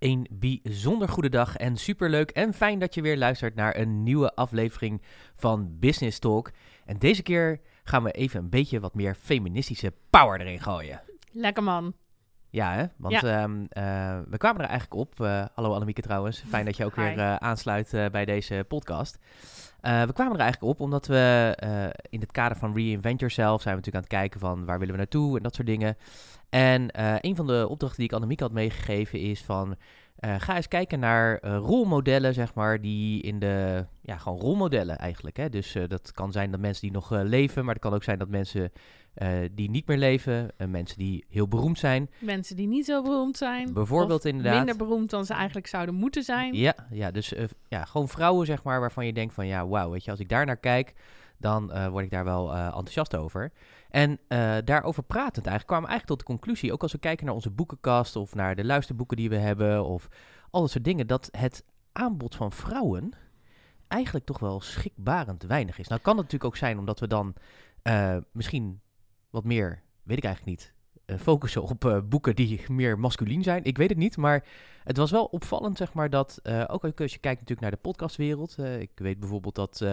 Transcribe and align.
Een 0.00 0.26
bijzonder 0.30 1.08
goede 1.08 1.28
dag 1.28 1.56
en 1.56 1.76
superleuk 1.76 2.30
en 2.30 2.54
fijn 2.54 2.78
dat 2.78 2.94
je 2.94 3.02
weer 3.02 3.16
luistert 3.16 3.54
naar 3.54 3.76
een 3.76 4.02
nieuwe 4.02 4.34
aflevering 4.34 5.02
van 5.34 5.78
Business 5.78 6.18
Talk. 6.18 6.50
En 6.84 6.98
deze 6.98 7.22
keer 7.22 7.60
gaan 7.84 8.02
we 8.02 8.10
even 8.10 8.40
een 8.40 8.48
beetje 8.48 8.80
wat 8.80 8.94
meer 8.94 9.14
feministische 9.14 9.92
power 10.10 10.40
erin 10.40 10.60
gooien. 10.60 11.02
Lekker 11.32 11.62
man. 11.62 11.94
Ja, 12.50 12.74
hè? 12.74 12.84
want 12.96 13.24
ehm, 13.24 13.64
eh, 13.68 14.18
we 14.28 14.36
kwamen 14.36 14.62
er 14.62 14.68
eigenlijk 14.68 15.00
op. 15.00 15.20
eh, 15.20 15.44
hallo 15.54 15.72
Annemieke 15.72 16.00
trouwens, 16.00 16.44
fijn 16.48 16.64
dat 16.64 16.76
je 16.76 16.84
ook 16.84 16.94
Hi. 16.94 17.02
weer 17.02 17.18
eh, 17.18 17.34
aansluit 17.34 17.90
bij 18.12 18.24
deze 18.24 18.64
podcast. 18.68 19.18
We 19.80 20.12
kwamen 20.12 20.34
er 20.34 20.40
eigenlijk 20.40 20.72
op 20.72 20.80
omdat 20.80 21.06
we 21.06 21.54
in 22.10 22.20
het 22.20 22.32
kader 22.32 22.56
van 22.56 22.74
Reinvent 22.74 23.20
Yourself 23.20 23.62
zijn 23.62 23.74
we 23.74 23.80
natuurlijk 23.80 23.96
aan 24.12 24.18
het 24.18 24.20
kijken 24.20 24.40
van 24.40 24.64
waar 24.64 24.78
willen 24.78 24.94
we 24.94 25.00
naartoe 25.00 25.36
en 25.36 25.42
dat 25.42 25.54
soort 25.54 25.66
dingen. 25.66 25.96
En 26.48 26.88
een 27.26 27.36
van 27.36 27.46
de 27.46 27.66
opdrachten 27.68 27.98
die 27.98 28.06
ik 28.08 28.12
Annemieke 28.14 28.42
had 28.42 28.52
meegegeven 28.52 29.18
is 29.20 29.42
van 29.42 29.76
ga 30.20 30.56
eens 30.56 30.68
kijken 30.68 30.98
naar 31.00 31.44
rolmodellen, 31.46 32.34
zeg 32.34 32.54
maar, 32.54 32.80
die 32.80 33.22
in 33.22 33.38
de, 33.38 33.86
ja, 34.02 34.16
gewoon 34.16 34.38
rolmodellen 34.38 34.98
eigenlijk. 34.98 35.36
Hè? 35.36 35.48
Dus 35.48 35.76
dat 35.88 36.12
kan 36.12 36.32
zijn 36.32 36.50
dat 36.50 36.60
mensen 36.60 36.82
die 36.82 36.92
nog 36.92 37.10
leven, 37.10 37.64
maar 37.64 37.74
het 37.74 37.82
kan 37.82 37.94
ook 37.94 38.04
zijn 38.04 38.18
dat 38.18 38.28
mensen 38.28 38.72
eh, 39.20 39.28
die 39.52 39.70
niet 39.70 39.86
meer 39.86 39.96
leven, 39.96 40.50
eh, 40.56 40.66
mensen 40.66 40.98
die 40.98 41.24
heel 41.28 41.48
beroemd 41.48 41.78
zijn, 41.78 42.10
Mensen 42.18 42.56
die 42.56 42.66
niet 42.66 42.84
zo 42.84 43.02
beroemd 43.02 43.36
zijn. 43.36 43.72
Bijvoorbeeld 43.72 44.24
inderdaad. 44.24 44.56
minder 44.56 44.76
beroemd 44.76 45.10
dan 45.10 45.24
ze 45.24 45.34
eigenlijk 45.34 45.66
zouden 45.66 45.94
moeten 45.94 46.22
zijn. 46.22 46.54
Ja, 46.54 46.74
ja 46.90 47.10
dus 47.10 47.34
eh, 47.34 47.44
ja, 47.68 47.84
gewoon 47.84 48.08
vrouwen, 48.08 48.46
zeg 48.46 48.62
maar, 48.62 48.80
waarvan 48.80 49.06
je 49.06 49.12
denkt 49.12 49.34
van 49.34 49.46
ja, 49.46 49.66
wauw, 49.66 49.90
weet 49.90 50.04
je, 50.04 50.10
als 50.10 50.20
ik 50.20 50.28
daar 50.28 50.46
naar 50.46 50.56
kijk, 50.56 50.94
dan 51.38 51.90
word 51.90 52.04
ik 52.04 52.10
daar 52.10 52.24
wel 52.24 52.54
enthousiast 52.54 53.16
over. 53.16 53.52
En 53.90 54.18
daarover 54.64 55.02
pratend 55.02 55.46
eigenlijk 55.46 55.66
kwamen 55.66 55.84
we 55.84 55.90
eigenlijk 55.90 56.06
tot 56.06 56.18
de 56.18 56.34
conclusie, 56.34 56.72
ook 56.72 56.82
als 56.82 56.92
we 56.92 56.98
kijken 56.98 57.26
naar 57.26 57.34
onze 57.34 57.50
boekenkast 57.50 58.16
of 58.16 58.34
naar 58.34 58.56
de 58.56 58.64
luisterboeken 58.64 59.16
die 59.16 59.28
we 59.28 59.36
hebben 59.36 59.84
of 59.84 60.08
al 60.50 60.60
dat 60.60 60.70
soort 60.70 60.84
dingen, 60.84 61.06
dat 61.06 61.28
het 61.32 61.64
aanbod 61.92 62.34
van 62.34 62.52
vrouwen 62.52 63.12
eigenlijk 63.88 64.26
toch 64.26 64.38
wel 64.38 64.60
schrikbarend 64.60 65.42
weinig 65.42 65.78
is. 65.78 65.88
Nou 65.88 66.00
kan 66.00 66.16
het 66.16 66.22
natuurlijk 66.22 66.52
ook 66.52 66.58
zijn 66.58 66.78
omdat 66.78 67.00
we 67.00 67.06
dan 67.06 67.34
misschien 68.32 68.80
wat 69.30 69.44
meer, 69.44 69.82
weet 70.02 70.16
ik 70.16 70.24
eigenlijk 70.24 70.58
niet, 70.58 70.74
eh, 71.10 71.16
focussen 71.16 71.62
op 71.62 71.84
eh, 71.84 71.98
boeken 72.04 72.34
die 72.34 72.60
meer 72.72 72.98
masculien 72.98 73.42
zijn. 73.42 73.64
Ik 73.64 73.76
weet 73.76 73.88
het 73.88 73.98
niet, 73.98 74.16
maar 74.16 74.44
het 74.84 74.96
was 74.96 75.10
wel 75.10 75.24
opvallend, 75.24 75.76
zeg 75.76 75.92
maar, 75.92 76.10
dat 76.10 76.38
eh, 76.42 76.64
ook 76.66 77.00
als 77.00 77.12
je 77.12 77.18
kijkt 77.18 77.40
natuurlijk 77.40 77.60
naar 77.60 77.70
de 77.70 77.76
podcastwereld. 77.76 78.58
ik 78.58 78.90
weet 78.94 79.20
bijvoorbeeld 79.20 79.54
dat... 79.54 79.84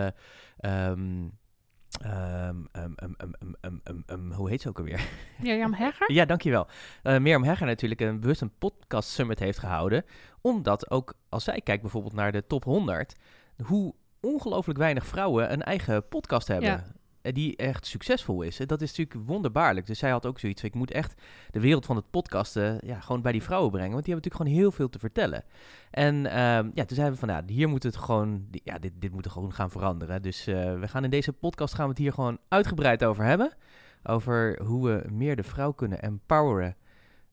Hoe 4.36 4.50
heet 4.50 4.62
ze 4.62 4.70
ook 4.70 4.78
alweer? 4.78 5.10
Mirjam 5.42 5.74
Hegger? 5.74 6.12
ja, 6.12 6.26
dankjewel. 6.26 6.68
Uh, 7.04 7.18
Mirjam 7.18 7.44
Hegger 7.44 7.66
natuurlijk 7.66 8.02
een 8.02 8.20
bewust 8.20 8.42
een 8.42 8.58
podcast 8.58 9.10
summit 9.10 9.40
heeft 9.40 9.60
gehouden. 9.60 10.06
Omdat 10.42 10.92
ook 10.92 11.14
als 11.30 11.44
zij 11.44 11.62
kijkt 11.62 11.82
bijvoorbeeld 11.82 12.14
naar 12.14 12.32
de 12.32 12.48
top 12.48 12.64
100, 12.64 13.16
hoe 13.64 13.94
ongelooflijk 14.20 14.80
weinig 14.80 15.06
vrouwen 15.06 15.52
een 15.52 15.64
eigen 15.64 16.08
podcast 16.08 16.48
hebben. 16.48 16.70
Ja 16.70 16.86
eh, 17.28 17.33
Die 17.33 17.56
echt 17.56 17.86
succesvol 17.86 18.42
is. 18.42 18.59
En 18.59 18.67
Dat 18.67 18.81
is 18.81 18.97
natuurlijk 18.97 19.28
wonderbaarlijk. 19.30 19.86
Dus 19.86 20.00
zij 20.00 20.09
had 20.09 20.25
ook 20.25 20.39
zoiets. 20.39 20.64
Ik 20.64 20.75
moet 20.75 20.92
echt 20.92 21.22
de 21.52 21.59
wereld 21.59 21.86
van 21.86 21.95
het 21.95 22.09
podcasten 22.09 22.80
ja, 22.86 23.00
gewoon 23.00 23.22
bij 23.22 23.31
die 23.31 23.44
vrouwen 23.44 23.72
brengen. 23.72 23.92
Want 23.92 24.06
die 24.06 24.14
hebben 24.14 24.30
natuurlijk 24.30 24.52
gewoon 24.52 24.69
heel 24.69 24.78
veel 24.78 24.89
te 24.89 25.00
vertellen. 25.00 25.44
En 25.92 26.25
ehm, 26.25 26.69
ja, 26.73 26.86
toen 26.86 26.95
zeiden 26.95 27.19
we 27.19 27.25
van 27.25 27.30
ja, 27.30 27.44
hier 27.45 27.69
moet 27.69 27.84
het 27.84 27.97
gewoon. 27.97 28.47
Ja, 28.52 28.80
dit, 28.80 28.92
dit 28.95 29.11
moet 29.11 29.28
gewoon 29.28 29.53
gaan 29.53 29.72
veranderen. 29.72 30.22
Dus 30.22 30.47
eh, 30.47 30.80
we 30.80 30.88
gaan 30.88 31.03
in 31.03 31.09
deze 31.09 31.34
podcast 31.34 31.73
gaan 31.73 31.84
we 31.84 31.89
het 31.89 32.00
hier 32.00 32.14
gewoon 32.14 32.38
uitgebreid 32.47 33.03
over 33.03 33.23
hebben 33.23 33.56
over 34.03 34.59
hoe 34.64 34.88
we 34.88 35.09
meer 35.12 35.36
de 35.36 35.44
vrouw 35.44 35.72
kunnen 35.72 36.02
empoweren, 36.02 36.75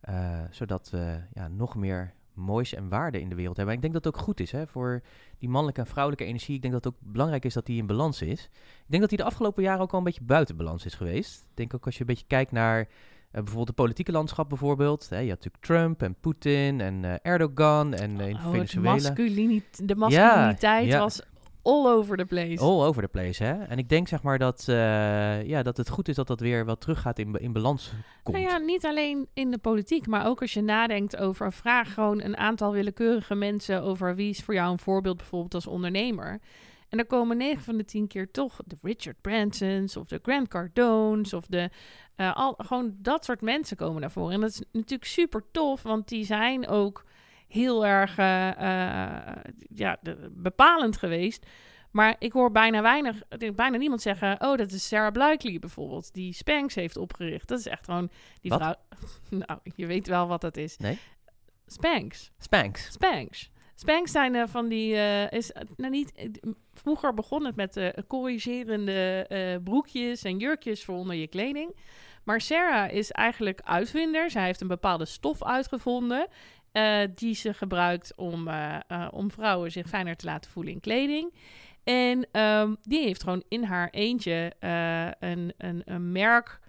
eh, 0.01 0.41
zodat 0.51 0.91
we 0.91 1.21
ja, 1.33 1.49
nog 1.49 1.75
meer 1.75 2.15
moois 2.35 2.75
en 2.75 2.89
waarde 2.89 3.21
in 3.21 3.29
de 3.29 3.35
wereld 3.35 3.57
hebben. 3.57 3.75
En 3.75 3.81
ik 3.83 3.91
denk 3.91 4.03
dat 4.03 4.05
het 4.05 4.15
ook 4.17 4.27
goed 4.27 4.41
is 4.41 4.53
hè, 4.53 4.67
voor 4.67 5.03
die 5.39 5.49
mannelijke 5.49 5.81
en 5.81 5.87
vrouwelijke 5.87 6.25
energie. 6.25 6.55
Ik 6.55 6.63
denk 6.63 6.75
dat 6.75 6.85
het 6.85 6.95
ook 6.95 7.01
belangrijk 7.13 7.45
is 7.45 7.55
dat 7.55 7.67
die 7.67 7.79
in 7.79 7.87
balans 7.87 8.23
is. 8.23 8.45
Ik 8.55 8.85
denk 8.87 9.01
dat 9.01 9.11
die 9.11 9.19
de 9.19 9.25
afgelopen 9.25 9.63
jaren 9.63 9.81
ook 9.83 9.93
al 9.93 9.99
een 9.99 10.05
beetje 10.05 10.23
buiten 10.25 10.57
balans 10.57 10.85
is 10.85 10.95
geweest. 10.95 11.41
Ik 11.41 11.57
denk 11.57 11.75
ook 11.75 11.85
als 11.85 11.95
je 11.95 12.01
een 12.01 12.07
beetje 12.07 12.27
kijkt 12.27 12.53
naar 12.53 12.79
eh, 12.81 12.87
bijvoorbeeld 13.31 13.67
het 13.67 13.77
politieke 13.77 14.13
landschap 14.13 14.49
bijvoorbeeld. 14.49 15.09
Hè, 15.09 15.19
je 15.19 15.29
had 15.31 15.37
natuurlijk 15.45 15.65
Trump 15.65 16.03
en 16.03 16.15
Poetin 16.21 16.81
en 16.81 17.05
eh, 17.05 17.15
Erdogan 17.33 17.95
en 17.95 18.21
in 18.21 18.35
Oh, 18.37 18.43
het 18.43 18.51
Venezuela. 18.51 18.91
masculinit- 18.93 19.89
de 19.89 19.97
masculiniteit 19.97 20.87
ja. 20.87 20.99
was 20.99 21.23
all 21.65 21.87
over 21.87 22.17
the 22.17 22.25
place. 22.25 22.61
All 22.61 22.83
over 22.83 23.03
the 23.03 23.09
place, 23.09 23.45
hè? 23.45 23.65
En 23.65 23.79
ik 23.79 23.89
denk 23.89 24.09
zeg 24.09 24.23
maar 24.23 24.39
dat, 24.39 24.65
eh, 24.69 25.47
ja, 25.47 25.63
dat 25.63 25.77
het 25.77 25.89
goed 25.89 26.09
is 26.09 26.17
dat 26.17 26.27
dat 26.27 26.41
weer 26.41 26.65
wat 26.65 26.81
teruggaat 26.81 27.19
in, 27.19 27.35
in 27.35 27.53
balans 27.53 27.93
komt. 28.23 28.37
Nou 28.37 28.51
ja, 28.51 28.59
niet 28.59 28.85
alleen 28.85 29.29
in 29.33 29.51
de 29.51 29.59
politiek, 29.59 30.07
maar 30.07 30.27
ook 30.27 30.41
als 30.41 30.53
je 30.53 30.63
nadenkt 30.63 31.17
over 31.17 31.53
vraag 31.53 31.95
gewoon 31.95 32.23
een 32.23 32.37
aantal 32.37 32.73
willekeurige 32.73 33.35
mensen 33.35 33.83
over 33.83 34.15
wie 34.15 34.31
is 34.31 34.41
voor 34.41 34.55
jou 34.55 34.71
een 34.71 34.79
voorbeeld 34.79 35.17
bijvoorbeeld 35.17 35.55
als 35.55 35.67
ondernemer. 35.67 36.41
En 36.89 36.97
dan 37.01 37.07
komen 37.07 37.37
9 37.37 37.63
van 37.63 37.77
de 37.77 37.85
10 37.85 38.07
keer 38.07 38.31
toch 38.31 38.61
de 38.67 38.77
Richard 38.83 39.21
Bransons 39.21 39.97
of 39.97 40.07
de 40.07 40.19
Grant 40.23 40.49
Cardones 40.49 41.33
of 41.33 41.47
de 41.47 41.71
eh, 42.17 42.37
al, 42.37 42.55
gewoon 42.59 42.95
dat 42.99 43.25
soort 43.25 43.41
mensen 43.41 43.77
komen 43.77 44.01
naar 44.01 44.11
voren. 44.11 44.35
En 44.35 44.41
dat 44.41 44.51
is 44.51 44.63
natuurlijk 44.73 45.11
super 45.11 45.43
tof, 45.51 45.83
want 45.83 46.09
die 46.09 46.25
zijn 46.25 46.69
ook 46.69 47.05
heel 47.55 47.87
erg 47.87 48.19
eh, 48.19 48.49
eh, 48.49 49.37
ja, 49.75 49.97
de- 50.01 50.31
bepalend 50.31 50.97
geweest. 50.97 51.47
Maar 51.91 52.17
ik 52.19 52.33
hoor 52.33 52.51
bijna 52.51 52.83
weinig, 52.83 53.23
ik 53.29 53.41
denk 53.41 53.57
bijna 53.57 53.77
niemand 53.77 54.03
zeggen: 54.03 54.41
Oh, 54.41 54.57
dat 54.57 54.73
is 54.73 54.89
Sarah 54.89 55.13
Blakely 55.13 55.59
bijvoorbeeld, 55.59 56.15
die 56.15 56.33
Spanx 56.33 56.75
heeft 56.75 56.97
opgericht. 56.97 57.49
Dat 57.49 57.59
is 57.59 57.67
echt 57.67 57.85
gewoon 57.85 58.11
die 58.41 58.51
Wat? 58.51 58.61
vrouw. 58.61 58.75
nou, 59.47 59.61
je 59.77 59.87
weet 59.87 60.07
wel 60.07 60.27
wat 60.27 60.41
dat 60.41 60.57
is. 60.57 60.77
Nee? 60.77 60.99
Spanx. 61.67 62.31
Spanx. 62.39 62.93
Spanx. 62.93 63.51
Spanx 63.75 64.11
zijn 64.11 64.35
eh, 64.35 64.43
van 64.47 64.69
die. 64.69 64.93
is, 65.31 65.53
eh, 65.53 65.63
nou 65.77 65.91
niet, 65.91 66.13
vroeger 66.73 67.15
begon 67.15 67.45
het 67.45 67.57
met 67.57 67.93
corrigerende 68.07 69.61
broekjes 69.65 70.23
en 70.23 70.39
jurkjes 70.39 70.85
voor 70.85 70.97
onder 70.97 71.17
je 71.17 71.29
kleding. 71.29 71.77
Maar 72.25 72.41
Sarah 72.41 72.93
is 72.93 73.11
eigenlijk 73.11 73.61
uitvinder. 73.65 74.31
Zij 74.31 74.45
heeft 74.45 74.61
een 74.61 74.69
bepaalde 74.69 75.05
stof 75.05 75.43
uitgevonden. 75.43 76.27
Eh, 76.75 77.01
die 77.15 77.35
ze 77.35 77.55
gebruikt 77.55 78.15
om, 78.17 78.49
eh, 78.49 78.77
eh, 78.89 79.09
om 79.11 79.31
vrouwen 79.31 79.73
zich 79.73 79.89
fijner 79.89 80.17
te 80.17 80.27
laten 80.27 80.51
voelen 80.51 80.73
in 80.73 80.81
kleding. 80.81 81.35
En 81.85 82.27
ehm, 82.33 82.75
die 82.83 83.01
heeft 83.01 83.23
gewoon 83.23 83.43
in 83.49 83.65
haar 83.65 83.89
eentje 83.91 84.53
een, 85.19 85.53
een, 85.59 85.83
een 85.85 86.13
merk 86.13 86.61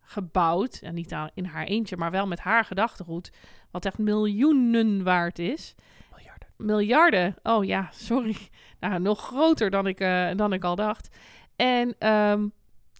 gebouwd. 0.00 0.80
En 0.82 0.94
niet 0.94 1.16
in 1.34 1.44
haar 1.44 1.64
eentje, 1.64 1.96
maar 1.96 2.10
wel 2.10 2.26
met 2.26 2.40
haar 2.40 2.64
gedachtegoed. 2.64 3.32
Wat 3.70 3.84
echt 3.84 3.98
miljoenen 3.98 5.02
waard 5.02 5.38
is. 5.38 5.74
Miljarden. 6.10 6.48
Miljarden. 6.56 7.36
Oh 7.42 7.64
ja, 7.64 7.88
sorry. 7.92 8.36
Nou, 8.80 9.00
nog 9.00 9.20
groter 9.20 9.70
dan 9.70 9.86
ik, 9.86 9.98
dan 10.36 10.52
ik 10.52 10.64
al 10.64 10.76
dacht. 10.76 11.16
En 11.56 11.94
ehm, 11.98 12.46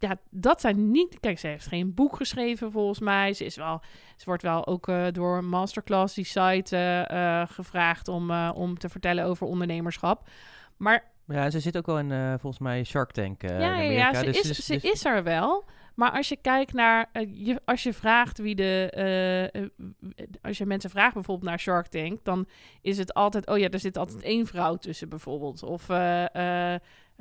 ja, 0.01 0.17
dat 0.31 0.61
zijn 0.61 0.91
niet... 0.91 1.21
Kijk, 1.21 1.39
ze 1.39 1.47
heeft 1.47 1.67
geen 1.67 1.95
boek 1.95 2.17
geschreven 2.17 2.73
volgens 2.73 2.99
mij. 2.99 3.33
Ze, 3.33 3.45
is 3.45 3.57
wel, 3.57 3.81
ze 4.17 4.25
wordt 4.25 4.43
wel 4.43 4.67
ook 4.67 4.89
eh, 4.89 5.07
door 5.13 5.45
Masterclass, 5.45 6.15
die 6.15 6.25
site, 6.25 6.77
eh, 6.77 7.41
eh, 7.41 7.49
gevraagd 7.49 8.09
om, 8.09 8.31
om 8.51 8.79
te 8.79 8.89
vertellen 8.89 9.25
over 9.25 9.47
ondernemerschap. 9.47 10.29
Maar 10.77 11.11
Ja, 11.27 11.51
ze 11.51 11.61
zit 11.61 11.77
ook 11.77 11.87
wel 11.87 11.99
in, 11.99 12.39
volgens 12.39 12.59
mij, 12.63 12.85
Shark 12.85 13.11
Tank 13.11 13.43
ja, 13.43 13.49
in 13.49 13.61
ja, 13.61 13.73
Amerika. 13.73 14.11
ja, 14.11 14.15
ze, 14.15 14.25
dus, 14.25 14.37
is, 14.41 14.47
dus- 14.47 14.67
ze 14.67 14.73
dus- 14.73 14.91
is 14.93 15.05
er 15.05 15.23
wel. 15.23 15.65
Maar 15.95 16.11
als 16.11 16.29
je 16.29 16.37
kijkt 16.37 16.73
naar, 16.73 17.11
je, 17.29 17.61
als 17.65 17.83
je 17.83 17.93
vraagt 17.93 18.39
wie 18.39 18.55
de, 18.55 19.71
als 20.43 20.59
je 20.59 20.67
mensen 20.67 20.91
vraagt 20.91 21.15
bijvoorbeeld 21.15 21.49
naar 21.49 21.59
Shark 21.59 21.87
Tank, 21.87 22.25
dan 22.25 22.47
is 22.81 22.99
het 22.99 23.15
altijd, 23.15 23.47
oh 23.47 23.59
ja, 23.59 23.69
er 23.69 23.79
zit 23.79 23.97
altijd 23.97 24.23
één 24.23 24.47
vrouw 24.47 24.77
tussen 24.77 25.09
bijvoorbeeld. 25.09 25.63
Of, 25.63 25.87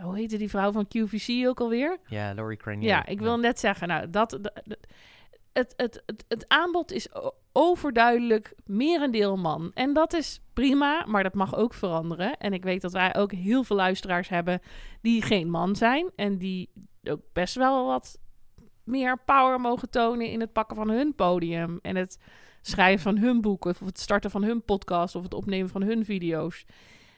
hoe 0.02 0.16
heette 0.16 0.38
die 0.38 0.50
vrouw 0.50 0.72
van 0.72 0.88
QVC 0.88 1.48
ook 1.48 1.60
alweer? 1.60 1.98
Ja, 2.06 2.34
Laurie 2.34 2.58
Cranier. 2.58 2.88
Ja, 2.88 3.06
ik 3.06 3.20
wil 3.20 3.38
net 3.38 3.60
zeggen, 3.60 3.88
nou, 3.88 4.10
dat, 4.10 4.32
het, 5.54 5.74
het, 5.78 6.04
het, 6.06 6.26
het 6.28 6.46
aanbod 6.48 6.92
is 6.92 7.08
overduidelijk 7.52 8.54
merendeel 8.66 9.38
man. 9.38 9.72
En 9.74 9.94
dat 9.94 10.14
is 10.14 10.42
prima, 10.54 11.06
maar 11.06 11.24
dat 11.24 11.34
mag 11.34 11.56
ook 11.56 11.74
veranderen. 11.74 12.38
En 12.38 12.54
ik 12.54 12.64
weet 12.64 12.82
dat 12.82 12.92
wij 12.92 13.16
ook 13.16 13.32
heel 13.32 13.64
veel 13.64 13.76
luisteraars 13.76 14.30
hebben 14.30 14.62
die 15.02 15.22
geen 15.22 15.50
man 15.50 15.76
zijn. 15.76 16.12
En 16.16 16.38
die 16.38 16.70
ook 17.04 17.22
best 17.34 17.56
wel 17.56 17.86
wat 17.86 18.20
meer 18.84 19.18
power 19.26 19.62
mogen 19.62 19.90
tonen 19.90 20.28
in 20.28 20.40
het 20.40 20.54
pakken 20.54 20.76
van 20.76 20.90
hun 20.90 21.16
podium. 21.16 21.80
En 21.82 21.96
het 21.96 22.20
schrijven 22.62 23.02
van 23.04 23.18
hun 23.18 23.42
boek, 23.42 23.66
of 23.66 23.80
het 23.80 24.00
starten 24.00 24.32
van 24.32 24.44
hun 24.44 24.64
podcast, 24.64 25.16
of 25.16 25.24
het 25.24 25.34
opnemen 25.34 25.70
van 25.70 25.82
hun 25.82 26.06
video's. 26.06 26.66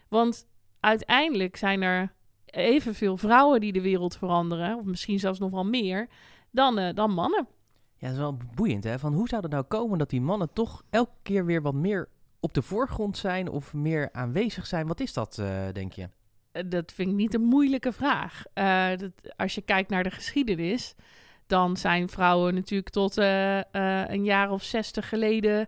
Want 0.10 0.48
uiteindelijk 0.80 1.56
zijn 1.56 1.82
er 1.82 2.14
evenveel 2.52 3.18
vrouwen 3.18 3.62
die 3.62 3.72
de 3.72 3.82
wereld 3.82 4.18
veranderen, 4.18 4.78
of 4.78 4.84
misschien 4.86 5.20
zelfs 5.20 5.40
nog 5.40 5.52
wel 5.52 5.66
meer, 5.66 6.08
dan, 6.52 6.78
eh, 6.78 6.94
dan 6.96 7.12
mannen. 7.12 7.48
Ja, 7.98 8.08
dat 8.08 8.12
is 8.12 8.18
wel 8.18 8.38
boeiend, 8.56 8.84
hè? 8.84 9.00
Van 9.00 9.14
hoe 9.14 9.28
zou 9.28 9.42
het 9.42 9.52
nou 9.52 9.64
komen 9.64 9.98
dat 9.98 10.10
die 10.10 10.22
mannen 10.22 10.54
toch 10.54 10.84
elke 10.90 11.16
keer 11.22 11.46
weer 11.46 11.62
wat 11.62 11.74
meer 11.74 12.08
op 12.40 12.54
de 12.54 12.62
voorgrond 12.62 13.18
zijn 13.18 13.50
of 13.50 13.74
meer 13.74 14.10
aanwezig 14.12 14.68
zijn? 14.68 14.88
Wat 14.88 15.00
is 15.00 15.14
dat, 15.14 15.38
eh, 15.38 15.68
denk 15.74 15.94
je? 15.94 16.10
Eh, 16.52 16.64
Dat 16.70 16.92
vind 16.92 17.10
ik 17.10 17.16
niet 17.16 17.34
een 17.34 17.42
moeilijke 17.46 17.92
vraag. 17.92 18.44
Dat, 18.98 19.12
als 19.36 19.56
je 19.56 19.62
kijkt 19.62 19.90
naar 19.90 20.04
de 20.04 20.12
geschiedenis, 20.12 20.96
dan 21.48 21.78
zijn 21.78 22.10
vrouwen 22.10 22.54
natuurlijk 22.54 22.90
tot 22.90 23.18
een 23.18 24.24
jaar 24.24 24.52
of 24.52 24.64
zestig 24.64 25.10
geleden 25.10 25.68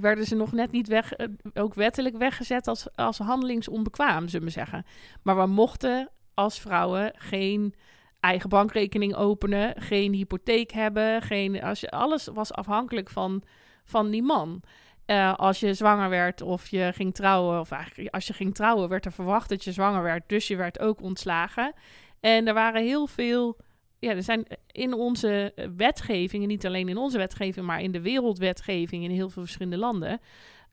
werden 0.00 0.24
ze 0.24 0.34
nog 0.34 0.52
net 0.52 0.70
niet 0.70 0.88
weg, 0.88 1.12
ook 1.54 1.74
wettelijk 1.74 2.16
weggezet 2.16 2.68
als, 2.68 2.86
als 2.94 3.18
handelingsonbekwaam, 3.18 4.28
zullen 4.28 4.46
we 4.46 4.52
zeggen. 4.52 4.86
Maar 5.22 5.36
we 5.36 5.46
mochten 5.46 6.10
als 6.34 6.60
vrouwen 6.60 7.12
geen 7.16 7.74
eigen 8.20 8.48
bankrekening 8.48 9.14
openen, 9.14 9.74
geen 9.82 10.12
hypotheek 10.12 10.72
hebben, 10.72 11.22
geen, 11.22 11.62
als 11.62 11.80
je, 11.80 11.90
alles 11.90 12.26
was 12.26 12.52
afhankelijk 12.52 13.10
van, 13.10 13.42
van 13.84 14.10
die 14.10 14.22
man. 14.22 14.62
Uh, 15.06 15.34
als 15.34 15.60
je 15.60 15.74
zwanger 15.74 16.08
werd 16.08 16.42
of 16.42 16.68
je 16.68 16.90
ging 16.94 17.14
trouwen, 17.14 17.60
of 17.60 17.70
eigenlijk 17.70 18.14
als 18.14 18.26
je 18.26 18.32
ging 18.32 18.54
trouwen, 18.54 18.88
werd 18.88 19.04
er 19.04 19.12
verwacht 19.12 19.48
dat 19.48 19.64
je 19.64 19.72
zwanger 19.72 20.02
werd, 20.02 20.22
dus 20.26 20.48
je 20.48 20.56
werd 20.56 20.80
ook 20.80 21.02
ontslagen. 21.02 21.72
En 22.20 22.48
er 22.48 22.54
waren 22.54 22.82
heel 22.82 23.06
veel, 23.06 23.56
ja, 24.04 24.14
er 24.14 24.22
zijn 24.22 24.46
in 24.70 24.92
onze 24.92 25.52
wetgeving, 25.76 26.42
en 26.42 26.48
niet 26.48 26.66
alleen 26.66 26.88
in 26.88 26.96
onze 26.96 27.18
wetgeving, 27.18 27.66
maar 27.66 27.82
in 27.82 27.92
de 27.92 28.00
wereldwetgeving 28.00 29.04
in 29.04 29.10
heel 29.10 29.30
veel 29.30 29.42
verschillende 29.42 29.78
landen, 29.78 30.20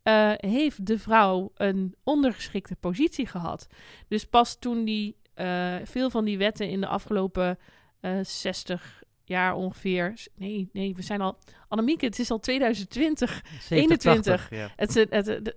uh, 0.03 0.31
heeft 0.35 0.85
de 0.85 0.99
vrouw 0.99 1.51
een 1.55 1.95
ondergeschikte 2.03 2.75
positie 2.75 3.27
gehad. 3.27 3.67
Dus 4.07 4.25
pas 4.25 4.59
toen 4.59 4.85
die 4.85 5.15
uh, 5.35 5.75
veel 5.83 6.09
van 6.09 6.25
die 6.25 6.37
wetten 6.37 6.69
in 6.69 6.81
de 6.81 6.87
afgelopen 6.87 7.59
uh, 8.01 8.19
60 8.21 9.03
jaar 9.23 9.55
ongeveer. 9.55 10.13
Nee, 10.35 10.69
nee, 10.73 10.95
we 10.95 11.01
zijn 11.01 11.21
al. 11.21 11.37
Annemieke, 11.67 12.05
het 12.05 12.19
is 12.19 12.31
al 12.31 12.39
2020, 12.39 13.43
21. 13.69 14.49
Ja. 14.49 14.71
Het, 14.75 14.93
het, 14.93 15.09
het, 15.09 15.55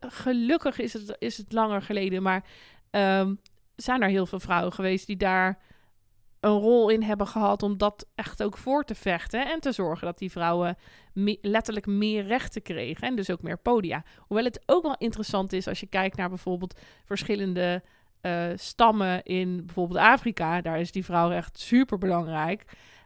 gelukkig 0.00 0.78
is 0.78 0.92
het, 0.92 1.16
is 1.18 1.36
het 1.36 1.52
langer 1.52 1.82
geleden, 1.82 2.22
maar 2.22 2.44
um, 2.90 3.40
zijn 3.76 4.02
er 4.02 4.08
heel 4.08 4.26
veel 4.26 4.40
vrouwen 4.40 4.72
geweest 4.72 5.06
die 5.06 5.16
daar 5.16 5.58
een 6.46 6.58
rol 6.58 6.88
in 6.88 7.02
hebben 7.02 7.26
gehad 7.26 7.62
om 7.62 7.76
dat 7.76 8.06
echt 8.14 8.42
ook 8.42 8.58
voor 8.58 8.84
te 8.84 8.94
vechten 8.94 9.46
en 9.46 9.60
te 9.60 9.72
zorgen 9.72 10.06
dat 10.06 10.18
die 10.18 10.30
vrouwen 10.30 10.76
letterlijk 11.40 11.86
meer 11.86 12.24
rechten 12.24 12.62
kregen 12.62 13.08
en 13.08 13.16
dus 13.16 13.30
ook 13.30 13.42
meer 13.42 13.58
podia. 13.58 14.04
Hoewel 14.18 14.44
het 14.44 14.62
ook 14.66 14.82
wel 14.82 14.96
interessant 14.98 15.52
is 15.52 15.68
als 15.68 15.80
je 15.80 15.86
kijkt 15.86 16.16
naar 16.16 16.28
bijvoorbeeld 16.28 16.80
verschillende 17.04 17.82
uh, 18.22 18.44
stammen 18.54 19.22
in 19.22 19.66
bijvoorbeeld 19.66 20.00
Afrika, 20.00 20.60
daar 20.60 20.80
is 20.80 20.92
die 20.92 21.04
vrouw 21.04 21.30
echt 21.30 21.58
super 21.58 21.98
belangrijk. 21.98 22.64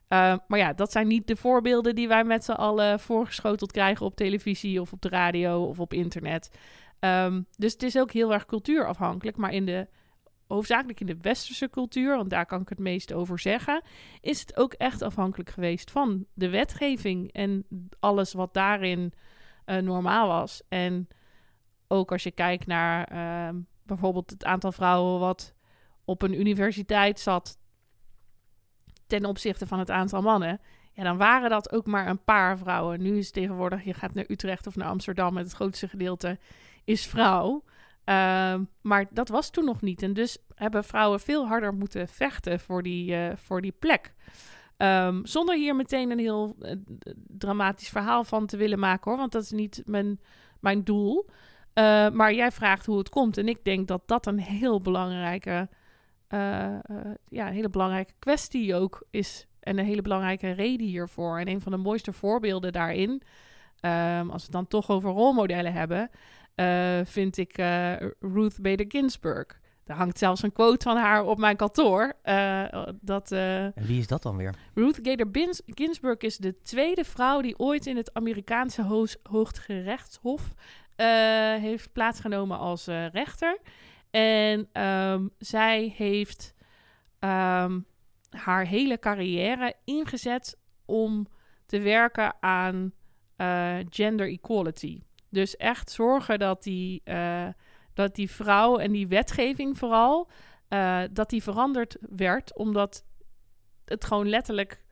Uh, 0.08 0.34
maar 0.46 0.58
ja, 0.58 0.72
dat 0.72 0.92
zijn 0.92 1.06
niet 1.06 1.26
de 1.26 1.36
voorbeelden 1.36 1.94
die 1.94 2.08
wij 2.08 2.24
met 2.24 2.44
z'n 2.44 2.52
allen 2.52 3.00
voorgeschoteld 3.00 3.72
krijgen 3.72 4.06
op 4.06 4.16
televisie 4.16 4.80
of 4.80 4.92
op 4.92 5.02
de 5.02 5.08
radio 5.08 5.64
of 5.64 5.80
op 5.80 5.92
internet. 5.92 6.50
Um, 7.00 7.46
dus 7.56 7.72
het 7.72 7.82
is 7.82 7.98
ook 7.98 8.12
heel 8.12 8.32
erg 8.32 8.46
cultuurafhankelijk. 8.46 9.36
Maar 9.36 9.52
in 9.52 9.66
de, 9.66 9.86
hoofdzakelijk 10.54 11.00
in 11.00 11.06
de 11.06 11.18
westerse 11.20 11.70
cultuur, 11.70 12.16
want 12.16 12.30
daar 12.30 12.46
kan 12.46 12.60
ik 12.60 12.68
het 12.68 12.78
meest 12.78 13.12
over 13.12 13.38
zeggen, 13.38 13.82
is 14.20 14.40
het 14.40 14.56
ook 14.56 14.72
echt 14.72 15.02
afhankelijk 15.02 15.50
geweest 15.50 15.90
van 15.90 16.26
de 16.34 16.48
wetgeving 16.48 17.32
en 17.32 17.66
alles 18.00 18.32
wat 18.32 18.54
daarin 18.54 19.12
uh, 19.66 19.76
normaal 19.76 20.28
was. 20.28 20.62
En 20.68 21.08
ook 21.88 22.12
als 22.12 22.22
je 22.22 22.30
kijkt 22.30 22.66
naar 22.66 23.12
uh, 23.12 23.58
bijvoorbeeld 23.82 24.30
het 24.30 24.44
aantal 24.44 24.72
vrouwen 24.72 25.20
wat 25.20 25.54
op 26.04 26.22
een 26.22 26.40
universiteit 26.40 27.20
zat 27.20 27.58
ten 29.06 29.24
opzichte 29.24 29.66
van 29.66 29.78
het 29.78 29.90
aantal 29.90 30.22
mannen. 30.22 30.60
Ja, 30.92 31.02
dan 31.02 31.16
waren 31.16 31.50
dat 31.50 31.72
ook 31.72 31.86
maar 31.86 32.06
een 32.06 32.24
paar 32.24 32.58
vrouwen. 32.58 33.02
Nu 33.02 33.18
is 33.18 33.30
tegenwoordig, 33.30 33.84
je 33.84 33.94
gaat 33.94 34.14
naar 34.14 34.24
Utrecht 34.28 34.66
of 34.66 34.76
naar 34.76 34.88
Amsterdam, 34.88 35.36
en 35.36 35.42
het 35.42 35.52
grootste 35.52 35.88
gedeelte 35.88 36.38
is 36.84 37.06
vrouw. 37.06 37.64
Uh, 38.10 38.54
maar 38.80 39.06
dat 39.10 39.28
was 39.28 39.50
toen 39.50 39.64
nog 39.64 39.80
niet. 39.80 40.02
En 40.02 40.12
dus 40.12 40.38
hebben 40.54 40.84
vrouwen 40.84 41.20
veel 41.20 41.46
harder 41.46 41.74
moeten 41.74 42.08
vechten 42.08 42.60
voor 42.60 42.82
die, 42.82 43.12
uh, 43.12 43.28
voor 43.36 43.60
die 43.60 43.74
plek. 43.78 44.14
Um, 44.76 45.26
zonder 45.26 45.56
hier 45.56 45.76
meteen 45.76 46.10
een 46.10 46.18
heel 46.18 46.56
uh, 46.60 46.72
dramatisch 47.28 47.88
verhaal 47.88 48.24
van 48.24 48.46
te 48.46 48.56
willen 48.56 48.78
maken 48.78 49.10
hoor. 49.10 49.20
Want 49.20 49.32
dat 49.32 49.42
is 49.42 49.50
niet 49.50 49.82
mijn, 49.84 50.20
mijn 50.60 50.84
doel. 50.84 51.26
Uh, 51.74 52.10
maar 52.10 52.34
jij 52.34 52.50
vraagt 52.50 52.86
hoe 52.86 52.98
het 52.98 53.08
komt. 53.08 53.38
En 53.38 53.48
ik 53.48 53.64
denk 53.64 53.88
dat 53.88 54.02
dat 54.06 54.26
een 54.26 54.38
heel 54.38 54.80
belangrijke, 54.80 55.68
uh, 56.28 56.78
ja, 57.28 57.46
hele 57.46 57.68
belangrijke 57.68 58.14
kwestie 58.18 58.74
ook 58.74 59.06
is. 59.10 59.46
En 59.60 59.78
een 59.78 59.84
hele 59.84 60.02
belangrijke 60.02 60.50
reden 60.50 60.86
hiervoor. 60.86 61.38
En 61.38 61.48
een 61.48 61.60
van 61.60 61.72
de 61.72 61.78
mooiste 61.78 62.12
voorbeelden 62.12 62.72
daarin, 62.72 63.22
als 63.80 64.26
we 64.26 64.42
het 64.42 64.52
dan 64.52 64.66
toch 64.68 64.90
over 64.90 65.10
rolmodellen 65.10 65.72
hebben, 65.72 66.10
vind 67.04 67.36
ik 67.36 67.56
Ruth 68.20 68.60
Bader 68.60 68.86
Ginsburg. 68.88 69.60
Er 69.84 69.94
hangt 69.94 70.18
zelfs 70.18 70.42
een 70.42 70.52
quote 70.52 70.88
van 70.88 70.96
haar 70.96 71.24
op 71.24 71.38
mijn 71.38 71.56
kantoor. 71.56 72.12
dat, 73.00 73.32
en 73.32 73.72
wie 73.74 73.98
is 73.98 74.06
dat 74.06 74.22
dan 74.22 74.36
weer? 74.36 74.54
Ruth 74.74 75.02
Bader 75.02 75.26
Ginsburg 75.66 76.18
is 76.18 76.36
de 76.36 76.62
tweede 76.62 77.04
vrouw 77.04 77.40
die 77.40 77.58
ooit 77.58 77.86
in 77.86 77.96
het 77.96 78.14
Amerikaanse 78.14 79.12
Hooggerechtshof 79.22 80.54
uh, 80.96 81.06
heeft 81.54 81.92
plaatsgenomen 81.92 82.58
als 82.58 82.86
rechter. 83.12 83.58
En 84.10 84.82
um, 84.82 85.30
zij 85.38 85.94
heeft 85.96 86.54
um, 87.20 87.86
haar 88.30 88.66
hele 88.66 88.98
carrière 88.98 89.74
ingezet 89.84 90.58
om 90.84 91.26
te 91.66 91.78
werken 91.78 92.34
aan 92.40 92.92
gender 93.88 94.28
equality. 94.28 95.02
Dus 95.30 95.56
echt 95.56 95.90
zorgen 95.90 96.38
dat 96.38 96.62
die, 96.62 97.02
dat 97.94 98.14
die 98.14 98.30
vrouw 98.30 98.78
en 98.78 98.92
die 98.92 99.08
wetgeving 99.08 99.78
vooral, 99.78 100.30
dat 101.12 101.30
die 101.30 101.42
veranderd 101.42 101.96
werd, 102.00 102.56
omdat 102.56 103.04
het 103.84 104.04
gewoon 104.04 104.28
letterlijk 104.28 104.84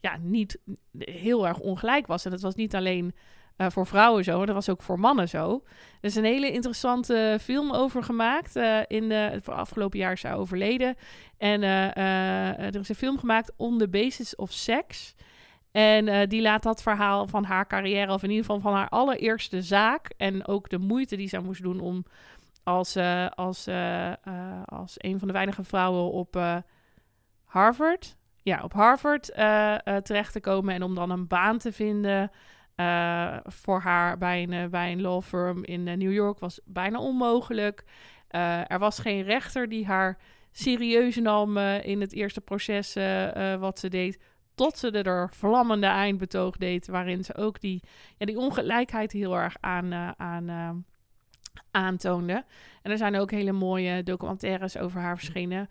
ja, 0.00 0.16
niet 0.20 0.58
heel 0.98 1.46
erg 1.46 1.58
ongelijk 1.58 2.06
was. 2.06 2.24
En 2.24 2.32
het 2.32 2.40
was 2.40 2.54
niet 2.54 2.74
alleen 2.74 3.14
uh, 3.56 3.66
voor 3.70 3.86
vrouwen 3.86 4.24
zo, 4.24 4.46
dat 4.46 4.54
was 4.54 4.68
ook 4.68 4.82
voor 4.82 5.00
mannen 5.00 5.28
zo. 5.28 5.62
Er 6.00 6.08
is 6.08 6.14
een 6.14 6.24
hele 6.24 6.52
interessante 6.52 7.38
film 7.40 7.72
over 7.72 8.02
gemaakt. 8.02 8.56
In 8.86 9.08
de, 9.08 9.14
het 9.14 9.48
afgelopen 9.48 9.98
jaar 9.98 10.12
is 10.12 10.20
zij 10.20 10.34
overleden. 10.34 10.94
En 11.38 11.62
er 11.62 12.80
is 12.80 12.88
een 12.88 12.94
film 12.94 13.18
gemaakt 13.18 13.52
On 13.56 13.78
the 13.78 13.88
Basis 13.88 14.36
of 14.36 14.52
Sex. 14.52 15.14
En 15.74 16.28
die 16.28 16.42
laat 16.42 16.62
dat 16.62 16.82
verhaal 16.82 17.26
van 17.26 17.44
haar 17.44 17.66
carrière, 17.66 18.12
of 18.12 18.22
in 18.22 18.30
ieder 18.30 18.44
geval 18.44 18.60
van 18.60 18.74
haar 18.74 18.88
allereerste 18.88 19.62
zaak. 19.62 20.10
En 20.16 20.46
ook 20.46 20.68
de 20.68 20.78
moeite 20.78 21.16
die 21.16 21.28
zij 21.28 21.40
moest 21.40 21.62
doen 21.62 21.80
om 21.80 22.04
als, 22.62 22.96
als, 23.34 23.68
als 24.64 24.94
een 24.96 25.18
van 25.18 25.28
de 25.28 25.34
weinige 25.34 25.64
vrouwen 25.64 26.10
op 26.10 26.62
Harvard. 27.44 28.16
Ja, 28.42 28.62
op 28.62 28.72
Harvard 28.72 29.24
terecht 30.02 30.32
te 30.32 30.40
komen 30.40 30.74
en 30.74 30.82
om 30.82 30.94
dan 30.94 31.10
een 31.10 31.26
baan 31.26 31.58
te 31.58 31.72
vinden. 31.72 32.30
Voor 33.44 33.80
haar 33.80 34.18
bij 34.18 34.42
een, 34.42 34.70
bij 34.70 34.92
een 34.92 35.00
law 35.00 35.22
firm 35.22 35.64
in 35.64 35.82
New 35.82 36.12
York 36.12 36.38
was 36.38 36.60
bijna 36.64 36.98
onmogelijk. 36.98 37.84
er 38.68 38.78
was 38.78 38.98
geen 38.98 39.22
rechter 39.22 39.68
die 39.68 39.86
haar 39.86 40.18
serieus 40.50 41.16
nam 41.16 41.58
in 41.58 42.00
het 42.00 42.12
eerste 42.12 42.40
proces 42.40 42.94
wat 43.58 43.78
ze 43.78 43.88
deed. 43.88 44.18
Tot 44.54 44.78
ze 44.78 44.90
er 44.90 45.30
vlammende 45.32 45.86
eindbetoog 45.86 46.56
deed, 46.56 46.86
waarin 46.86 47.24
ze 47.24 47.34
ook 47.34 47.60
die, 47.60 47.82
ja, 48.18 48.26
die 48.26 48.38
ongelijkheid 48.38 49.12
heel 49.12 49.36
erg 49.36 49.56
aan, 49.60 49.92
aan, 50.16 50.84
aantoonde. 51.70 52.44
En 52.82 52.90
er 52.90 52.98
zijn 52.98 53.16
ook 53.16 53.30
hele 53.30 53.52
mooie 53.52 54.02
documentaires 54.02 54.76
over 54.76 55.00
haar 55.00 55.18
verschenen. 55.18 55.68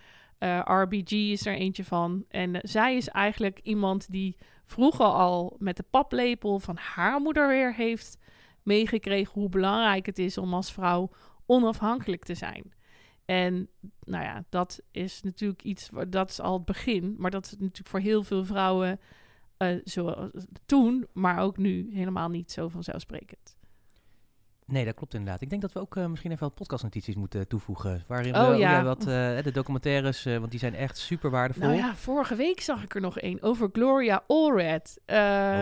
RBG 0.64 1.12
is 1.12 1.46
er 1.46 1.56
eentje 1.56 1.84
van. 1.84 2.26
En 2.30 2.60
zij 2.62 2.96
is 2.96 3.08
eigenlijk 3.08 3.60
iemand 3.64 4.12
die 4.12 4.38
vroeger 4.66 5.06
al 5.06 5.56
met 5.60 5.78
de 5.78 5.86
paplepel 5.90 6.60
van 6.60 6.78
haar 6.78 7.22
moeder 7.22 7.48
weer 7.48 7.74
heeft 7.74 8.18
meegekregen 8.64 9.34
hoe 9.34 9.50
belangrijk 9.50 10.06
het 10.06 10.20
is 10.20 10.38
om 10.38 10.54
als 10.54 10.72
vrouw 10.72 11.10
onafhankelijk 11.46 12.24
te 12.24 12.36
zijn. 12.36 12.74
En 13.26 13.70
nou 14.04 14.24
ja, 14.24 14.44
dat 14.50 14.82
is 14.92 15.22
natuurlijk 15.22 15.64
iets, 15.64 15.90
dat 16.10 16.30
is 16.30 16.40
al 16.40 16.54
het 16.54 16.66
begin, 16.66 17.16
maar 17.18 17.32
dat 17.32 17.46
is 17.46 17.52
natuurlijk 17.52 17.88
voor 17.88 18.00
heel 18.00 18.24
veel 18.24 18.46
vrouwen 18.46 19.00
uh, 19.58 19.80
zo 19.86 20.30
toen, 20.66 21.08
maar 21.14 21.40
ook 21.40 21.58
nu 21.58 21.90
helemaal 21.94 22.30
niet 22.30 22.52
zo 22.52 22.68
vanzelfsprekend. 22.68 23.56
Nee, 24.66 24.86
dat 24.86 24.94
klopt 24.96 25.14
inderdaad. 25.14 25.42
Ik 25.42 25.50
denk 25.50 25.62
dat 25.62 25.74
we 25.74 25.80
ook 25.80 25.96
uh, 25.96 26.06
misschien 26.06 26.32
even 26.32 26.44
wat 26.44 26.56
podcastnotities 26.56 27.16
moeten 27.16 27.48
toevoegen. 27.48 28.04
Waarin 28.08 28.36
oh, 28.36 28.50
we 28.50 28.56
ja. 28.56 28.84
wat 28.84 29.00
uh, 29.00 29.06
de 29.44 29.52
documentaires, 29.54 30.26
uh, 30.26 30.38
want 30.38 30.52
die 30.52 30.60
zijn 30.60 30.76
echt 30.76 30.98
super 30.98 31.30
waardevol. 31.30 31.64
Nou 31.64 31.78
ja, 31.78 31.96
vorige 31.96 32.36
week 32.36 32.62
zag 32.62 32.84
ik 32.84 32.96
er 32.96 33.02
nog 33.02 33.20
één 33.20 33.42
over 33.42 33.70
Gloria 33.72 34.24
Allred. 34.28 35.00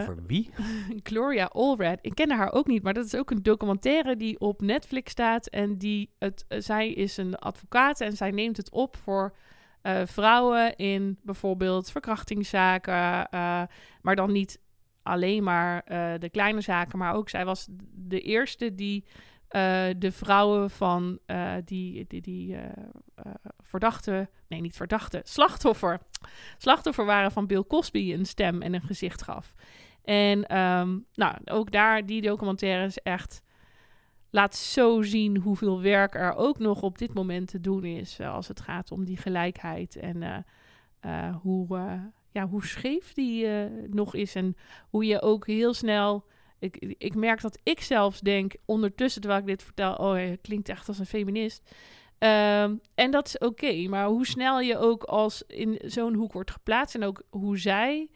over 0.02 0.18
wie? 0.28 0.50
Gloria 1.04 1.46
Allred. 1.46 2.00
Ik 2.02 2.16
kende 2.16 2.36
haar 2.36 2.52
ook 2.52 2.68
niet, 2.68 2.84
maar 2.84 2.94
dat 2.94 3.06
is 3.06 3.16
ook 3.16 3.32
een 3.32 3.44
documentaire 3.44 4.18
die 4.18 4.40
op 4.40 4.62
Netflix 4.62 5.12
staat. 5.12 5.48
En 5.48 5.78
die 5.78 6.10
het, 6.20 6.46
zij 6.48 6.92
is 6.92 7.18
een 7.18 7.36
advocaat 7.36 8.02
en 8.02 8.18
zij 8.18 8.32
neemt 8.32 8.58
het 8.58 8.70
op 8.70 8.98
voor 8.98 9.34
vrouwen 10.06 10.76
in 10.76 11.18
bijvoorbeeld 11.24 11.92
verkrachtingszaken. 11.92 13.28
maar 14.02 14.16
dan 14.16 14.32
niet 14.32 14.60
alleen 15.04 15.44
maar 15.44 15.84
uh, 15.92 16.14
de 16.20 16.30
kleine 16.30 16.62
zaken, 16.62 17.00
maar 17.00 17.14
ook 17.14 17.30
zij 17.30 17.46
was 17.46 17.68
de 17.94 18.22
eerste 18.22 18.76
die 18.76 19.04
uh, 19.06 19.12
de 19.98 20.12
vrouwen 20.12 20.70
van 20.70 21.20
uh, 21.28 21.54
die, 21.66 22.06
die, 22.08 22.22
die 22.22 22.58
verdachte, 23.60 24.30
nee 24.48 24.62
niet 24.62 24.76
verdachte, 24.76 25.22
slachtoffer, 25.24 26.00
slachtoffer 26.58 27.06
waren 27.06 27.32
van 27.32 27.48
Bill 27.48 27.64
Cosby 27.68 28.14
een 28.14 28.26
stem 28.26 28.62
en 28.62 28.74
een 28.74 28.82
gezicht 28.82 29.22
gaf. 29.22 29.54
En 30.04 30.46
ehm, 30.48 30.98
nou, 31.14 31.36
ook 31.46 31.72
daar, 31.72 32.06
die 32.06 32.22
documentaire 32.22 32.86
is 32.86 32.98
echt... 32.98 33.44
Laat 34.34 34.56
zo 34.56 35.02
zien 35.02 35.38
hoeveel 35.38 35.82
werk 35.82 36.16
er 36.16 36.34
ook 36.34 36.60
nog 36.60 36.82
op 36.82 36.98
dit 36.98 37.14
moment 37.14 37.48
te 37.48 37.60
doen 37.60 37.84
is... 37.84 38.20
eh, 38.20 38.34
als 38.34 38.48
het 38.48 38.62
gaat 38.62 38.92
om 38.92 39.06
die 39.06 39.18
gelijkheid 39.18 39.96
en 39.96 40.24
eh, 40.24 40.38
eh, 41.00 41.36
hoe, 41.36 41.78
eh, 41.78 41.94
ja, 42.32 42.48
hoe 42.48 42.66
scheef 42.66 43.14
die 43.14 43.48
eh, 43.48 43.66
nog 43.90 44.16
is. 44.16 44.36
En 44.36 44.56
hoe 44.90 45.06
je 45.06 45.22
ook 45.22 45.48
heel 45.48 45.74
snel... 45.74 46.26
Ik, 46.60 46.96
ik 46.98 47.16
merk 47.16 47.42
dat 47.42 47.60
ik 47.64 47.82
zelfs 47.82 48.20
denk, 48.20 48.56
ondertussen 48.66 49.22
terwijl 49.22 49.42
ik 49.42 49.48
dit 49.48 49.64
vertel... 49.64 49.94
oh, 49.94 50.12
hij 50.12 50.38
klinkt 50.42 50.70
echt 50.70 50.88
als 50.88 51.00
een 51.00 51.06
feminist... 51.06 51.76
Ehm, 52.18 52.76
en 52.96 53.12
dat 53.12 53.28
is 53.28 53.38
oké, 53.38 53.88
maar 53.88 54.06
hoe 54.06 54.26
snel 54.26 54.60
je 54.60 54.78
ook 54.78 55.04
als 55.04 55.44
in 55.48 55.80
zo'n 55.86 56.14
hoek 56.14 56.34
wordt 56.34 56.52
geplaatst 56.52 56.96
en 56.96 57.04
ook 57.04 57.24
hoe 57.30 57.58
zij 57.58 58.10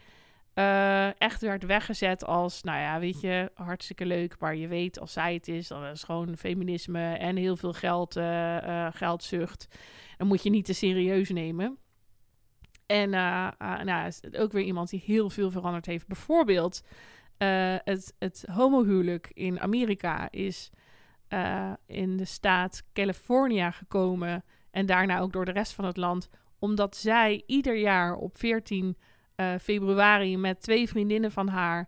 eh, 0.55 1.21
echt 1.21 1.41
werd 1.41 1.65
weggezet 1.65 2.25
als, 2.25 2.63
nou 2.63 2.79
ja, 2.79 2.99
weet 2.99 3.21
je, 3.21 3.51
hartstikke 3.53 4.05
leuk, 4.05 4.39
maar 4.39 4.55
je 4.55 4.67
weet 4.67 4.99
als 4.99 5.13
zij 5.13 5.33
het 5.33 5.47
is, 5.47 5.67
dan 5.67 5.85
is 5.85 6.03
gewoon 6.03 6.37
feminisme 6.37 7.13
en 7.13 7.35
heel 7.35 7.55
veel 7.55 7.73
geld, 7.73 8.15
eh, 8.15 8.87
geldzucht. 8.91 9.67
Dan 10.17 10.27
moet 10.27 10.43
je 10.43 10.49
niet 10.49 10.65
te 10.65 10.73
serieus 10.73 11.29
nemen. 11.29 11.77
En 12.85 13.13
eh, 13.13 13.47
nou, 13.83 14.11
ook 14.37 14.51
weer 14.51 14.63
iemand 14.63 14.89
die 14.89 15.03
heel 15.05 15.29
veel 15.29 15.51
veranderd 15.51 15.85
heeft. 15.85 16.07
Bijvoorbeeld 16.07 16.83
eh, 17.37 17.75
het, 17.83 18.15
het 18.19 18.45
homohuwelijk 18.51 19.31
in 19.33 19.59
Amerika 19.59 20.31
is 20.31 20.69
in 21.85 22.17
de 22.17 22.25
staat 22.25 22.83
California 22.93 23.71
gekomen 23.71 24.43
en 24.71 24.85
daarna 24.85 25.19
ook 25.19 25.33
door 25.33 25.45
de 25.45 25.51
rest 25.51 25.73
van 25.73 25.85
het 25.85 25.97
land, 25.97 26.29
omdat 26.59 26.95
zij 26.95 27.43
ieder 27.45 27.77
jaar 27.77 28.15
op 28.15 28.37
14 28.37 28.97
eh, 29.35 29.53
februari 29.61 30.37
met 30.37 30.61
twee 30.61 30.87
vriendinnen 30.87 31.31
van 31.31 31.47
haar 31.47 31.87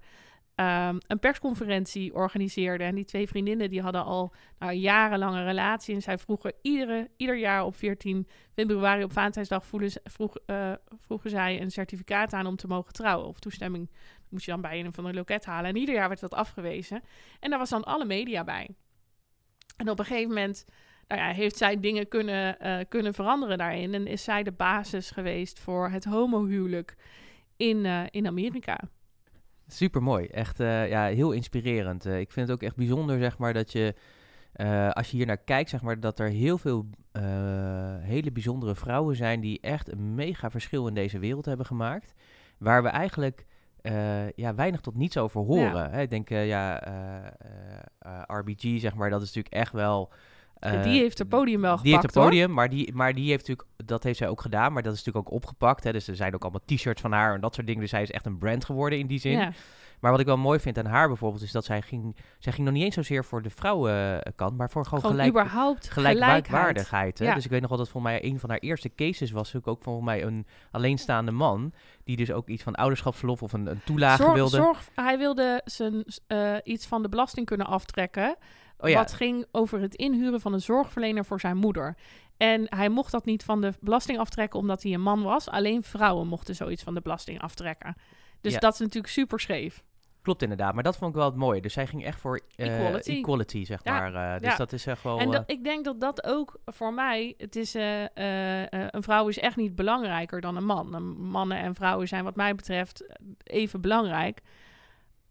ehm, 0.57 0.97
een 1.07 1.19
persconferentie 1.19 2.13
organiseerde. 2.13 2.83
En 2.83 2.95
die 2.95 3.05
twee 3.05 3.27
vriendinnen 3.27 3.69
die 3.69 3.81
hadden 3.81 4.03
al 4.03 4.33
nou, 4.59 4.71
een 4.71 4.79
jarenlange 4.79 5.43
relatie 5.43 5.95
en 5.95 6.01
zij 6.01 6.17
vroegen 6.17 6.53
iedere, 6.61 7.09
ieder 7.17 7.37
jaar 7.37 7.63
op 7.63 7.75
14 7.75 8.27
februari 8.53 9.03
op 9.03 9.13
Valentijnsdag 9.13 9.65
vroeg, 9.65 10.35
eh, 10.45 10.71
vroegen 10.99 11.29
zij 11.29 11.61
een 11.61 11.71
certificaat 11.71 12.33
aan 12.33 12.45
om 12.45 12.55
te 12.55 12.67
mogen 12.67 12.93
trouwen 12.93 13.27
of 13.27 13.39
toestemming 13.39 13.89
moest 14.29 14.45
je 14.45 14.51
dan 14.51 14.61
bij 14.61 14.79
een 14.79 14.93
van 14.93 15.03
de 15.03 15.13
loket 15.13 15.45
halen. 15.45 15.69
En 15.69 15.75
ieder 15.75 15.95
jaar 15.95 16.07
werd 16.07 16.19
dat 16.19 16.33
afgewezen. 16.33 17.03
En 17.39 17.49
daar 17.49 17.59
was 17.59 17.69
dan 17.69 17.83
alle 17.83 18.05
media 18.05 18.43
bij. 18.43 18.69
En 19.77 19.89
op 19.89 19.99
een 19.99 20.05
gegeven 20.05 20.29
moment 20.29 20.65
nou 21.07 21.21
ja, 21.21 21.31
heeft 21.31 21.57
zij 21.57 21.79
dingen 21.79 22.07
kunnen, 22.07 22.59
eh, 22.59 22.79
kunnen 22.89 23.13
veranderen 23.13 23.57
daarin. 23.57 23.93
En 23.93 24.07
is 24.07 24.23
zij 24.23 24.43
de 24.43 24.51
basis 24.51 25.11
geweest 25.11 25.59
voor 25.59 25.89
het 25.89 26.05
homohuwelijk 26.05 26.95
in, 27.57 27.85
eh, 27.85 28.03
in 28.09 28.27
Amerika. 28.27 28.79
Super 29.67 30.03
mooi. 30.03 30.25
Echt 30.25 30.59
eh, 30.59 30.89
ja, 30.89 31.05
heel 31.05 31.31
inspirerend. 31.31 32.05
Eh, 32.05 32.19
ik 32.19 32.31
vind 32.31 32.47
het 32.47 32.57
ook 32.57 32.63
echt 32.63 32.75
bijzonder, 32.75 33.19
zeg 33.19 33.38
maar, 33.38 33.53
dat 33.53 33.71
je. 33.71 33.95
eh, 34.53 34.89
als 34.89 35.12
je 35.12 35.17
hier 35.17 35.25
naar 35.25 35.38
kijkt, 35.38 35.69
zeg 35.69 35.81
maar, 35.81 36.00
dat 36.00 36.19
er 36.19 36.29
heel 36.29 36.57
veel 36.57 36.86
hele 38.01 38.31
bijzondere 38.31 38.75
vrouwen 38.75 39.15
zijn 39.15 39.39
die 39.39 39.59
echt 39.62 39.91
een 39.91 40.15
mega 40.15 40.50
verschil 40.50 40.88
in 40.88 40.93
deze 40.93 41.19
wereld 41.19 41.45
hebben 41.45 41.65
gemaakt. 41.65 42.13
Waar 42.57 42.83
we 42.83 42.89
eigenlijk 42.89 43.45
ja, 44.36 44.55
weinig 44.55 44.81
tot 44.81 44.95
niets 44.95 45.17
over 45.17 45.41
horen. 45.41 45.91
Hè, 45.91 46.01
ik 46.01 46.09
denk, 46.09 46.29
ja, 46.29 46.83
RBG, 48.27 48.79
zeg 48.79 48.95
maar, 48.95 49.09
dat 49.09 49.21
is 49.21 49.27
natuurlijk 49.27 49.53
echt 49.53 49.71
wel. 49.71 50.12
die 50.59 51.00
heeft 51.01 51.17
het 51.17 51.29
podium 51.29 51.62
wel 51.62 51.77
die 51.81 51.91
heeft 51.91 52.05
gepakt, 52.05 52.15
het 52.15 52.24
podium, 52.24 52.53
maar, 52.53 52.69
die, 52.69 52.93
maar 52.93 53.13
die 53.13 53.29
heeft 53.29 53.47
natuurlijk, 53.47 53.67
dat 53.88 54.03
heeft 54.03 54.17
zij 54.17 54.27
ook 54.27 54.41
gedaan, 54.41 54.74
maar 54.74 54.84
dat 54.84 54.94
is 54.94 55.03
natuurlijk 55.03 55.27
ook 55.27 55.34
opgepakt. 55.34 55.84
Hè, 55.84 55.91
dus 55.91 56.08
er 56.08 56.15
zijn 56.15 56.34
ook 56.34 56.41
allemaal 56.41 56.62
t-shirts 56.65 57.01
van 57.01 57.12
haar 57.12 57.34
en 57.34 57.41
dat 57.41 57.53
soort 57.53 57.67
dingen. 57.67 57.82
Dus 57.82 57.89
zij 57.89 58.01
is 58.01 58.12
echt 58.12 58.25
een 58.25 58.38
brand 58.38 58.65
geworden 58.65 59.00
in 59.00 59.08
die 59.08 59.20
zin. 59.20 59.32
Ja. 59.32 59.51
Maar 60.00 60.12
wat 60.12 60.20
ik 60.20 60.25
wel 60.25 60.38
mooi 60.38 60.60
vind 60.60 60.77
aan 60.77 60.86
haar 60.86 61.08
bijvoorbeeld, 61.08 61.44
is 61.44 61.51
dat 61.51 61.65
zij 61.65 61.82
ging, 61.82 62.15
zij 62.39 62.51
ging 62.51 62.65
nog 62.65 62.75
niet 62.75 62.84
eens 62.84 62.94
zozeer 62.94 63.25
voor 63.25 63.41
de 63.41 63.50
vrouwenkant, 63.50 64.58
maar 64.58 64.70
voor 64.70 64.86
gewoon, 64.86 65.00
Gewoon 65.00 65.15
gelijk, 65.15 65.29
überhaupt 65.29 65.89
gelijkwaardigheid. 65.89 67.20
Hè? 67.20 67.25
Ja. 67.25 67.34
Dus 67.34 67.46
ik 67.46 67.51
weet 67.51 67.62
nog 67.62 67.70
wel 67.70 67.77
dat 67.79 67.89
voor 67.89 68.01
mij 68.01 68.24
een 68.24 68.39
van 68.39 68.50
haar 68.50 68.60
eerste 68.60 68.96
cases 68.96 69.32
was 69.32 69.56
ook, 69.56 69.67
ook 69.67 69.84
volgens 69.84 70.06
mij 70.06 70.24
een 70.24 70.46
alleenstaande 70.72 71.32
man, 71.32 71.74
die 72.03 72.17
dus 72.17 72.32
ook 72.32 72.48
iets 72.48 72.63
van 72.63 72.75
ouderschapsverlof 72.75 73.44
of 73.44 73.53
een, 73.53 73.67
een 73.67 73.82
toelage 73.86 74.24
Zorg, 74.24 74.34
wilde. 74.34 74.56
zorg, 74.56 74.89
hij 74.96 75.17
wilde 75.17 75.62
zijn, 75.65 76.06
eh, 76.27 76.56
iets 76.63 76.88
van 76.88 77.01
de 77.01 77.10
belasting 77.10 77.46
kunnen 77.46 77.67
aftrekken. 77.67 78.36
Oh 78.79 78.89
ja, 78.89 78.96
Wat 78.98 79.13
ging 79.13 79.46
over 79.51 79.79
het 79.79 79.96
inhuren 79.96 80.41
van 80.41 80.53
een 80.53 80.62
zorgverlener 80.62 81.25
voor 81.25 81.39
zijn 81.39 81.57
moeder. 81.57 81.98
En 82.38 82.65
hij 82.69 82.89
mocht 82.89 83.12
dat 83.12 83.25
niet 83.25 83.43
van 83.43 83.62
de 83.62 83.74
belasting 83.79 84.19
aftrekken 84.19 84.60
omdat 84.60 84.84
hij 84.84 84.93
een 84.93 85.01
man 85.01 85.24
was. 85.24 85.50
Alleen 85.50 85.84
vrouwen 85.84 86.27
mochten 86.27 86.55
zoiets 86.55 86.84
van 86.84 86.93
de 86.93 87.01
belasting 87.01 87.41
aftrekken. 87.41 87.96
Dus 88.41 88.53
Ja. 88.53 88.60
dat 88.60 88.74
is 88.74 88.79
natuurlijk 88.79 89.13
super 89.13 89.39
scheef. 89.39 89.84
klopt 90.22 90.41
inderdaad. 90.41 90.74
Maar 90.74 90.84
dat 90.84 90.98
vond 90.98 91.10
ik 91.12 91.15
wel 91.17 91.25
het 91.25 91.36
mooie. 91.36 91.62
Dus 91.62 91.74
zij 91.74 91.88
ging 91.88 92.05
echt 92.05 92.19
voor 92.19 92.41
eh, 92.55 92.75
Equality. 92.75 93.12
equality, 93.12 93.65
zeg 93.65 93.79
Ja, 93.84 94.00
maar. 94.00 94.34
eh, 94.34 94.39
dus 94.41 94.51
ja. 94.51 94.55
dat 94.57 94.74
is 94.74 94.86
echt 94.86 95.03
wel... 95.03 95.19
En 95.19 95.25
eh, 95.25 95.31
dat, 95.31 95.43
ik 95.51 95.63
denk 95.63 95.86
dat 95.86 96.00
dat 96.00 96.24
ook 96.25 96.60
voor 96.65 96.93
mij, 96.93 97.34
het 97.38 97.55
is, 97.55 97.74
een 97.74 99.03
vrouw 99.03 99.27
is 99.27 99.39
echt 99.39 99.55
niet 99.55 99.75
belangrijker 99.75 100.41
dan 100.41 100.55
een 100.55 100.65
man. 100.65 101.15
Mannen 101.29 101.57
en 101.57 101.75
vrouwen 101.75 102.07
zijn 102.07 102.24
wat 102.24 102.36
mij 102.36 102.55
betreft 102.55 103.05
even 103.43 103.81
belangrijk. 103.81 104.41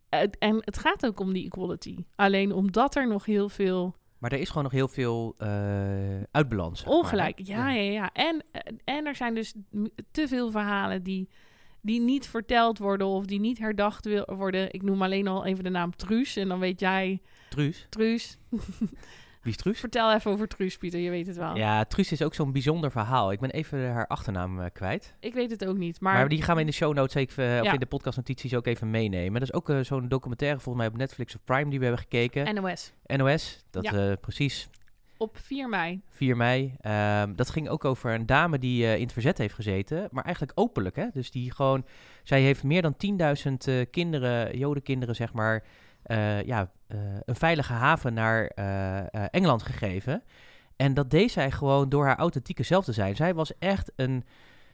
Het- 0.08 0.38
en 0.38 0.56
het 0.64 0.78
gaat 0.78 1.06
ook 1.06 1.20
om 1.20 1.32
die 1.32 1.44
equality. 1.46 1.96
Alleen 2.14 2.52
omdat 2.52 2.96
er 2.96 3.08
nog 3.08 3.24
heel 3.24 3.48
veel 3.48 3.94
maar 4.18 4.32
er 4.32 4.38
is 4.38 4.48
gewoon 4.48 4.62
nog 4.62 4.72
heel 4.72 4.88
veel 4.88 5.34
eh 5.38 5.48
uitbalans. 6.30 6.84
maar, 6.84 6.94
ongelijk, 6.94 7.38
ja, 7.42 7.70
ja, 7.70 7.90
ja. 7.92 8.10
En, 8.12 8.44
en 8.84 9.06
er 9.06 9.14
zijn 9.14 9.34
dus 9.34 9.54
te 10.10 10.28
veel 10.28 10.50
verhalen 10.50 11.02
die, 11.02 11.28
die 11.80 12.00
niet 12.00 12.26
verteld 12.26 12.78
worden 12.78 13.06
of 13.06 13.24
die 13.24 13.40
niet 13.40 13.58
herdacht 13.58 14.04
wil 14.04 14.24
worden. 14.36 14.72
Ik 14.72 14.82
noem 14.82 15.02
alleen 15.02 15.28
al 15.28 15.44
even 15.44 15.64
de 15.64 15.70
naam 15.70 15.96
Truus 15.96 16.36
en 16.36 16.48
dan 16.48 16.58
weet 16.58 16.80
jij, 16.80 17.22
Truus. 17.48 17.86
Truus. 17.88 18.38
Wie 19.46 19.54
Truus? 19.54 19.80
Vertel 19.80 20.12
even 20.12 20.30
over 20.30 20.48
Truus, 20.48 20.76
Pieter, 20.76 21.00
je 21.00 21.10
weet 21.10 21.26
het 21.26 21.36
wel. 21.36 21.56
Ja, 21.56 21.84
Truus 21.84 22.12
is 22.12 22.22
ook 22.22 22.34
zo'n 22.34 22.52
bijzonder 22.52 22.90
verhaal. 22.90 23.32
Ik 23.32 23.40
ben 23.40 23.50
even 23.50 23.92
haar 23.92 24.06
achternaam 24.06 24.60
eh, 24.60 24.66
kwijt. 24.72 25.14
Ik 25.20 25.34
weet 25.34 25.50
het 25.50 25.66
ook 25.66 25.76
niet, 25.76 26.00
Maar, 26.00 26.14
maar... 26.14 26.28
die 26.28 26.42
gaan 26.42 26.54
we 26.54 26.60
in 26.60 26.66
de 26.66 26.72
show 26.72 26.94
notes 26.94 27.14
even, 27.14 27.56
eh, 27.58 27.62
of 27.62 27.72
in 27.72 27.78
de 27.80 27.86
podcastnotities 27.86 28.54
ook 28.54 28.66
even 28.66 28.90
meenemen. 28.90 29.32
Dat 29.40 29.48
is 29.48 29.52
ook 29.52 29.70
eh, 29.70 29.80
zo'n 29.80 30.08
documentaire 30.08 30.60
volgens 30.60 30.84
mij 30.84 30.92
op 30.92 30.98
Netflix 30.98 31.34
of 31.34 31.40
Prime 31.44 31.70
die 31.70 31.78
we 31.78 31.84
hebben 31.84 32.02
gekeken. 32.02 32.54
NOS. 32.54 32.92
NOS, 33.06 33.64
dat 33.70 33.84
Ja. 33.84 34.16
precies, 34.16 34.68
Op 35.18 35.38
4 35.38 35.68
mei. 35.68 36.00
4 36.10 36.36
mei. 36.36 36.74
Ehm, 36.80 37.34
dat 37.34 37.50
ging 37.50 37.68
ook 37.68 37.84
over 37.84 38.14
een 38.14 38.26
dame 38.26 38.58
die 38.58 38.96
in 38.96 39.02
het 39.02 39.12
verzet 39.12 39.38
heeft 39.38 39.54
gezeten, 39.54 40.08
maar 40.10 40.24
eigenlijk 40.24 40.60
openlijk. 40.60 40.96
Hè? 40.96 41.06
Dus 41.12 41.30
die 41.30 41.52
gewoon, 41.52 41.84
zij 42.22 42.40
heeft 42.40 42.62
meer 42.62 42.82
dan 42.82 42.96
10.000 42.96 43.68
eh, 43.68 43.74
kinderen, 43.90 44.58
jodenkinderen 44.58 45.14
zeg 45.14 45.32
maar, 45.32 45.64
ja, 46.46 46.70
eh, 46.86 46.98
een 47.24 47.34
veilige 47.36 47.72
haven 47.72 48.14
naar 48.14 48.46
eh, 48.46 48.98
eh, 48.98 49.04
Engeland 49.30 49.62
gegeven. 49.62 50.22
En 50.76 50.94
dat 50.94 51.10
deed 51.10 51.30
zij 51.32 51.50
gewoon 51.50 51.88
door 51.88 52.06
haar 52.06 52.16
authentieke 52.18 52.62
zelf 52.62 52.84
te 52.84 52.92
zijn. 52.92 53.16
Zij 53.16 53.34
was 53.34 53.58
echt 53.58 53.92
een, 53.96 54.24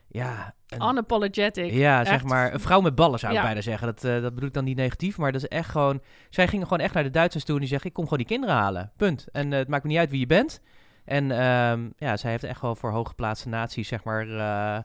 ja... 0.08 0.54
Een, 0.68 0.88
Unapologetic. 0.88 1.72
ja, 1.72 2.04
zeg 2.04 2.22
maar, 2.24 2.52
een 2.52 2.60
vrouw 2.60 2.80
met 2.80 2.94
ballen 2.94 3.18
zou 3.18 3.32
ik 3.32 3.38
Ja. 3.38 3.44
bijna 3.44 3.60
zeggen. 3.60 3.86
Dat, 3.86 4.04
eh, 4.04 4.12
dat 4.22 4.34
bedoel 4.34 4.48
ik 4.48 4.54
dan 4.54 4.64
niet 4.64 4.76
negatief, 4.76 5.18
maar 5.18 5.32
dat 5.32 5.42
is 5.42 5.48
echt 5.48 5.70
gewoon... 5.70 6.02
Zij 6.30 6.48
gingen 6.48 6.66
gewoon 6.66 6.82
echt 6.84 6.94
naar 6.94 7.02
de 7.02 7.10
Duitsers 7.10 7.44
toe 7.44 7.54
en 7.54 7.60
die 7.60 7.68
zeggen, 7.70 7.88
ik 7.88 7.94
kom 7.94 8.04
gewoon 8.04 8.18
die 8.18 8.26
kinderen 8.28 8.54
halen. 8.56 8.92
Punt. 8.96 9.26
En 9.32 9.52
eh, 9.52 9.58
het 9.58 9.68
maakt 9.68 9.82
me 9.82 9.88
niet 9.88 9.98
uit 9.98 10.10
wie 10.10 10.20
je 10.20 10.26
bent. 10.26 10.60
En 11.04 11.30
ehm, 11.30 11.88
ja, 11.96 12.16
zij 12.16 12.30
heeft 12.30 12.44
echt 12.44 12.60
wel 12.60 12.74
voor 12.76 12.90
hooggeplaatste 12.90 13.48
naties, 13.48 13.88
zeg 13.88 14.04
maar... 14.04 14.28
eh, 14.28 14.82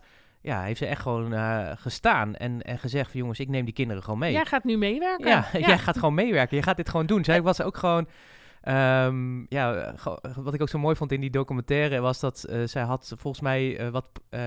ja, 0.48 0.62
heeft 0.62 0.78
ze 0.78 0.86
echt 0.86 1.02
gewoon 1.02 1.34
eh, 1.34 1.72
gestaan 1.76 2.36
en, 2.36 2.62
en 2.62 2.80
gezegd 2.80 3.12
van 3.12 3.20
jongens, 3.20 3.40
ik 3.40 3.48
neem 3.48 3.66
die 3.66 3.74
kinderen 3.74 4.04
gewoon 4.04 4.20
mee. 4.20 4.32
Jij 4.32 4.46
gaat 4.46 4.64
nu 4.64 4.78
meewerken. 4.78 5.28
Ja, 5.28 5.48
jij 5.68 5.78
gaat 5.78 5.98
gewoon 5.98 6.14
meewerken. 6.14 6.58
Je 6.58 6.64
gaat 6.64 6.78
dit 6.78 6.90
gewoon 6.90 7.06
doen. 7.06 7.24
Zij 7.24 7.42
was 7.42 7.62
ook 7.62 7.78
gewoon. 7.78 8.08
Ehm, 8.62 9.40
ja, 9.50 9.94
wat 10.36 10.54
ik 10.54 10.62
ook 10.62 10.70
zo 10.70 10.80
mooi 10.80 10.96
vond 10.96 11.12
in 11.12 11.22
die 11.22 11.30
documentaire 11.30 12.00
was 12.00 12.20
dat 12.20 12.44
eh, 12.44 12.62
zij 12.66 12.82
had 12.84 13.14
volgens 13.18 13.44
mij 13.44 13.78
eh, 13.78 13.90
wat. 13.90 14.10
eh, 14.30 14.40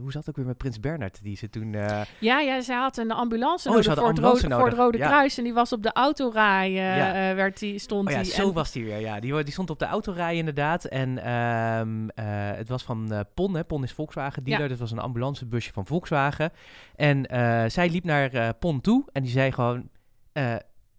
hoe 0.00 0.12
zat 0.12 0.20
het 0.20 0.28
ook 0.28 0.36
weer 0.36 0.46
met 0.46 0.56
Prins 0.56 0.80
Bernhard? 0.80 1.22
Die 1.22 1.36
ze 1.36 1.48
toen. 1.50 1.72
Ja, 1.72 2.04
ja, 2.40 2.60
ze 2.60 2.72
had 2.72 2.96
een 2.96 3.10
ambulance 3.10 3.68
Oh, 3.68 3.74
nodig, 3.74 3.94
voor, 3.94 4.06
het 4.08 4.18
rode, 4.18 4.38
voor 4.38 4.48
het 4.50 4.58
nodig. 4.58 4.74
Rode 4.76 4.98
Ja. 4.98 5.06
Kruis. 5.06 5.38
En 5.38 5.44
die 5.44 5.54
was 5.54 5.72
op 5.72 5.82
de 5.82 5.92
autorij, 5.92 6.70
Ja. 6.70 7.34
werd 7.34 7.58
die, 7.58 7.78
stond 7.78 8.06
oh 8.08 8.14
ja, 8.14 8.22
die. 8.22 8.32
zo 8.32 8.48
En- 8.48 8.54
was 8.54 8.72
die 8.72 8.84
weer. 8.84 9.00
Ja, 9.00 9.20
die, 9.20 9.42
die 9.42 9.52
stond 9.52 9.70
op 9.70 9.78
de 9.78 9.86
autorij 9.86 10.36
inderdaad. 10.36 10.84
En 10.84 11.18
ehm, 11.18 12.08
eh, 12.08 12.24
het 12.56 12.68
was 12.68 12.82
van 12.84 13.24
Pon. 13.34 13.54
Hè. 13.54 13.64
Pon 13.64 13.82
is 13.82 13.92
Volkswagen 13.92 14.44
dealer. 14.44 14.62
Ja. 14.62 14.68
Dat 14.68 14.78
was 14.78 14.90
een 14.90 14.98
ambulancebusje 14.98 15.72
van 15.72 15.86
Volkswagen. 15.86 16.52
En 16.96 17.24
zij 17.70 17.90
liep 17.90 18.04
naar 18.04 18.54
Pon 18.54 18.80
toe 18.80 19.04
en 19.12 19.22
die 19.22 19.30
zei 19.32 19.52
gewoon: 19.52 19.88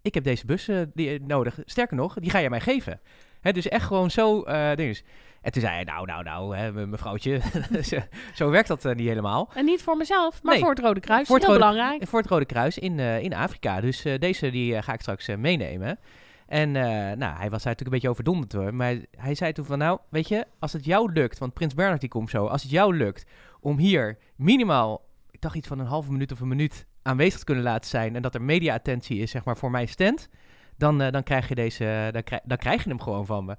Ik 0.08 0.14
heb 0.14 0.24
deze 0.24 0.46
bus 0.46 0.68
eh, 0.68 0.78
die, 0.94 1.10
eh, 1.10 1.20
nodig. 1.26 1.60
Sterker 1.66 1.96
nog, 1.98 2.14
die 2.14 2.30
ga 2.30 2.38
je 2.38 2.50
mij 2.50 2.60
geven. 2.62 3.00
Hè, 3.42 3.52
dus 3.52 3.68
echt 3.68 3.86
gewoon 3.86 4.12
zo 4.12 4.44
dinges. 4.76 5.04
En 5.42 5.52
toen 5.52 5.62
zei 5.62 5.74
hij: 5.74 5.84
Nou, 5.84 6.06
nou, 6.06 6.24
nou, 6.24 6.56
hè, 6.58 6.72
me- 6.72 6.86
mevrouwtje. 6.88 7.40
zo, 7.84 7.98
zo 8.34 8.50
werkt 8.50 8.68
dat 8.68 8.84
niet 8.84 9.08
helemaal. 9.08 9.50
En 9.54 9.66
niet 9.66 9.82
voor 9.84 9.98
mezelf, 9.98 10.44
maar 10.44 10.54
Nee. 10.54 10.62
voor 10.62 10.70
het 10.70 10.80
Rode 10.80 11.00
Kruis. 11.00 11.28
Voor 11.28 11.36
het 11.36 11.46
Heel 11.46 11.56
Rode- 11.56 11.68
belangrijk. 11.70 12.08
Voor 12.08 12.20
het 12.20 12.30
Rode 12.30 12.46
Kruis 12.46 12.78
in, 12.78 13.00
in 13.00 13.34
Afrika. 13.34 13.82
Dus 13.82 14.02
deze 14.20 14.50
die, 14.50 14.82
ga 14.82 14.94
ik 14.94 15.02
straks 15.02 15.28
meenemen. 15.38 16.00
En 16.48 16.72
nou, 17.18 17.38
hij 17.38 17.50
was 17.50 17.64
natuurlijk 17.64 17.82
een 17.82 17.90
beetje 17.90 18.10
overdonderd 18.10 18.54
hoor. 18.54 18.74
Maar 18.74 18.96
hij 19.18 19.36
zei 19.36 19.52
toen 19.52 19.66
van, 19.66 19.78
nou, 19.78 20.00
weet 20.10 20.28
je, 20.28 20.46
als 20.60 20.74
het 20.74 20.86
jou 20.86 21.12
lukt, 21.12 21.38
want 21.38 21.54
Prins 21.54 21.74
Bernhard 21.74 22.02
die 22.02 22.10
komt 22.10 22.30
zo, 22.30 22.46
als 22.46 22.62
het 22.62 22.72
jou 22.72 22.96
lukt 22.98 23.26
om 23.60 23.78
hier 23.78 24.18
minimaal, 24.36 25.06
ik 25.32 25.42
dacht 25.42 25.56
iets 25.56 25.68
van 25.68 25.80
een 25.80 25.86
halve 25.86 26.12
minuut 26.12 26.32
of 26.32 26.40
een 26.40 26.48
minuut 26.48 26.86
aanwezig 27.08 27.44
kunnen 27.44 27.64
laten 27.64 27.90
zijn 27.90 28.16
en 28.16 28.22
dat 28.22 28.36
er 28.36 28.42
media-attentie 28.42 29.20
is, 29.20 29.32
zeg 29.32 29.44
maar, 29.44 29.58
voor 29.58 29.72
mijn 29.72 29.88
stand, 29.88 30.30
dan, 30.78 31.02
eh, 31.02 31.12
dan, 31.12 31.24
krijg 31.24 31.48
je 31.48 31.56
deze, 31.56 32.10
dan, 32.12 32.24
krijg, 32.24 32.42
dan 32.46 32.58
krijg 32.58 32.84
je 32.84 32.90
hem 32.90 33.02
gewoon 33.02 33.26
van 33.26 33.46
me. 33.46 33.58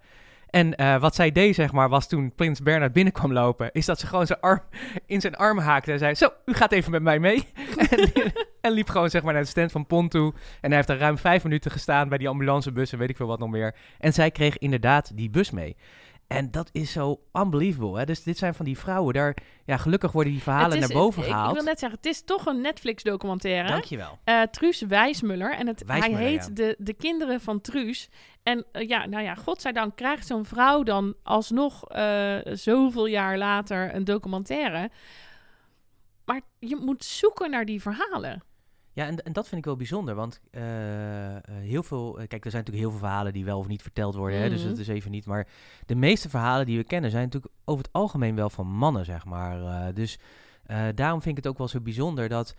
En 0.51 0.77
eh, 0.77 1.01
wat 1.01 1.15
zij 1.15 1.33
deed, 1.33 1.55
zeg 1.55 1.73
maar, 1.73 1.89
was 1.89 2.09
toen 2.09 2.35
Prins 2.35 2.63
Bernard 2.63 2.93
binnenkwam 2.93 3.33
lopen, 3.33 3.73
is 3.73 3.87
dat 3.87 4.01
ze 4.01 4.07
gewoon 4.07 4.27
zijn 4.27 4.41
arm 4.41 4.61
in 5.07 5.21
zijn 5.21 5.37
arm 5.37 5.59
haakte 5.59 5.93
en 5.93 5.99
zei: 5.99 6.15
Zo, 6.15 6.29
u 6.45 6.55
gaat 6.55 6.73
even 6.73 6.91
met 6.91 7.03
mij 7.03 7.19
mee. 7.19 7.49
en, 8.61 8.73
liep 8.73 8.89
gewoon, 8.89 9.11
zeg 9.11 9.23
maar, 9.23 9.33
naar 9.33 9.43
de 9.43 9.49
stand 9.49 9.73
van 9.73 9.87
Pont 9.87 10.11
toe. 10.11 10.33
En 10.35 10.69
hij 10.69 10.75
heeft 10.75 10.89
daar 10.89 10.99
ruim 10.99 11.19
vijf 11.19 11.43
minuten 11.43 11.71
gestaan 11.71 12.09
bij 12.09 12.19
die 12.19 12.29
ambulancebus 12.29 12.93
en 12.93 12.99
weet 12.99 13.11
ik 13.11 13.17
veel 13.17 13.27
wat 13.27 13.39
nog 13.39 13.51
meer. 13.51 13.75
En 13.99 14.13
zij 14.13 14.31
kreeg 14.31 14.59
inderdaad 14.59 15.17
die 15.17 15.31
bus 15.31 15.51
mee. 15.51 15.77
En 16.29 16.51
dat 16.51 16.69
is 16.73 16.93
zo 16.93 17.21
unbelievable. 17.33 17.99
Hè? 17.99 18.05
Dus 18.05 18.23
dit 18.23 18.39
zijn 18.39 18.55
van 18.55 18.65
die 18.65 18.79
vrouwen. 18.79 19.15
Daar, 19.15 19.37
ja, 19.65 19.77
gelukkig 19.77 20.13
worden 20.13 20.33
die 20.33 20.43
verhalen 20.43 20.81
naar 20.81 20.89
boven 20.89 21.23
gehaald. 21.23 21.49
Ik 21.49 21.55
wil 21.55 21.65
net 21.65 21.79
zeggen, 21.79 21.99
het 21.99 22.09
is 22.09 22.23
toch 22.23 22.47
een 22.47 22.61
Netflix-documentaire. 22.61 23.69
Dankjewel. 23.69 24.19
Uh, 24.25 24.43
Truus 24.43 24.81
Wijsmuller. 24.81 25.55
En 25.55 25.67
het, 25.67 25.83
hij 25.87 26.15
heet 26.15 26.57
de, 26.57 26.77
de 26.79 26.93
Kinderen 26.93 27.41
van 27.41 27.61
Truus. 27.61 28.09
En 28.43 28.67
uh, 28.73 28.89
ja, 28.89 29.07
nou 29.07 29.23
ja, 29.23 29.35
godzijdank 29.35 29.97
krijgt 29.97 30.27
zo'n 30.27 30.45
vrouw 30.45 30.83
dan 30.83 31.15
alsnog 31.23 31.97
uh, 31.97 32.37
zoveel 32.45 33.07
jaar 33.07 33.39
later 33.39 33.95
een 33.95 34.05
documentaire. 34.05 34.91
Maar 36.25 36.41
je 36.59 36.77
moet 36.77 37.05
zoeken 37.05 37.51
naar 37.51 37.65
die 37.65 37.83
verhalen. 37.83 38.43
Ja, 38.99 39.07
en, 39.07 39.23
en 39.23 39.33
dat 39.33 39.49
vind 39.49 39.61
ik 39.61 39.65
wel 39.65 39.77
bijzonder, 39.77 40.15
want 40.15 40.41
uh, 40.51 40.63
heel 41.51 41.83
veel... 41.83 42.13
Kijk, 42.13 42.45
er 42.45 42.51
zijn 42.51 42.65
natuurlijk 42.65 42.77
heel 42.77 42.91
veel 42.91 42.99
verhalen 43.09 43.33
die 43.33 43.45
wel 43.45 43.59
of 43.59 43.67
niet 43.67 43.83
verteld 43.83 44.15
worden, 44.15 44.39
hè, 44.41 44.49
dus 44.49 44.61
Mhm. 44.61 44.69
dat 44.69 44.79
is 44.79 44.89
even 44.89 45.11
niet. 45.11 45.27
Maar 45.27 45.47
de 45.87 45.95
meeste 45.95 46.29
verhalen 46.29 46.67
die 46.67 46.77
we 46.79 46.85
kennen 46.85 47.11
zijn 47.11 47.25
natuurlijk 47.25 47.53
over 47.65 47.85
het 47.85 47.93
algemeen 47.93 48.35
wel 48.35 48.51
van 48.51 48.67
mannen, 48.67 49.05
zeg 49.05 49.25
maar. 49.25 49.61
Uh, 49.61 49.95
dus 49.95 50.19
daarom 50.95 51.23
vind 51.23 51.39
ik 51.39 51.45
het 51.45 51.53
ook 51.53 51.59
wel 51.59 51.69
zo 51.69 51.81
bijzonder 51.81 52.29
dat... 52.29 52.55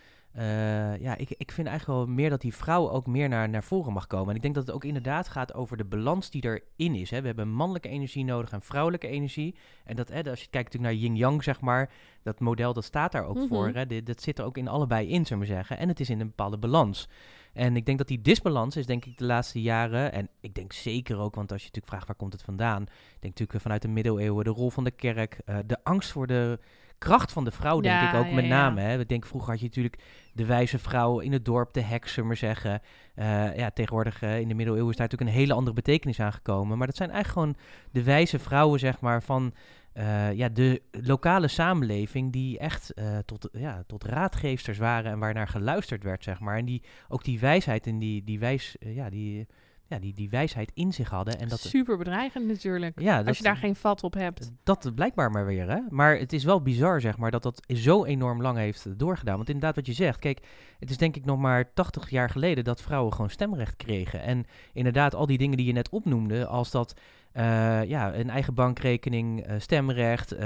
ja, 0.99 1.15
ik, 1.17 1.29
ik 1.37 1.51
vind 1.51 1.67
eigenlijk 1.67 1.99
wel 1.99 2.07
meer 2.15 2.29
dat 2.29 2.41
die 2.41 2.55
vrouw 2.55 2.89
ook 2.89 3.07
meer 3.07 3.29
naar, 3.29 3.49
naar 3.49 3.63
voren 3.63 3.93
mag 3.93 4.07
komen. 4.07 4.29
En 4.29 4.35
ik 4.35 4.41
denk 4.41 4.55
dat 4.55 4.65
het 4.65 4.75
ook 4.75 4.83
inderdaad 4.83 5.27
gaat 5.27 5.53
over 5.53 5.77
de 5.77 5.85
balans 5.85 6.29
die 6.29 6.43
erin 6.43 6.95
is. 6.95 7.09
Hè. 7.09 7.21
We 7.21 7.27
hebben 7.27 7.49
mannelijke 7.49 7.89
energie 7.89 8.23
nodig 8.25 8.51
en 8.51 8.61
vrouwelijke 8.61 9.07
energie. 9.07 9.55
En 9.83 9.95
dat, 9.95 10.09
hè, 10.09 10.29
als 10.29 10.41
je 10.41 10.47
kijkt 10.49 10.73
natuurlijk 10.73 10.93
naar 10.93 11.09
yin-yang, 11.09 11.43
zeg 11.43 11.61
maar, 11.61 11.91
dat 12.23 12.39
model 12.39 12.73
dat 12.73 12.83
staat 12.83 13.11
daar 13.11 13.25
ook 13.25 13.35
Mhm. 13.35 13.47
voor. 13.47 13.67
Hè. 13.67 13.85
Dit, 13.85 14.05
dat 14.05 14.21
zit 14.21 14.39
er 14.39 14.45
ook 14.45 14.57
in 14.57 14.67
allebei 14.67 15.09
in, 15.09 15.25
zullen 15.25 15.43
we 15.43 15.49
zeggen. 15.53 15.77
En 15.77 15.87
het 15.87 15.99
is 15.99 16.09
in 16.09 16.19
een 16.19 16.27
bepaalde 16.27 16.57
balans. 16.57 17.09
En 17.53 17.75
ik 17.75 17.85
denk 17.85 17.97
dat 17.97 18.07
die 18.07 18.21
disbalans 18.21 18.75
is, 18.75 18.85
denk 18.85 19.05
ik, 19.05 19.17
de 19.17 19.25
laatste 19.25 19.61
jaren. 19.61 20.11
En 20.11 20.29
ik 20.39 20.53
denk 20.53 20.73
zeker 20.73 21.17
ook, 21.17 21.35
want 21.35 21.51
als 21.51 21.61
je 21.61 21.67
natuurlijk 21.67 21.93
vraagt 21.93 22.07
waar 22.07 22.15
komt 22.15 22.33
het 22.33 22.41
vandaan. 22.41 22.81
Ik 22.81 22.89
denk 23.19 23.33
natuurlijk 23.33 23.61
vanuit 23.61 23.81
de 23.81 23.87
middeleeuwen, 23.87 24.43
de 24.43 24.49
rol 24.49 24.69
van 24.69 24.83
de 24.83 24.91
kerk, 24.91 25.39
uh, 25.45 25.57
de 25.65 25.77
angst 25.83 26.11
voor 26.11 26.27
de 26.27 26.59
kracht 26.99 27.31
van 27.31 27.43
de 27.43 27.51
vrouw, 27.51 27.79
denk 27.79 28.01
Ja, 28.01 28.09
ik 28.09 28.19
ook 28.19 28.25
ja, 28.25 28.33
met 28.33 28.45
name. 28.45 28.81
Hè. 28.81 28.99
Ik 28.99 29.09
denk 29.09 29.25
vroeger 29.25 29.49
had 29.49 29.59
je 29.59 29.65
natuurlijk 29.65 29.97
de 30.33 30.45
wijze 30.45 30.79
vrouw 30.79 31.19
in 31.19 31.31
het 31.31 31.45
dorp, 31.45 31.73
de 31.73 31.81
heks, 31.81 32.15
maar 32.15 32.37
zeggen. 32.37 32.81
Uh, 33.15 33.57
ja, 33.57 33.69
tegenwoordig 33.69 34.21
uh, 34.21 34.39
in 34.39 34.47
de 34.47 34.53
middeleeuwen 34.53 34.91
is 34.91 34.97
daar 34.97 35.07
natuurlijk 35.07 35.31
een 35.31 35.41
hele 35.41 35.53
andere 35.53 35.75
betekenis 35.75 36.19
aan 36.19 36.33
gekomen. 36.33 36.77
Maar 36.77 36.87
dat 36.87 36.95
zijn 36.95 37.11
eigenlijk 37.11 37.39
gewoon 37.39 37.63
de 37.91 38.03
wijze 38.03 38.39
vrouwen, 38.39 38.79
zeg 38.79 38.99
maar, 38.99 39.23
van 39.23 39.53
uh, 39.93 40.33
ja, 40.33 40.49
de 40.49 40.81
lokale 40.91 41.47
samenleving 41.47 42.31
die 42.31 42.59
echt 42.59 42.93
tot, 43.25 43.49
ja, 43.51 43.83
tot 43.87 44.03
raadgeefsters 44.03 44.77
waren 44.77 45.11
en 45.11 45.19
waarnaar 45.19 45.47
geluisterd 45.47 46.03
werd, 46.03 46.23
zeg 46.23 46.39
maar. 46.39 46.57
En 46.57 46.65
die 46.65 46.83
ook 47.07 47.23
die 47.23 47.39
wijsheid 47.39 47.87
en 47.87 47.99
die, 47.99 48.23
die, 48.23 48.39
wijs, 48.39 48.75
ja, 48.79 49.09
die, 49.09 49.47
ja, 49.89 49.99
die, 49.99 50.13
die 50.13 50.29
wijsheid 50.29 50.71
in 50.73 50.93
zich 50.93 51.09
hadden. 51.09 51.39
En 51.39 51.47
dat, 51.47 51.59
Super 51.59 51.97
bedreigend 51.97 52.47
natuurlijk, 52.47 52.99
ja, 52.99 53.17
dat, 53.17 53.27
als 53.27 53.37
je 53.37 53.43
daar 53.43 53.57
geen 53.57 53.75
vat 53.75 54.03
op 54.03 54.13
hebt. 54.13 54.51
Dat 54.63 54.91
blijkbaar 54.95 55.31
maar 55.31 55.45
weer, 55.45 55.69
hè. 55.69 55.79
Maar 55.89 56.17
het 56.17 56.33
is 56.33 56.43
wel 56.43 56.61
bizar, 56.61 57.01
zeg 57.01 57.17
maar, 57.17 57.31
dat 57.31 57.43
dat 57.43 57.63
zo 57.67 58.05
enorm 58.05 58.41
lang 58.41 58.57
heeft 58.57 58.99
doorgedaan. 58.99 59.35
Want 59.35 59.47
inderdaad 59.47 59.75
wat 59.75 59.85
je 59.85 59.93
zegt, 59.93 60.19
kijk, 60.19 60.39
het 60.79 60.89
is 60.89 60.97
denk 60.97 61.15
ik 61.15 61.25
nog 61.25 61.39
maar 61.39 61.73
80 61.73 62.09
jaar 62.09 62.29
geleden 62.29 62.63
dat 62.63 62.81
vrouwen 62.81 63.13
gewoon 63.13 63.29
stemrecht 63.29 63.75
kregen. 63.75 64.21
En 64.21 64.45
inderdaad 64.73 65.15
al 65.15 65.25
die 65.25 65.37
dingen 65.37 65.57
die 65.57 65.65
je 65.65 65.73
net 65.73 65.89
opnoemde, 65.89 66.45
als 66.45 66.71
dat... 66.71 66.99
Uh, 67.33 67.83
ja, 67.83 68.13
een 68.13 68.29
eigen 68.29 68.53
bankrekening, 68.53 69.47
uh, 69.47 69.55
stemrecht, 69.57 70.33
uh, 70.33 70.39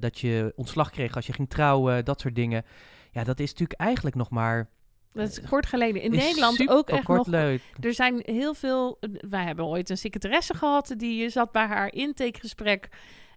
dat 0.00 0.18
je 0.18 0.52
ontslag 0.56 0.90
kreeg 0.90 1.14
als 1.14 1.26
je 1.26 1.32
ging 1.32 1.48
trouwen, 1.48 2.04
dat 2.04 2.20
soort 2.20 2.34
dingen. 2.34 2.64
Ja, 3.10 3.24
dat 3.24 3.40
is 3.40 3.50
natuurlijk 3.50 3.80
eigenlijk 3.80 4.16
nog 4.16 4.30
maar. 4.30 4.68
Dat 5.12 5.28
is 5.28 5.40
kort 5.48 5.66
geleden. 5.66 6.02
In 6.02 6.10
Nederland 6.10 6.68
ook 6.68 6.90
echt 6.90 7.04
kort 7.04 7.18
nog. 7.18 7.26
leuk. 7.26 7.62
Er 7.80 7.94
zijn 7.94 8.22
heel 8.24 8.54
veel. 8.54 8.98
Wij 9.28 9.44
hebben 9.44 9.64
ooit 9.64 9.90
een 9.90 9.98
secretaresse 9.98 10.54
gehad 10.54 10.94
die 10.96 11.28
zat 11.28 11.52
bij 11.52 11.66
haar 11.66 11.92
intakegesprek 11.92 12.88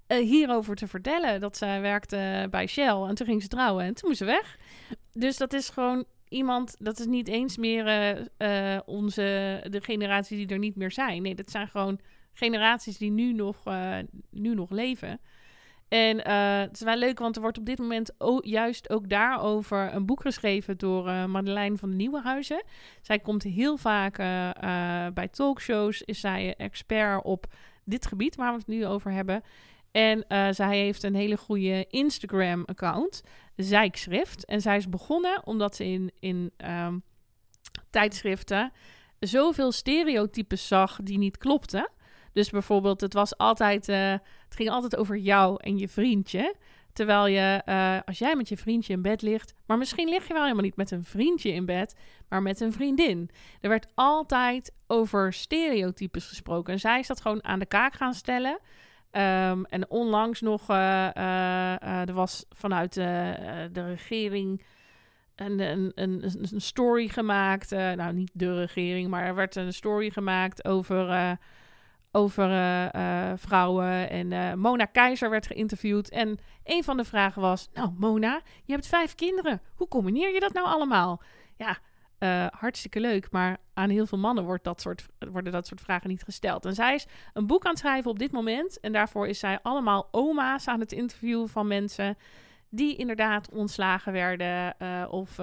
hierover 0.07 0.75
te 0.75 0.88
vertellen. 0.88 1.39
Dat 1.39 1.57
zij 1.57 1.81
werkte 1.81 2.47
bij 2.49 2.67
Shell 2.67 3.01
en 3.01 3.15
toen 3.15 3.27
ging 3.27 3.41
ze 3.41 3.47
trouwen 3.47 3.86
en 3.86 3.93
toen 3.93 4.09
moest 4.09 4.19
ze 4.19 4.25
weg. 4.25 4.57
Dus 5.13 5.38
dat 5.38 5.53
is 5.53 5.69
gewoon 5.69 6.05
iemand, 6.27 6.75
dat 6.79 6.99
is 6.99 7.05
niet 7.05 7.27
eens 7.27 7.57
meer 7.57 8.17
uh, 8.38 8.79
onze, 8.86 9.59
de 9.69 9.81
generatie 9.81 10.38
die 10.38 10.47
er 10.47 10.59
niet 10.59 10.75
meer 10.75 10.91
zijn. 10.91 11.21
Nee, 11.21 11.36
dat 11.36 11.51
zijn 11.51 11.67
gewoon 11.67 11.99
generaties 12.33 12.97
die 12.97 13.12
nu 13.12 13.33
nog, 13.33 13.67
uh, 13.67 13.97
nu 14.29 14.55
nog 14.55 14.69
leven. 14.69 15.19
En 15.93 16.17
het 16.62 16.73
is 16.73 16.82
wel 16.82 16.95
leuk, 16.95 17.19
want 17.19 17.36
er 17.36 17.41
wordt 17.41 17.58
op 17.58 17.65
dit 17.65 17.79
moment 17.79 18.13
ook, 18.17 18.45
juist 18.45 18.89
ook 18.89 19.10
daarover 19.10 19.93
een 19.93 20.06
boek 20.06 20.21
geschreven 20.21 20.77
door 20.77 21.03
Madeleine 21.29 21.77
van 21.77 21.95
Nieuwenhuizen. 21.95 22.63
Zij 23.01 23.19
komt 23.19 23.43
heel 23.43 23.77
vaak 23.77 24.17
bij 25.13 25.27
talkshows, 25.32 26.01
is 26.01 26.19
zij 26.19 26.56
expert 26.58 27.23
op 27.23 27.45
dit 27.84 28.06
gebied 28.06 28.36
waar 28.36 28.51
we 28.51 28.58
het 28.58 28.67
nu 28.67 28.86
over 28.86 29.12
hebben. 29.12 29.43
En 29.91 30.25
zij 30.56 30.77
heeft 30.77 31.03
een 31.03 31.15
hele 31.15 31.38
goede 31.38 31.86
Instagram-account, 31.89 33.23
Zijkschrift. 33.56 34.45
En 34.45 34.62
zij 34.62 34.77
is 34.77 34.89
begonnen 34.89 35.41
omdat 35.45 35.75
ze 35.75 35.86
in, 35.86 36.12
in 36.19 36.51
um, 36.65 37.03
tijdschriften 37.89 38.71
zoveel 39.19 39.71
stereotypes 39.71 40.67
zag 40.67 40.99
die 41.03 41.17
niet 41.17 41.38
klopten. 41.38 41.89
Dus 42.34 42.50
bijvoorbeeld, 42.50 43.02
het 43.02 43.13
was 43.13 43.38
altijd, 43.38 43.89
uh, 43.89 44.12
het 44.22 44.56
ging 44.56 44.69
altijd 44.69 44.96
over 44.96 45.17
jou 45.17 45.58
en 45.60 45.78
je 45.78 45.88
vriendje. 45.88 46.56
Terwijl 46.93 47.28
je, 47.28 47.62
uh, 47.65 47.98
als 48.06 48.17
jij 48.17 48.36
met 48.36 48.50
je 48.50 48.58
vriendje 48.58 48.93
in 48.93 49.02
bed 49.02 49.22
ligt, 49.22 49.54
maar 49.65 49.78
misschien 49.78 50.10
lig 50.10 50.28
je 50.28 50.34
wel 50.34 50.41
helemaal 50.41 50.63
niet 50.63 50.76
met 50.76 50.91
een 50.91 51.04
vriendje 51.04 51.52
in 51.52 51.65
bed, 51.65 51.96
maar 52.30 52.41
met 52.41 52.60
een 52.60 52.74
vriendin. 52.74 53.30
Er 53.62 53.69
werd 53.69 53.88
altijd 53.93 54.74
over 54.88 55.34
stereotypes 55.34 56.28
gesproken. 56.28 56.74
En 56.74 56.80
zij 56.80 57.00
is 57.00 57.08
dat 57.08 57.22
gewoon 57.22 57.43
aan 57.43 57.60
de 57.60 57.65
kaak 57.65 57.93
gaan 57.93 58.13
stellen. 58.13 58.60
Um, 59.12 59.65
en 59.65 59.89
onlangs 59.89 60.41
nog, 60.41 60.69
uh, 60.69 61.17
er 61.82 62.13
was 62.13 62.46
vanuit 62.50 62.93
de 62.93 63.69
regering 63.86 64.63
een, 65.36 65.60
een, 65.60 65.91
een, 65.96 66.24
een, 66.52 66.62
story 66.62 67.08
gemaakt. 67.08 67.69
nou, 67.69 68.13
niet 68.13 68.32
de 68.34 68.56
regering, 68.56 69.10
maar 69.10 69.24
er 69.24 69.36
werd 69.36 69.56
een 69.56 69.74
story 69.74 70.10
gemaakt 70.10 70.65
over 70.65 71.38
over 72.15 72.49
uh, 72.49 72.86
uh, 72.86 73.32
vrouwen. 73.36 74.10
En 74.10 74.32
uh, 74.32 74.54
Mona 74.54 74.86
Keizer 74.86 75.30
werd 75.30 75.47
geïnterviewd. 75.47 76.10
En 76.10 76.39
een 76.63 76.84
van 76.84 76.97
de 76.97 77.04
vragen 77.04 77.41
was: 77.41 77.69
Nou, 77.73 77.91
Mona, 77.97 78.41
je 78.63 78.73
hebt 78.73 78.88
vijf 78.88 79.15
kinderen. 79.15 79.62
Hoe 79.76 79.88
combineer 79.88 80.34
je 80.34 80.39
dat 80.39 80.54
nou 80.54 80.67
allemaal? 80.67 81.21
Ja, 81.58 81.78
hartstikke 82.58 82.99
leuk. 82.99 83.32
Maar 83.32 83.58
aan 83.73 83.89
heel 83.89 84.06
veel 84.06 84.17
mannen 84.17 84.43
wordt 84.43 84.63
dat 84.63 84.82
soort, 84.82 85.06
worden 85.32 85.52
dat 85.52 85.67
soort 85.67 85.82
vragen 85.82 86.10
niet 86.10 86.23
gesteld. 86.23 86.65
En 86.65 86.73
zij 86.73 86.93
is 86.93 87.06
een 87.34 87.47
boek 87.47 87.63
aan 87.63 87.71
het 87.71 87.80
schrijven 87.80 88.12
op 88.12 88.19
dit 88.19 88.32
moment. 88.32 88.80
En 88.80 88.91
daarvoor 88.91 89.28
is 89.28 89.39
zij 89.39 89.60
allemaal 89.62 90.08
oma's 90.12 90.67
aan 90.67 90.80
het 90.80 90.91
interviewen 90.91 91.49
van 91.49 91.67
mensen. 91.67 92.17
Die 92.69 92.95
inderdaad 92.95 93.49
ontslagen 93.49 94.13
werden. 94.13 94.76
of 95.10 95.39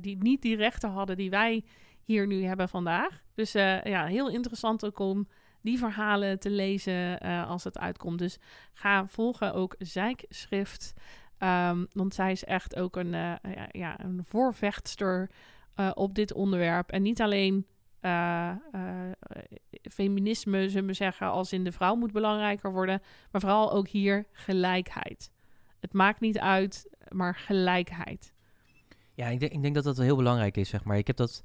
die 0.00 0.16
niet 0.18 0.42
die 0.42 0.56
rechten 0.56 0.90
hadden 0.90 1.16
die 1.16 1.30
wij 1.30 1.64
hier 2.02 2.26
nu 2.26 2.44
hebben 2.44 2.68
vandaag. 2.68 3.22
Dus 3.34 3.52
ja, 3.52 4.06
heel 4.06 4.28
interessant 4.28 4.84
ook 4.84 4.98
om 4.98 5.26
die 5.66 5.78
verhalen 5.78 6.38
te 6.38 6.50
lezen 6.50 7.26
uh, 7.26 7.48
als 7.48 7.64
het 7.64 7.78
uitkomt. 7.78 8.18
Dus 8.18 8.38
ga 8.72 9.06
volgen 9.06 9.54
ook 9.54 9.74
Zijkschrift. 9.78 10.94
Um, 11.38 11.86
want 11.92 12.14
zij 12.14 12.32
is 12.32 12.44
echt 12.44 12.76
ook 12.76 12.96
een, 12.96 13.12
uh, 13.12 13.34
ja, 13.70 14.00
een 14.00 14.24
voorvechtster 14.24 15.30
uh, 15.76 15.90
op 15.94 16.14
dit 16.14 16.32
onderwerp. 16.32 16.90
En 16.90 17.02
niet 17.02 17.20
alleen 17.20 17.66
feminisme, 19.82 20.68
zullen 20.68 20.86
we 20.86 20.92
zeggen, 20.92 21.30
als 21.30 21.52
in 21.52 21.64
de 21.64 21.72
vrouw 21.72 21.94
moet 21.94 22.12
belangrijker 22.12 22.72
worden. 22.72 23.02
Maar 23.30 23.40
vooral 23.40 23.72
ook 23.72 23.88
hier 23.88 24.26
gelijkheid. 24.32 25.30
Het 25.80 25.92
maakt 25.92 26.20
niet 26.20 26.38
uit, 26.38 26.90
maar 27.08 27.34
gelijkheid. 27.34 28.32
Ja, 29.14 29.26
ik 29.26 29.40
denk, 29.40 29.52
ik 29.52 29.62
denk 29.62 29.74
dat 29.74 29.84
dat 29.84 29.96
heel 29.96 30.16
belangrijk 30.16 30.56
is, 30.56 30.68
zeg 30.68 30.84
maar. 30.84 30.98
Ik 30.98 31.06
heb 31.06 31.16
dat 31.16 31.42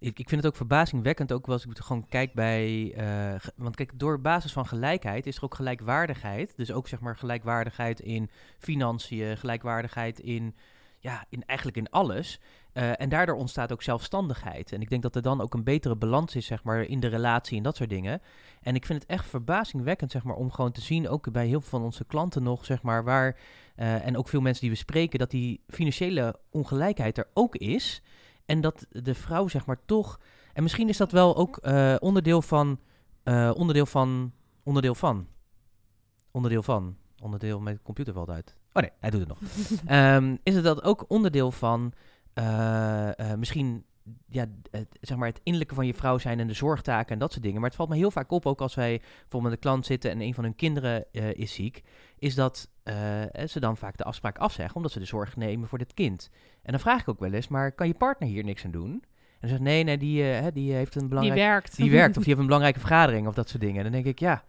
ik, 0.00 0.18
ik 0.18 0.28
vind 0.28 0.42
het 0.42 0.46
ook 0.46 0.56
verbazingwekkend, 0.56 1.32
ook 1.32 1.48
als 1.48 1.66
ik 1.66 1.78
gewoon 1.78 2.06
kijk 2.08 2.32
bij... 2.32 2.94
Uh, 2.98 3.40
want 3.56 3.76
kijk, 3.76 3.98
door 3.98 4.20
basis 4.20 4.52
van 4.52 4.66
gelijkheid 4.66 5.26
is 5.26 5.36
er 5.36 5.44
ook 5.44 5.54
gelijkwaardigheid. 5.54 6.56
Dus 6.56 6.72
ook 6.72 6.88
zeg 6.88 7.00
maar 7.00 7.16
gelijkwaardigheid 7.16 8.00
in 8.00 8.30
financiën, 8.58 9.36
gelijkwaardigheid 9.36 10.20
in... 10.20 10.54
Ja, 11.02 11.24
in, 11.28 11.44
eigenlijk 11.46 11.78
in 11.78 11.90
alles. 11.90 12.40
Uh, 12.74 13.00
en 13.00 13.08
daardoor 13.08 13.36
ontstaat 13.36 13.72
ook 13.72 13.82
zelfstandigheid. 13.82 14.72
En 14.72 14.80
ik 14.80 14.88
denk 14.90 15.02
dat 15.02 15.16
er 15.16 15.22
dan 15.22 15.40
ook 15.40 15.54
een 15.54 15.64
betere 15.64 15.96
balans 15.96 16.36
is, 16.36 16.46
zeg 16.46 16.62
maar, 16.62 16.82
in 16.82 17.00
de 17.00 17.06
relatie 17.06 17.56
en 17.56 17.62
dat 17.62 17.76
soort 17.76 17.90
dingen. 17.90 18.22
En 18.62 18.74
ik 18.74 18.86
vind 18.86 19.02
het 19.02 19.10
echt 19.10 19.26
verbazingwekkend, 19.26 20.10
zeg 20.10 20.22
maar, 20.22 20.36
om 20.36 20.50
gewoon 20.50 20.72
te 20.72 20.80
zien, 20.80 21.08
ook 21.08 21.32
bij 21.32 21.46
heel 21.46 21.60
veel 21.60 21.70
van 21.70 21.82
onze 21.82 22.04
klanten 22.04 22.42
nog, 22.42 22.64
zeg 22.64 22.82
maar, 22.82 23.04
waar... 23.04 23.36
Uh, 23.76 24.06
en 24.06 24.16
ook 24.16 24.28
veel 24.28 24.40
mensen 24.40 24.62
die 24.62 24.70
we 24.70 24.76
spreken, 24.76 25.18
dat 25.18 25.30
die 25.30 25.60
financiële 25.68 26.38
ongelijkheid 26.50 27.18
er 27.18 27.28
ook 27.34 27.56
is... 27.56 28.02
En 28.50 28.60
dat 28.60 28.86
de 28.90 29.14
vrouw, 29.14 29.48
zeg 29.48 29.66
maar, 29.66 29.78
toch... 29.84 30.20
En 30.52 30.62
misschien 30.62 30.88
is 30.88 30.96
dat 30.96 31.12
wel 31.12 31.36
ook 31.36 31.56
eh, 31.56 31.96
onderdeel 31.98 32.42
van... 32.42 32.80
eh, 33.22 33.50
onderdeel 33.54 33.86
van... 33.86 34.32
Onderdeel 34.62 34.94
van... 34.94 35.26
Onderdeel 36.30 36.62
van... 36.62 36.96
Onderdeel... 37.22 37.60
Mijn 37.60 37.82
computer 37.82 38.14
valt 38.14 38.30
uit. 38.30 38.56
Oh 38.72 38.82
nee, 38.82 38.90
hij 39.00 39.10
doet 39.10 39.20
het 39.20 39.28
nog. 39.28 39.38
Ehm, 39.86 40.36
is 40.42 40.54
het 40.54 40.64
dat 40.64 40.82
ook 40.82 41.04
onderdeel 41.08 41.50
van... 41.50 41.92
eh, 42.32 43.34
misschien... 43.36 43.84
Ja, 44.26 44.46
het, 44.70 44.88
zeg 45.00 45.16
maar 45.16 45.28
het 45.28 45.40
innerlijke 45.42 45.74
van 45.74 45.86
je 45.86 45.94
vrouw 45.94 46.18
zijn 46.18 46.40
en 46.40 46.46
de 46.46 46.52
zorgtaken 46.52 47.12
en 47.12 47.18
dat 47.18 47.32
soort 47.32 47.44
dingen. 47.44 47.60
Maar 47.60 47.68
het 47.68 47.78
valt 47.78 47.88
me 47.88 47.96
heel 47.96 48.10
vaak 48.10 48.30
op, 48.30 48.46
ook 48.46 48.60
als 48.60 48.74
wij 48.74 48.98
bijvoorbeeld 48.98 49.42
met 49.42 49.52
een 49.52 49.58
klant 49.58 49.86
zitten 49.86 50.10
en 50.10 50.20
een 50.20 50.34
van 50.34 50.44
hun 50.44 50.54
kinderen 50.54 51.04
is 51.12 51.54
ziek, 51.54 51.82
is 52.18 52.34
dat 52.34 52.68
ze 53.46 53.60
dan 53.60 53.76
vaak 53.76 53.96
de 53.96 54.04
afspraak 54.04 54.38
afzeggen 54.38 54.76
omdat 54.76 54.92
ze 54.92 54.98
de 54.98 55.04
zorg 55.04 55.36
nemen 55.36 55.68
voor 55.68 55.78
dit 55.78 55.94
kind. 55.94 56.30
En 56.70 56.76
dan 56.76 56.84
vraag 56.84 57.00
ik 57.00 57.08
ook 57.08 57.20
wel 57.20 57.32
eens, 57.32 57.48
maar 57.48 57.72
kan 57.72 57.86
je 57.86 57.94
partner 57.94 58.28
hier 58.28 58.44
niks 58.44 58.64
aan 58.64 58.70
doen? 58.70 58.90
En 58.92 59.38
dan 59.40 59.48
zegt 59.48 59.60
nee, 59.62 59.84
nee, 59.84 59.98
die, 59.98 60.32
eh, 60.32 60.46
die 60.52 60.72
heeft 60.72 60.94
een 60.94 61.00
Die 61.00 61.08
belangrijk... 61.08 61.40
werkt. 61.40 61.76
Die 61.76 61.90
werkt, 61.90 62.16
of 62.16 62.22
die 62.24 62.24
heeft 62.26 62.38
een 62.38 62.44
belangrijke 62.46 62.78
vergadering 62.78 63.26
of 63.26 63.34
dat 63.34 63.48
soort 63.48 63.60
dingen. 63.62 63.76
En 63.76 63.82
dan 63.82 63.92
denk 63.92 64.04
ik, 64.04 64.18
ja, 64.18 64.44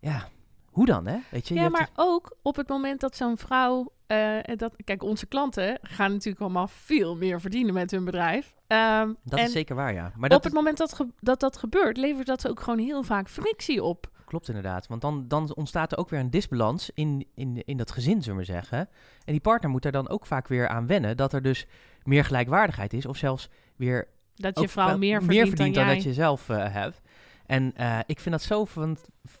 ja, 0.00 0.28
hoe 0.70 0.86
dan, 0.86 1.06
hè? 1.06 1.16
Weet 1.30 1.48
je, 1.48 1.54
je 1.54 1.60
Ja, 1.60 1.66
hebt 1.66 1.78
maar 1.78 1.90
ook 2.06 2.36
op 2.42 2.56
het 2.56 2.68
moment 2.68 3.00
dat 3.00 3.16
zo'n 3.16 3.36
vrouw. 3.38 3.92
eh, 4.06 4.38
dat, 4.56 4.74
kijk, 4.84 5.02
onze 5.02 5.26
klanten 5.26 5.78
gaan 5.82 6.10
natuurlijk 6.12 6.40
allemaal 6.42 6.68
veel 6.68 7.16
meer 7.16 7.40
verdienen 7.40 7.74
met 7.74 7.90
hun 7.90 8.04
bedrijf. 8.04 8.54
Ehm, 8.66 9.12
dat 9.24 9.38
is 9.38 9.52
zeker 9.52 9.74
waar, 9.76 9.92
ja. 9.92 10.02
Maar 10.02 10.24
op 10.24 10.28
dat 10.30 10.44
het 10.44 10.52
moment 10.52 10.76
dat, 10.78 10.94
ge- 10.94 11.12
dat 11.20 11.40
dat 11.40 11.56
gebeurt, 11.56 11.96
levert 11.96 12.26
dat 12.26 12.48
ook 12.48 12.60
gewoon 12.60 12.78
heel 12.78 13.02
vaak 13.02 13.28
frictie 13.28 13.82
op. 13.82 14.10
klopt 14.32 14.48
inderdaad. 14.48 14.86
Want 14.86 15.00
dan, 15.00 15.24
dan 15.28 15.54
ontstaat 15.54 15.92
er 15.92 15.98
ook 15.98 16.08
weer 16.08 16.20
een 16.20 16.30
disbalans 16.30 16.90
in, 16.94 17.26
in, 17.34 17.62
in 17.64 17.76
dat 17.76 17.90
gezin, 17.90 18.22
zullen 18.22 18.38
we 18.38 18.44
zeggen. 18.44 18.78
En 19.24 19.32
die 19.32 19.40
partner 19.40 19.70
moet 19.70 19.82
daar 19.82 19.92
dan 19.92 20.08
ook 20.08 20.26
vaak 20.26 20.48
weer 20.48 20.68
aan 20.68 20.86
wennen 20.86 21.16
dat 21.16 21.32
er 21.32 21.42
dus 21.42 21.66
meer 22.02 22.24
gelijkwaardigheid 22.24 22.92
is. 22.92 23.06
Of 23.06 23.16
zelfs 23.16 23.48
weer 23.76 24.08
Dat 24.34 24.60
je 24.60 24.68
vrouw 24.68 24.98
meer 24.98 25.22
verdient, 25.22 25.74
dan, 25.74 25.86
dat 25.86 26.02
je 26.02 26.12
zelf 26.12 26.48
eh, 26.48 26.72
hebt. 26.72 27.00
En 27.46 27.72
eh, 27.76 27.98
ik 28.06 28.20
vind 28.20 28.34
dat 28.34 28.42
zo 28.44 28.64
van, 28.64 28.96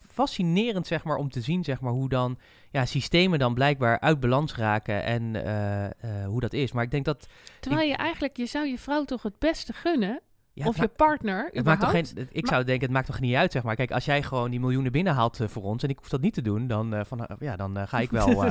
fascinerend, 0.08 0.86
zeg 0.86 1.04
maar, 1.04 1.16
om 1.16 1.30
te 1.30 1.40
zien, 1.40 1.64
zeg 1.64 1.80
maar, 1.80 1.92
hoe 1.92 2.08
dan 2.08 2.38
ja, 2.70 2.84
systemen 2.84 3.38
dan 3.38 3.54
blijkbaar 3.54 4.00
uit 4.00 4.20
balans 4.20 4.56
raken 4.56 5.04
en 5.04 5.44
eh, 5.44 6.26
hoe 6.26 6.40
dat 6.40 6.52
is. 6.52 6.72
Maar 6.72 6.84
ik 6.84 6.90
denk 6.90 7.04
dat... 7.04 7.26
Terwijl 7.60 7.88
je 7.88 7.96
eigenlijk, 7.96 8.36
je 8.36 8.46
zou 8.46 8.66
je 8.66 8.78
vrouw 8.78 9.04
toch 9.04 9.22
het 9.22 9.38
beste 9.38 9.72
gunnen, 9.72 10.20
Ja, 10.54 10.66
of 10.66 10.76
je 10.76 10.88
partner, 10.88 11.50
het 11.52 11.64
maakt 11.64 11.80
toch 11.80 11.90
geen, 11.90 12.06
ik 12.30 12.46
zou 12.46 12.64
denken, 12.64 12.84
het 12.84 12.94
maakt 12.94 13.06
toch 13.06 13.20
niet 13.20 13.34
uit, 13.34 13.52
zeg 13.52 13.62
maar. 13.62 13.76
Kijk, 13.76 13.90
als 13.90 14.04
jij 14.04 14.22
gewoon 14.22 14.50
die 14.50 14.60
miljoenen 14.60 14.92
binnenhaalt 14.92 15.40
eh, 15.40 15.48
voor 15.48 15.62
ons 15.62 15.82
en 15.82 15.88
ik 15.88 15.98
hoef 15.98 16.08
dat 16.08 16.20
niet 16.20 16.34
te 16.34 16.42
doen, 16.42 16.66
dan, 16.66 16.94
eh, 16.94 17.00
van, 17.04 17.26
eh, 17.26 17.36
ja, 17.40 17.56
dan 17.56 17.88
ga 17.88 17.98
ik 17.98 18.10
wel, 18.10 18.26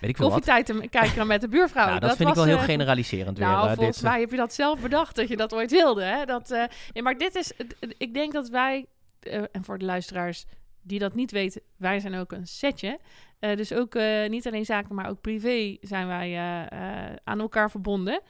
weet 0.00 0.10
ik 0.10 0.16
veel 0.16 0.30
wat. 0.30 0.44
Koffietijd 0.44 0.66
te 0.66 0.88
kijken 0.88 1.26
met 1.26 1.40
de 1.40 1.48
buurvrouw. 1.48 1.98
Dat, 1.98 2.16
vind 2.16 2.28
ik 2.28 2.34
wel 2.34 2.44
heel 2.44 2.58
generaliserend 2.58 3.38
weer. 3.38 3.46
Nou, 3.46 3.66
volgens 3.66 3.96
dit, 3.96 4.04
eh. 4.04 4.10
mij 4.10 4.20
heb 4.20 4.30
je 4.30 4.36
dat 4.36 4.54
zelf 4.54 4.80
bedacht 4.80 5.16
dat 5.16 5.28
je 5.28 5.36
dat 5.36 5.54
ooit 5.54 5.70
wilde. 5.70 6.02
Hè? 6.02 6.24
Dat, 6.24 6.48
nee, 6.92 7.02
maar 7.02 7.18
dit 7.18 7.34
is, 7.34 7.52
ik 7.98 8.14
denk 8.14 8.32
dat 8.32 8.48
wij, 8.48 8.86
en 9.52 9.64
voor 9.64 9.78
de 9.78 9.84
luisteraars 9.84 10.44
die 10.82 10.98
dat 10.98 11.14
niet 11.14 11.30
weten, 11.30 11.60
wij 11.76 12.00
zijn 12.00 12.14
ook 12.14 12.32
een 12.32 12.46
setje. 12.46 12.98
Dus 13.38 13.72
ook 13.72 13.94
niet 14.28 14.46
alleen 14.46 14.64
zaken, 14.64 14.94
maar 14.94 15.08
ook 15.08 15.20
privé 15.20 15.76
zijn 15.80 16.06
wij 16.06 16.38
aan 17.24 17.40
elkaar 17.40 17.70
verbonden. 17.70 18.20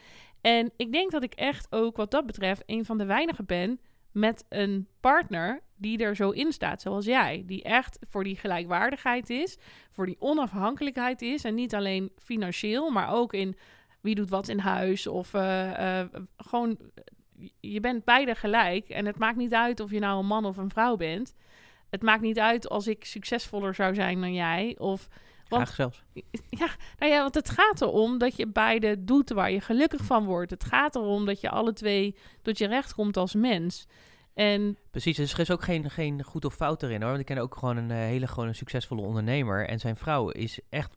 En 0.40 0.70
ik 0.76 0.92
denk 0.92 1.10
dat 1.10 1.22
ik 1.22 1.34
echt 1.34 1.66
ook 1.70 1.96
wat 1.96 2.10
dat 2.10 2.26
betreft 2.26 2.62
een 2.66 2.84
van 2.84 2.98
de 2.98 3.04
weinigen 3.04 3.46
ben 3.46 3.80
met 4.12 4.44
een 4.48 4.88
partner 5.00 5.62
die 5.76 5.98
er 5.98 6.16
zo 6.16 6.30
in 6.30 6.52
staat, 6.52 6.80
zoals 6.80 7.04
jij. 7.04 7.42
Die 7.46 7.62
echt 7.62 7.98
voor 8.00 8.24
die 8.24 8.36
gelijkwaardigheid 8.36 9.30
is, 9.30 9.58
voor 9.90 10.06
die 10.06 10.16
onafhankelijkheid 10.18 11.22
is. 11.22 11.44
En 11.44 11.54
niet 11.54 11.74
alleen 11.74 12.12
financieel, 12.16 12.90
maar 12.90 13.12
ook 13.12 13.32
in 13.32 13.56
wie 14.00 14.14
doet 14.14 14.30
wat 14.30 14.48
in 14.48 14.58
huis. 14.58 15.06
Of 15.06 15.34
eh, 15.34 16.00
eh, 16.00 16.08
gewoon, 16.36 16.78
je 17.60 17.80
bent 17.80 18.04
beide 18.04 18.34
gelijk. 18.34 18.88
En 18.88 19.06
het 19.06 19.18
maakt 19.18 19.36
niet 19.36 19.54
uit 19.54 19.80
of 19.80 19.90
je 19.90 19.98
nou 19.98 20.18
een 20.18 20.26
man 20.26 20.44
of 20.44 20.56
een 20.56 20.70
vrouw 20.70 20.96
bent. 20.96 21.34
Het 21.90 22.02
maakt 22.02 22.22
niet 22.22 22.38
uit 22.38 22.68
als 22.68 22.86
ik 22.86 23.04
succesvoller 23.04 23.74
zou 23.74 23.94
zijn 23.94 24.20
dan 24.20 24.34
jij. 24.34 24.76
Of, 24.78 25.08
want, 25.50 25.62
Graag 25.62 25.74
zelfs. 25.74 26.02
ja, 26.62 26.68
nou 26.98 27.12
ja, 27.12 27.20
want 27.20 27.34
het 27.34 27.50
gaat 27.50 27.80
erom 27.80 28.18
dat 28.18 28.36
je 28.36 28.46
beide 28.46 29.04
doet 29.04 29.30
waar 29.30 29.50
je 29.50 29.60
gelukkig 29.60 30.04
van 30.04 30.24
wordt. 30.24 30.50
Het 30.50 30.64
gaat 30.64 30.94
erom 30.94 31.26
dat 31.26 31.40
je 31.40 31.50
alle 31.50 31.72
twee 31.72 32.16
tot 32.42 32.58
je 32.58 32.66
recht 32.66 32.94
komt 32.94 33.16
als 33.16 33.34
mens. 33.34 33.86
En 34.34 34.78
Precies, 34.90 35.16
dus 35.16 35.32
er 35.32 35.40
is 35.40 35.50
ook 35.50 35.62
geen, 35.62 35.90
geen 35.90 36.22
goed 36.22 36.44
of 36.44 36.54
fout 36.54 36.82
erin 36.82 37.00
hoor. 37.00 37.08
Want 37.08 37.20
ik 37.20 37.26
ken 37.26 37.38
ook 37.38 37.56
gewoon 37.56 37.76
een 37.76 37.90
eh, 37.90 37.96
hele 37.96 38.26
gewoon 38.26 38.48
een 38.48 38.54
succesvolle 38.54 39.02
ondernemer. 39.02 39.68
En 39.68 39.78
zijn 39.78 39.96
vrouw 39.96 40.28
is 40.28 40.60
echt 40.68 40.96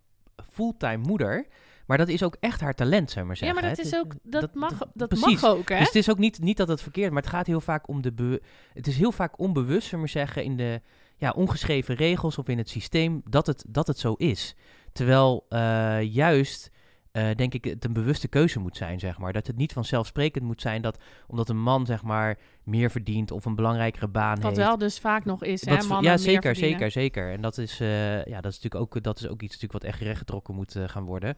fulltime 0.51 0.97
moeder. 1.07 1.47
Maar 1.85 1.97
dat 1.97 2.07
is 2.07 2.23
ook 2.23 2.37
echt 2.39 2.61
haar 2.61 2.73
talent, 2.73 3.09
ik 3.09 3.15
maar 3.15 3.25
ja, 3.27 3.35
zeggen. 3.35 3.61
maar 3.61 3.69
dat 3.69 3.85
is 3.85 3.91
Het 3.91 3.99
ook, 3.99 4.13
dat, 4.23 4.53
mag, 4.53 4.77
dat 4.93 5.07
precies. 5.09 5.41
mag 5.41 5.51
ook, 5.51 5.69
hè? 5.69 5.77
Dus 5.77 5.87
het 5.87 5.95
is 5.95 6.09
ook 6.09 6.17
niet, 6.17 6.39
niet 6.39 6.57
dat 6.57 6.67
het 6.67 6.81
verkeerd 6.81 7.11
maar 7.11 7.21
het 7.21 7.31
gaat 7.31 7.47
heel 7.47 7.61
vaak 7.61 7.87
om 7.87 8.01
de... 8.01 8.11
be- 8.11 8.41
het 8.73 8.87
is 8.87 8.97
heel 8.97 9.11
vaak 9.11 9.39
onbewust, 9.39 9.91
we 9.91 9.97
maar 9.97 10.09
zeggen, 10.09 10.43
in 10.43 10.57
de 10.57 10.81
ja, 11.23 11.31
ongeschreven 11.36 11.95
regels 11.95 12.38
of 12.38 12.47
in 12.47 12.57
het 12.57 12.69
systeem, 12.69 13.21
dat 13.29 13.47
het, 13.47 13.65
dat 13.67 13.88
het 13.88 13.99
zo 13.99 14.13
is. 14.13 14.55
Terwijl 14.91 15.45
eh, 15.49 16.01
juist, 16.01 16.71
eh, 17.12 17.36
denk 17.36 17.53
ik, 17.53 17.63
het 17.63 17.86
een 17.86 17.93
bewuste 17.93 18.27
keuze 18.27 18.59
moet 18.59 18.77
zijn, 18.77 18.99
zeg 18.99 19.17
maar. 19.17 19.33
Dat 19.33 19.47
het 19.47 19.55
niet 19.55 19.73
vanzelfsprekend 19.73 20.43
moet 20.43 20.62
zijn 20.62 20.81
dat, 20.81 20.97
omdat 21.27 21.49
een 21.49 21.62
man, 21.62 21.86
zeg 21.86 22.03
maar, 22.03 22.38
meer 22.63 22.91
verdient 22.91 23.31
of 23.31 23.45
een 23.45 23.55
belangrijkere 23.55 24.07
baan 24.07 24.36
Wat 24.36 24.43
heeft... 24.43 24.67
wel 24.67 24.77
dus 24.77 24.99
vaak 24.99 25.25
nog 25.25 25.43
is, 25.43 25.62
Dat 25.62 25.81
hè? 25.81 25.88
Mannen 25.88 26.12
ja, 26.12 26.17
zeker, 26.17 26.55
zeker, 26.55 26.91
zeker. 26.91 27.31
En 27.31 27.41
dat 27.41 27.57
is, 27.57 27.79
eh, 27.79 28.25
ja, 28.25 28.41
dat 28.41 28.51
is 28.51 28.62
natuurlijk 28.62 28.95
ook, 28.95 29.03
dat 29.03 29.19
is 29.19 29.27
ook 29.27 29.41
iets 29.41 29.53
natuurlijk 29.53 29.83
wat 29.83 29.91
echt 29.91 30.01
rechtgetrokken 30.01 30.55
moet 30.55 30.75
gaan 30.86 31.03
worden. 31.03 31.38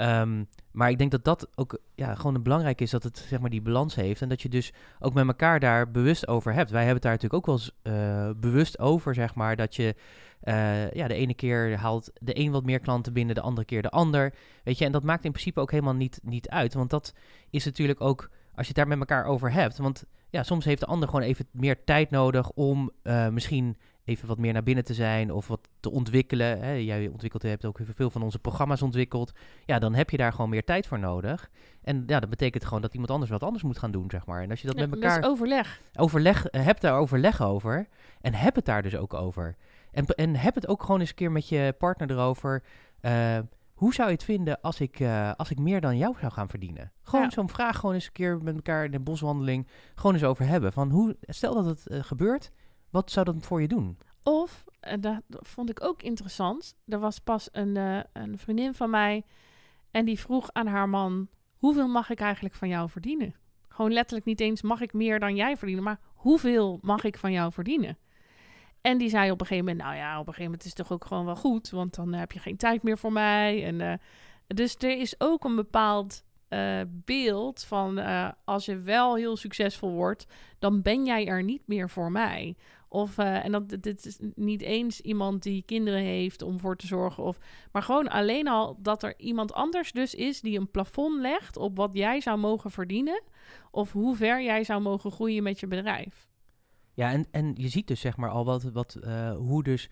Ehm, 0.00 0.44
maar 0.72 0.90
ik 0.90 0.98
denk 0.98 1.10
dat 1.10 1.24
dat 1.24 1.48
ook 1.54 1.78
ja, 1.94 2.14
gewoon 2.14 2.42
belangrijk 2.42 2.80
is 2.80 2.90
dat 2.90 3.02
het 3.02 3.18
zeg 3.18 3.40
maar 3.40 3.50
die 3.50 3.62
balans 3.62 3.94
heeft 3.94 4.22
en 4.22 4.28
dat 4.28 4.42
je 4.42 4.48
dus 4.48 4.72
ook 4.98 5.14
met 5.14 5.26
elkaar 5.26 5.60
daar 5.60 5.90
bewust 5.90 6.28
over 6.28 6.52
hebt. 6.52 6.70
Wij 6.70 6.84
hebben 6.84 6.94
het 6.94 7.02
daar 7.02 7.12
natuurlijk 7.12 7.40
ook 7.40 7.46
wel 7.46 7.54
eens 7.54 7.72
eh, 7.82 8.30
bewust 8.40 8.78
over, 8.78 9.14
zeg 9.14 9.34
maar, 9.34 9.56
dat 9.56 9.76
je 9.76 9.94
eh, 10.40 10.90
ja, 10.90 11.08
de 11.08 11.14
ene 11.14 11.34
keer 11.34 11.76
haalt 11.76 12.10
de 12.20 12.38
een 12.38 12.50
wat 12.50 12.64
meer 12.64 12.80
klanten 12.80 13.12
binnen, 13.12 13.34
de 13.34 13.40
andere 13.40 13.66
keer 13.66 13.82
de 13.82 13.90
ander. 13.90 14.34
Weet 14.64 14.78
je, 14.78 14.84
en 14.84 14.92
dat 14.92 15.02
maakt 15.02 15.24
in 15.24 15.32
principe 15.32 15.60
ook 15.60 15.70
helemaal 15.70 15.94
niet, 15.94 16.20
niet 16.22 16.48
uit, 16.48 16.74
want 16.74 16.90
dat 16.90 17.14
is 17.50 17.64
natuurlijk 17.64 18.00
ook 18.00 18.30
als 18.54 18.66
je 18.66 18.72
het 18.72 18.76
daar 18.76 18.88
met 18.88 18.98
elkaar 18.98 19.24
over 19.24 19.52
hebt. 19.52 19.78
Want 19.78 20.04
ja, 20.30 20.42
soms 20.42 20.64
heeft 20.64 20.80
de 20.80 20.86
ander 20.86 21.08
gewoon 21.08 21.24
even 21.24 21.46
meer 21.50 21.84
tijd 21.84 22.10
nodig 22.10 22.50
om 22.50 22.90
eh, 23.02 23.28
misschien 23.28 23.76
even 24.10 24.28
wat 24.28 24.38
meer 24.38 24.52
naar 24.52 24.62
binnen 24.62 24.84
te 24.84 24.94
zijn 24.94 25.32
of 25.32 25.48
wat 25.48 25.68
te 25.80 25.90
ontwikkelen. 25.90 26.60
Hè. 26.60 26.72
Jij 26.72 27.08
ontwikkelt, 27.08 27.42
hebt 27.42 27.64
ook 27.64 27.78
heel 27.78 27.86
veel 27.94 28.10
van 28.10 28.22
onze 28.22 28.38
programma's 28.38 28.82
ontwikkeld. 28.82 29.32
Ja, 29.66 29.78
dan 29.78 29.94
heb 29.94 30.10
je 30.10 30.16
daar 30.16 30.32
gewoon 30.32 30.50
meer 30.50 30.64
tijd 30.64 30.86
voor 30.86 30.98
nodig. 30.98 31.50
En 31.82 32.02
ja, 32.06 32.20
dat 32.20 32.30
betekent 32.30 32.64
gewoon 32.64 32.82
dat 32.82 32.92
iemand 32.92 33.10
anders 33.10 33.30
wat 33.30 33.42
anders 33.42 33.62
moet 33.62 33.78
gaan 33.78 33.90
doen, 33.90 34.10
zeg 34.10 34.26
maar. 34.26 34.42
En 34.42 34.50
als 34.50 34.60
je 34.60 34.66
dat 34.66 34.76
Ja, 34.78 34.86
met 34.86 34.94
elkaar 34.94 35.20
Dus 35.20 35.30
overleg. 35.30 35.80
overleg, 35.94 36.46
eh, 36.46 36.64
heb 36.64 36.80
daar 36.80 36.98
overleg 36.98 37.42
over. 37.42 37.88
En 38.20 38.34
heb 38.34 38.54
het 38.54 38.64
daar 38.64 38.82
dus 38.82 38.96
ook 38.96 39.14
over. 39.14 39.56
En, 39.92 40.06
en 40.06 40.36
heb 40.36 40.54
het 40.54 40.68
ook 40.68 40.82
gewoon 40.82 41.00
eens 41.00 41.08
een 41.08 41.14
keer 41.14 41.32
met 41.32 41.48
je 41.48 41.74
partner 41.78 42.10
erover. 42.10 42.62
eh, 43.00 43.38
hoe 43.74 43.94
zou 43.94 44.08
je 44.08 44.14
het 44.14 44.24
vinden 44.24 44.60
als 44.60 44.80
ik, 44.80 45.00
eh, 45.00 45.32
als 45.36 45.50
ik 45.50 45.58
meer 45.58 45.80
dan 45.80 45.96
jou 45.96 46.14
zou 46.20 46.32
gaan 46.32 46.48
verdienen? 46.48 46.92
Gewoon 47.02 47.24
Ja. 47.24 47.30
zo'n 47.30 47.48
vraag, 47.48 47.76
gewoon 47.78 47.94
eens 47.94 48.06
een 48.06 48.12
keer 48.12 48.38
met 48.42 48.54
elkaar 48.54 48.84
in 48.84 48.94
een 48.94 49.02
boswandeling. 49.02 49.66
Gewoon 49.94 50.14
eens 50.14 50.24
over 50.24 50.46
hebben. 50.46 50.72
Van 50.72 50.90
hoe, 50.90 51.16
stel 51.20 51.54
dat 51.54 51.64
het 51.66 52.04
gebeurt, 52.06 52.50
wat 52.90 53.10
zou 53.10 53.24
dat 53.24 53.46
voor 53.46 53.60
je 53.60 53.68
doen? 53.68 53.98
Of, 54.22 54.64
en 54.80 55.00
dat 55.00 55.22
vond 55.28 55.70
ik 55.70 55.84
ook 55.84 56.02
interessant, 56.02 56.74
er 56.86 56.98
was 56.98 57.18
pas 57.18 57.48
een, 57.52 57.76
eh, 57.76 58.00
een 58.12 58.38
vriendin 58.38 58.74
van 58.74 58.90
mij 58.90 59.24
en 59.90 60.04
die 60.04 60.18
vroeg 60.18 60.52
aan 60.52 60.66
haar 60.66 60.88
man, 60.88 61.28
hoeveel 61.56 61.88
mag 61.88 62.10
ik 62.10 62.20
eigenlijk 62.20 62.54
van 62.54 62.68
jou 62.68 62.90
verdienen? 62.90 63.34
Gewoon 63.68 63.92
letterlijk 63.92 64.26
niet 64.26 64.40
eens, 64.40 64.62
mag 64.62 64.80
ik 64.80 64.92
meer 64.92 65.18
dan 65.18 65.36
jij 65.36 65.56
verdienen, 65.56 65.84
maar 65.84 66.00
hoeveel 66.14 66.78
mag 66.82 67.04
ik 67.04 67.18
van 67.18 67.32
jou 67.32 67.52
verdienen? 67.52 67.98
En 68.80 68.98
die 68.98 69.08
zei 69.08 69.30
op 69.30 69.40
een 69.40 69.46
gegeven 69.46 69.68
moment, 69.68 69.84
nou 69.84 69.96
ja, 69.96 70.12
op 70.12 70.18
een 70.18 70.34
gegeven 70.34 70.44
moment 70.44 70.62
is 70.62 70.68
het 70.68 70.78
toch 70.78 70.92
ook 70.92 71.04
gewoon 71.04 71.24
wel 71.24 71.36
goed, 71.36 71.70
want 71.70 71.94
dan 71.94 72.12
heb 72.12 72.32
je 72.32 72.38
geen 72.38 72.56
tijd 72.56 72.82
meer 72.82 72.98
voor 72.98 73.12
mij. 73.12 73.64
En, 73.64 73.80
eh, 73.80 73.92
dus 74.46 74.74
er 74.78 74.98
is 74.98 75.20
ook 75.20 75.44
een 75.44 75.56
bepaald 75.56 76.24
eh, 76.48 76.80
beeld 76.88 77.64
van, 77.64 77.98
eh, 77.98 78.28
als 78.44 78.64
je 78.64 78.76
wel 78.76 79.14
heel 79.14 79.36
succesvol 79.36 79.90
wordt, 79.90 80.26
dan 80.58 80.82
ben 80.82 81.04
jij 81.04 81.26
er 81.26 81.42
niet 81.42 81.62
meer 81.66 81.90
voor 81.90 82.12
mij. 82.12 82.56
Of, 82.92 83.18
eh, 83.18 83.44
en 83.44 83.52
dat, 83.52 83.68
dit 83.68 84.06
is 84.06 84.18
niet 84.34 84.62
eens 84.62 85.00
iemand 85.00 85.42
die 85.42 85.62
kinderen 85.66 86.00
heeft 86.00 86.42
om 86.42 86.58
voor 86.58 86.76
te 86.76 86.86
zorgen. 86.86 87.22
Of, 87.22 87.38
maar 87.72 87.82
gewoon 87.82 88.08
alleen 88.08 88.48
al 88.48 88.76
dat 88.78 89.02
er 89.02 89.14
iemand 89.16 89.52
anders 89.52 89.92
dus 89.92 90.14
is 90.14 90.40
die 90.40 90.58
een 90.58 90.70
plafond 90.70 91.20
legt 91.20 91.56
op 91.56 91.76
wat 91.76 91.90
jij 91.92 92.20
zou 92.20 92.38
mogen 92.38 92.70
verdienen. 92.70 93.22
Of 93.70 93.92
hoe 93.92 94.16
ver 94.16 94.42
jij 94.42 94.64
zou 94.64 94.80
mogen 94.80 95.10
groeien 95.10 95.42
met 95.42 95.60
je 95.60 95.66
bedrijf. 95.66 96.28
Ja, 96.94 97.10
en, 97.10 97.26
en 97.30 97.54
je 97.56 97.68
ziet 97.68 97.86
dus 97.86 98.00
zeg 98.00 98.16
maar 98.16 98.30
al 98.30 98.44
wat, 98.44 98.62
wat 98.62 98.94
eh, 98.94 99.36
hoe 99.36 99.62
dus... 99.62 99.88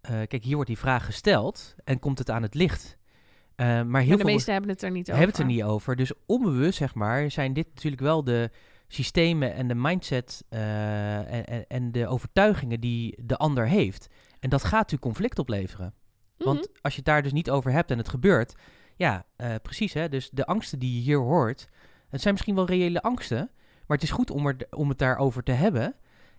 eh, 0.00 0.10
kijk, 0.10 0.44
hier 0.44 0.54
wordt 0.54 0.68
die 0.68 0.78
vraag 0.78 1.04
gesteld 1.04 1.74
en 1.84 1.98
komt 1.98 2.18
het 2.18 2.30
aan 2.30 2.42
het 2.42 2.54
licht. 2.54 3.00
Maar 3.56 3.66
heel 3.76 3.84
Maar 3.84 4.02
de 4.02 4.16
veel 4.16 4.24
meesten 4.24 4.52
hebben 4.52 4.70
het 4.70 4.82
er 4.82 4.90
niet 4.90 5.10
over. 5.10 5.16
hebben 5.16 5.36
het 5.36 5.38
er 5.38 5.52
niet 5.54 5.64
over. 5.64 5.96
Dus 5.96 6.12
onbewust, 6.26 6.78
zeg 6.78 6.94
maar, 6.94 7.30
zijn 7.30 7.52
dit 7.52 7.66
natuurlijk 7.74 8.02
wel 8.02 8.24
de 8.24 8.50
systemen 8.94 9.54
en 9.54 9.68
de 9.68 9.74
mindset 9.74 10.44
eh, 10.48 11.32
en, 11.32 11.44
en, 11.44 11.66
en 11.66 11.92
de 11.92 12.06
overtuigingen 12.06 12.80
die 12.80 13.18
de 13.22 13.36
ander 13.36 13.66
heeft. 13.66 14.08
En 14.40 14.50
dat 14.50 14.62
gaat 14.62 14.72
natuurlijk 14.72 15.02
conflict 15.02 15.38
opleveren. 15.38 15.94
Mhm. 16.38 16.48
Want 16.48 16.68
als 16.80 16.92
je 16.92 16.98
het 16.98 17.08
daar 17.08 17.22
dus 17.22 17.32
niet 17.32 17.50
over 17.50 17.72
hebt 17.72 17.90
en 17.90 17.98
het 17.98 18.08
gebeurt, 18.08 18.54
ja, 18.96 19.26
eh, 19.36 19.54
precies 19.62 19.92
hè. 19.92 20.08
Dus 20.08 20.30
de 20.30 20.46
angsten 20.46 20.78
die 20.78 20.94
je 20.94 21.00
hier 21.00 21.18
hoort, 21.18 21.68
Het 22.08 22.20
zijn 22.20 22.34
misschien 22.34 22.54
wel 22.54 22.66
reële 22.66 23.02
angsten, 23.02 23.50
maar 23.86 23.96
het 23.96 24.02
is 24.02 24.10
goed 24.10 24.30
om, 24.30 24.46
er, 24.46 24.56
om 24.70 24.88
het 24.88 24.98
daarover 24.98 25.42
te 25.42 25.52
hebben. 25.52 25.94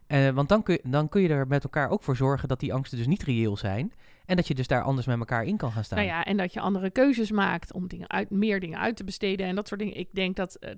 Uh, 0.07 0.29
want 0.29 0.49
dan 0.49 0.63
kun, 0.63 0.73
je, 0.73 0.89
dan 0.89 1.09
kun 1.09 1.21
je 1.21 1.29
er 1.29 1.47
met 1.47 1.63
elkaar 1.63 1.89
ook 1.89 2.03
voor 2.03 2.15
zorgen 2.15 2.47
dat 2.47 2.59
die 2.59 2.73
angsten 2.73 2.97
dus 2.97 3.07
niet 3.07 3.23
reëel 3.23 3.57
zijn. 3.57 3.93
En 4.25 4.35
dat 4.35 4.47
je 4.47 4.55
dus 4.55 4.67
daar 4.67 4.81
anders 4.81 5.07
met 5.07 5.19
elkaar 5.19 5.43
in 5.43 5.57
kan 5.57 5.71
gaan 5.71 5.83
staan. 5.83 5.97
Nou 5.97 6.09
ja, 6.09 6.23
en 6.23 6.37
dat 6.37 6.53
je 6.53 6.59
andere 6.59 6.89
keuzes 6.89 7.31
maakt 7.31 7.73
om 7.73 7.87
dingen 7.87 8.09
uit, 8.09 8.29
meer 8.29 8.59
dingen 8.59 8.79
uit 8.79 8.95
te 8.95 9.03
besteden 9.03 9.47
en 9.47 9.55
dat 9.55 9.67
soort 9.67 9.79
dingen. 9.79 9.97
Ik 9.97 10.09
denk 10.11 10.35
dat 10.35 10.57
uh, 10.59 10.69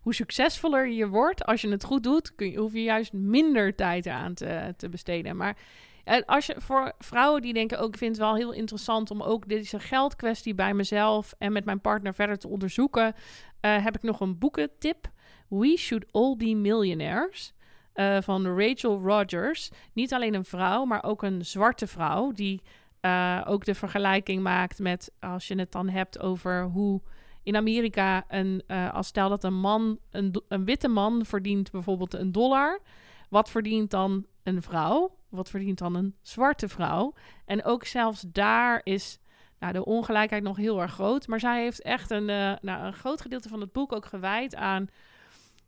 hoe 0.00 0.14
succesvoller 0.14 0.88
je 0.88 1.08
wordt, 1.08 1.44
als 1.44 1.60
je 1.60 1.68
het 1.68 1.84
goed 1.84 2.02
doet, 2.02 2.34
kun 2.34 2.50
je, 2.50 2.58
hoef 2.58 2.72
je 2.72 2.82
juist 2.82 3.12
minder 3.12 3.74
tijd 3.74 4.06
aan 4.06 4.34
te, 4.34 4.74
te 4.76 4.88
besteden. 4.88 5.36
Maar 5.36 5.56
uh, 6.04 6.16
als 6.26 6.46
je 6.46 6.54
voor 6.58 6.92
vrouwen 6.98 7.42
die 7.42 7.52
denken, 7.52 7.78
ook 7.78 7.84
oh, 7.84 7.90
ik 7.90 7.98
vind 7.98 8.16
het 8.16 8.24
wel 8.24 8.36
heel 8.36 8.52
interessant 8.52 9.10
om 9.10 9.22
ook 9.22 9.48
deze 9.48 9.80
geldkwestie 9.80 10.54
bij 10.54 10.74
mezelf 10.74 11.34
en 11.38 11.52
met 11.52 11.64
mijn 11.64 11.80
partner 11.80 12.14
verder 12.14 12.38
te 12.38 12.48
onderzoeken, 12.48 13.14
heb 13.60 13.96
ik 13.96 14.02
nog 14.02 14.20
een 14.20 14.38
boekentip. 14.38 15.10
We 15.48 15.76
Should 15.78 16.04
All 16.12 16.36
Be 16.36 16.54
Millionaires. 16.54 17.53
Uh, 17.94 18.16
van 18.20 18.46
Rachel 18.46 19.00
Rogers. 19.00 19.70
Niet 19.92 20.12
alleen 20.12 20.34
een 20.34 20.44
vrouw, 20.44 20.84
maar 20.84 21.04
ook 21.04 21.22
een 21.22 21.44
zwarte 21.44 21.86
vrouw. 21.86 22.32
Die 22.32 22.60
uh, 23.00 23.42
ook 23.46 23.64
de 23.64 23.74
vergelijking 23.74 24.42
maakt 24.42 24.78
met 24.78 25.12
als 25.20 25.48
je 25.48 25.58
het 25.58 25.72
dan 25.72 25.88
hebt 25.88 26.20
over 26.20 26.62
hoe 26.62 27.00
in 27.42 27.56
Amerika 27.56 28.24
een, 28.28 28.62
uh, 28.66 28.94
als 28.94 29.06
stel 29.06 29.28
dat 29.28 29.44
een 29.44 29.60
man, 29.60 29.98
een, 30.10 30.42
een 30.48 30.64
witte 30.64 30.88
man 30.88 31.24
verdient 31.24 31.70
bijvoorbeeld 31.70 32.14
een 32.14 32.32
dollar. 32.32 32.80
Wat 33.28 33.50
verdient 33.50 33.90
dan 33.90 34.26
een 34.42 34.62
vrouw? 34.62 35.16
Wat 35.28 35.50
verdient 35.50 35.78
dan 35.78 35.94
een 35.94 36.14
zwarte 36.22 36.68
vrouw? 36.68 37.14
En 37.44 37.64
ook 37.64 37.84
zelfs 37.84 38.24
daar 38.28 38.80
is 38.82 39.18
nou, 39.58 39.72
de 39.72 39.84
ongelijkheid 39.84 40.42
nog 40.42 40.56
heel 40.56 40.80
erg 40.80 40.92
groot. 40.92 41.26
Maar 41.26 41.40
zij 41.40 41.62
heeft 41.62 41.82
echt 41.82 42.10
een, 42.10 42.24
nou, 42.24 42.84
een 42.84 42.92
groot 42.92 43.20
gedeelte 43.20 43.48
van 43.48 43.60
het 43.60 43.72
boek 43.72 43.92
ook 43.92 44.06
gewijd 44.06 44.54
aan 44.54 44.88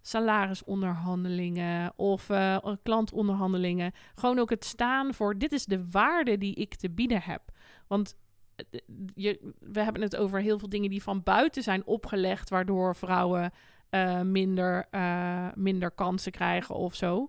salarisonderhandelingen 0.07 1.92
of 1.97 2.29
uh, 2.29 2.59
klantonderhandelingen. 2.83 3.92
Gewoon 4.14 4.38
ook 4.38 4.51
het 4.51 4.64
staan 4.64 5.14
voor 5.14 5.38
dit 5.38 5.53
is 5.53 5.64
de 5.64 5.90
waarde 5.90 6.38
die 6.38 6.55
ik 6.55 6.75
te 6.75 6.90
bieden 6.90 7.23
heb. 7.23 7.42
Want 7.87 8.16
eh, 8.57 8.81
je, 9.14 9.53
we 9.61 9.81
hebben 9.81 10.03
het 10.03 10.16
over 10.16 10.40
heel 10.40 10.59
veel 10.59 10.69
dingen 10.69 10.90
die 10.90 11.03
van 11.03 11.23
buiten 11.23 11.62
zijn 11.62 11.87
opgelegd, 11.87 12.51
waardoor 12.51 12.97
vrouwen 12.97 13.53
minder, 14.23 14.88
minder 15.55 15.90
kansen 15.90 16.33
krijgen 16.33 16.75
of 16.75 16.95
zo. 16.95 17.29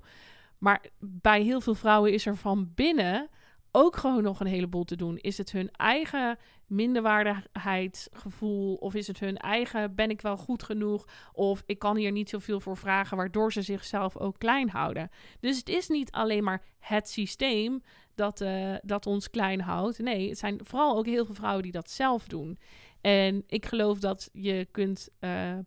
Maar 0.57 0.85
bij 0.99 1.41
heel 1.41 1.61
veel 1.61 1.75
vrouwen 1.75 2.13
is 2.13 2.25
er 2.25 2.35
van 2.35 2.71
binnen 2.75 3.29
ook 3.77 3.95
gewoon 3.95 4.23
nog 4.23 4.39
een 4.39 4.47
heleboel 4.47 4.83
te 4.83 4.95
doen. 4.95 5.17
Is 5.17 5.37
het 5.37 5.51
hun 5.51 5.71
eigen 5.71 6.37
minderwaardigheidsgevoel? 6.67 8.75
Of 8.75 8.93
is 8.93 9.07
het 9.07 9.19
hun 9.19 9.37
eigen 9.37 9.95
ben 9.95 10.09
ik 10.09 10.21
wel 10.21 10.37
goed 10.37 10.63
genoeg? 10.63 11.07
Of 11.33 11.63
ik 11.65 11.79
kan 11.79 11.97
hier 11.97 12.11
niet 12.11 12.29
zoveel 12.29 12.59
voor 12.59 12.77
vragen, 12.77 13.17
waardoor 13.17 13.51
ze 13.51 13.61
zichzelf 13.61 14.17
ook 14.17 14.39
klein 14.39 14.69
houden. 14.69 15.11
Dus 15.39 15.57
het 15.57 15.69
is 15.69 15.87
niet 15.87 16.11
alleen 16.11 16.43
maar 16.43 16.63
het 16.79 17.09
systeem 17.09 17.83
dat, 18.15 18.41
uh, 18.41 18.75
dat 18.81 19.05
ons 19.05 19.29
klein 19.29 19.61
houdt. 19.61 19.99
Nee, 19.99 20.29
het 20.29 20.37
zijn 20.37 20.59
vooral 20.63 20.97
ook 20.97 21.05
heel 21.05 21.25
veel 21.25 21.35
vrouwen 21.35 21.63
die 21.63 21.71
dat 21.71 21.89
zelf 21.89 22.27
doen. 22.27 22.59
En 23.01 23.43
ik 23.47 23.65
geloof 23.65 23.99
dat 23.99 24.29
je 24.33 24.67
kunt. 24.71 25.09
Uh, 25.19 25.57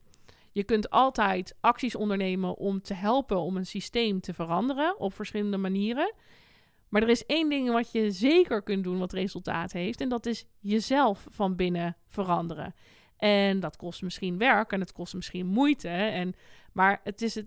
je 0.53 0.65
kunt 0.65 0.91
altijd 0.91 1.55
acties 1.61 1.95
ondernemen 1.95 2.57
om 2.57 2.83
te 2.83 2.95
helpen 2.95 3.39
om 3.39 3.57
een 3.57 3.67
systeem 3.67 4.21
te 4.21 4.35
veranderen 4.35 5.01
op 5.01 5.15
verschillende 5.15 5.57
manieren. 5.57 6.15
Maar 6.91 7.03
er 7.03 7.09
is 7.09 7.27
één 7.27 7.49
ding 7.49 7.71
wat 7.71 7.93
je 7.93 8.11
zeker 8.11 8.63
kunt 8.63 8.85
doen 8.85 8.99
wat 8.99 9.13
resultaat 9.13 9.73
heeft. 9.73 10.01
En 10.01 10.09
dat 10.09 10.27
is 10.27 10.47
jezelf 10.59 11.27
van 11.31 11.57
binnen 11.57 11.97
veranderen. 12.07 12.75
En 13.17 13.61
dat 13.61 13.77
kost 13.77 14.03
misschien 14.03 14.39
werk 14.39 14.73
en 14.73 14.81
het 14.81 14.93
kost 14.93 15.15
misschien 15.15 15.47
moeite. 15.47 15.89
En, 15.89 16.35
maar 16.73 17.01
het 17.05 17.23
is 17.23 17.35
het, 17.35 17.47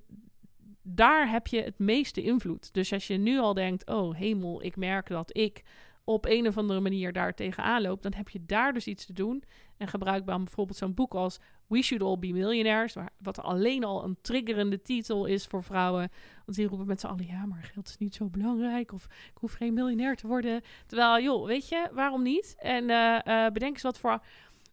daar 0.82 1.29
heb 1.29 1.47
je 1.47 1.62
het 1.62 1.79
meeste 1.79 2.21
invloed. 2.21 2.73
Dus 2.73 2.93
als 2.93 3.08
je 3.08 3.17
nu 3.17 3.39
al 3.39 3.53
denkt: 3.53 3.86
oh 3.88 4.15
hemel, 4.15 4.63
ik 4.63 4.75
merk 4.75 5.08
dat 5.08 5.38
ik 5.38 5.63
op 6.04 6.26
een 6.26 6.48
of 6.48 6.58
andere 6.58 6.80
manier 6.80 7.13
daar 7.13 7.34
tegenaan 7.34 7.82
loop, 7.82 8.02
dan 8.02 8.13
heb 8.13 8.30
je 8.30 8.46
daar 8.46 8.74
dus 8.74 8.88
iets 8.88 9.06
te 9.06 9.13
doen. 9.13 9.44
En 9.78 9.88
gebruik 9.88 10.26
bijvoorbeeld 10.26 10.78
zo'n 10.78 10.94
boek 10.94 11.13
als 11.13 11.39
We 11.68 11.82
Should 11.82 12.04
All 12.04 12.20
Be 12.20 12.28
Millionaires, 12.28 12.96
wat 13.18 13.39
alleen 13.39 13.84
al 13.84 14.04
een 14.04 14.18
triggerende 14.22 14.82
titel 14.82 15.26
is 15.26 15.46
voor 15.46 15.63
vrouwen. 15.63 16.12
Want 16.46 16.58
die 16.58 16.68
roepen 16.68 16.88
met 16.88 17.00
z'n 17.00 17.08
allen, 17.08 17.26
ja, 17.26 17.46
maar 17.46 17.70
geld 17.74 17.88
is 17.88 17.98
niet 17.98 18.16
zo 18.16 18.30
belangrijk 18.30 18.92
of 18.92 19.06
ik 19.06 19.38
hoef 19.39 19.54
geen 19.54 19.74
miljonair 19.74 20.16
te 20.16 20.28
worden. 20.28 20.62
Terwijl, 20.86 21.24
joh, 21.24 21.46
weet 21.46 21.70
je, 21.70 21.89
waarom 21.92 22.24
niet? 22.24 22.56
En 22.58 22.89
uh, 22.89 23.20
uh, 23.26 23.48
bedenk 23.48 23.74
eens 23.74 23.82
wat 23.82 24.00
voor... 24.00 24.22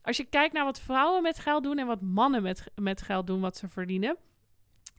Als 0.02 0.16
je 0.16 0.24
kijkt 0.24 0.54
naar 0.54 0.64
wat 0.64 0.80
vrouwen 0.80 1.22
met 1.22 1.38
geld 1.38 1.62
doen 1.62 1.78
en 1.78 1.86
wat 1.86 2.00
mannen 2.00 2.42
met, 2.42 2.64
met 2.74 3.02
geld 3.02 3.26
doen, 3.26 3.40
wat 3.40 3.56
ze 3.56 3.68
verdienen 3.68 4.16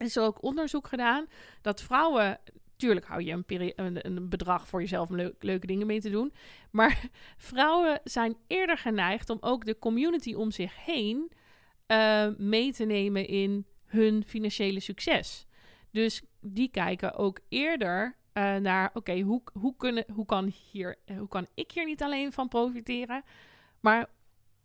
is 0.02 0.16
er 0.16 0.24
ook 0.24 0.44
onderzoek 0.44 0.88
gedaan 0.88 1.26
dat 1.62 1.82
vrouwen 1.82 2.40
Tuurlijk 2.82 3.06
hou 3.06 3.24
je 3.24 3.32
een, 3.32 3.74
een, 3.76 4.06
een 4.06 4.30
bedrag 4.30 4.68
voor 4.68 4.82
jezelf 4.82 5.10
om 5.10 5.32
leuke 5.40 5.68
dingen 5.68 5.88
mee 5.88 6.02
te 6.02 6.10
doen. 6.10 6.34
Maar 6.72 7.10
vrouwen 7.38 8.00
zijn 8.04 8.36
eerder 8.48 8.78
geneigd 8.78 9.30
om 9.30 9.38
ook 9.42 9.66
de 9.66 9.80
community 9.80 10.34
om 10.34 10.52
zich 10.52 10.86
heen 10.86 11.32
uh, 11.88 12.28
mee 12.38 12.74
te 12.74 12.86
nemen 12.86 13.28
in 13.28 13.66
hun 13.86 14.24
financiële 14.28 14.80
succes. 14.80 15.46
Dus 15.92 16.22
die 16.40 16.70
kijken 16.70 17.16
ook 17.16 17.40
eerder 17.50 18.16
uh, 18.34 18.56
naar: 18.56 18.90
oké, 18.94 19.20
hoe, 19.20 19.42
hoe, 19.54 19.76
kunnen, 19.78 20.06
hoe, 20.14 20.26
kan 20.26 20.54
hier, 20.72 20.96
hoe 21.18 21.28
kan 21.28 21.48
ik 21.54 21.72
hier 21.72 21.86
niet 21.86 22.04
alleen 22.04 22.32
van 22.32 22.48
profiteren, 22.48 23.24
maar 23.80 24.10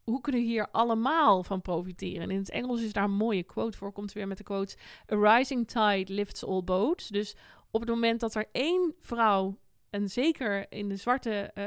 hoe 0.05 0.21
kunnen 0.21 0.43
hier 0.43 0.69
allemaal 0.71 1.43
van 1.43 1.63
profiteren? 1.63 2.23
En 2.23 2.31
in 2.31 2.39
het 2.39 2.51
Engels 2.51 2.83
is 2.83 2.93
daar 2.93 3.05
een 3.05 3.11
mooie 3.11 3.43
quote 3.43 3.79
voor. 3.79 3.93
Komt 3.93 4.13
weer 4.13 4.29
met 4.29 4.39
de 4.39 4.45
quote: 4.45 4.77
A 5.13 5.37
rising 5.37 5.69
tide 5.69 6.13
lifts 6.13 6.45
all 6.45 6.63
boats. 6.63 7.09
Dus 7.09 7.37
op 7.77 7.83
het 7.83 7.91
moment 7.91 8.21
dat 8.21 8.35
er 8.35 8.49
één 8.53 8.95
vrouw, 9.01 9.59
en 9.91 10.09
zeker 10.09 10.73
in 10.73 10.89
de 10.89 10.97
zwarte 10.97 11.51
uh, 11.55 11.67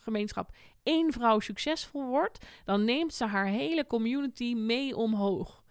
gemeenschap, 0.00 0.50
één 0.82 1.12
vrouw 1.12 1.40
succesvol 1.40 2.06
wordt, 2.06 2.46
dan 2.64 2.84
neemt 2.84 3.14
ze 3.14 3.24
haar 3.24 3.46
hele 3.46 3.86
community 3.86 4.54
mee 4.54 4.96
omhoog. 4.96 5.62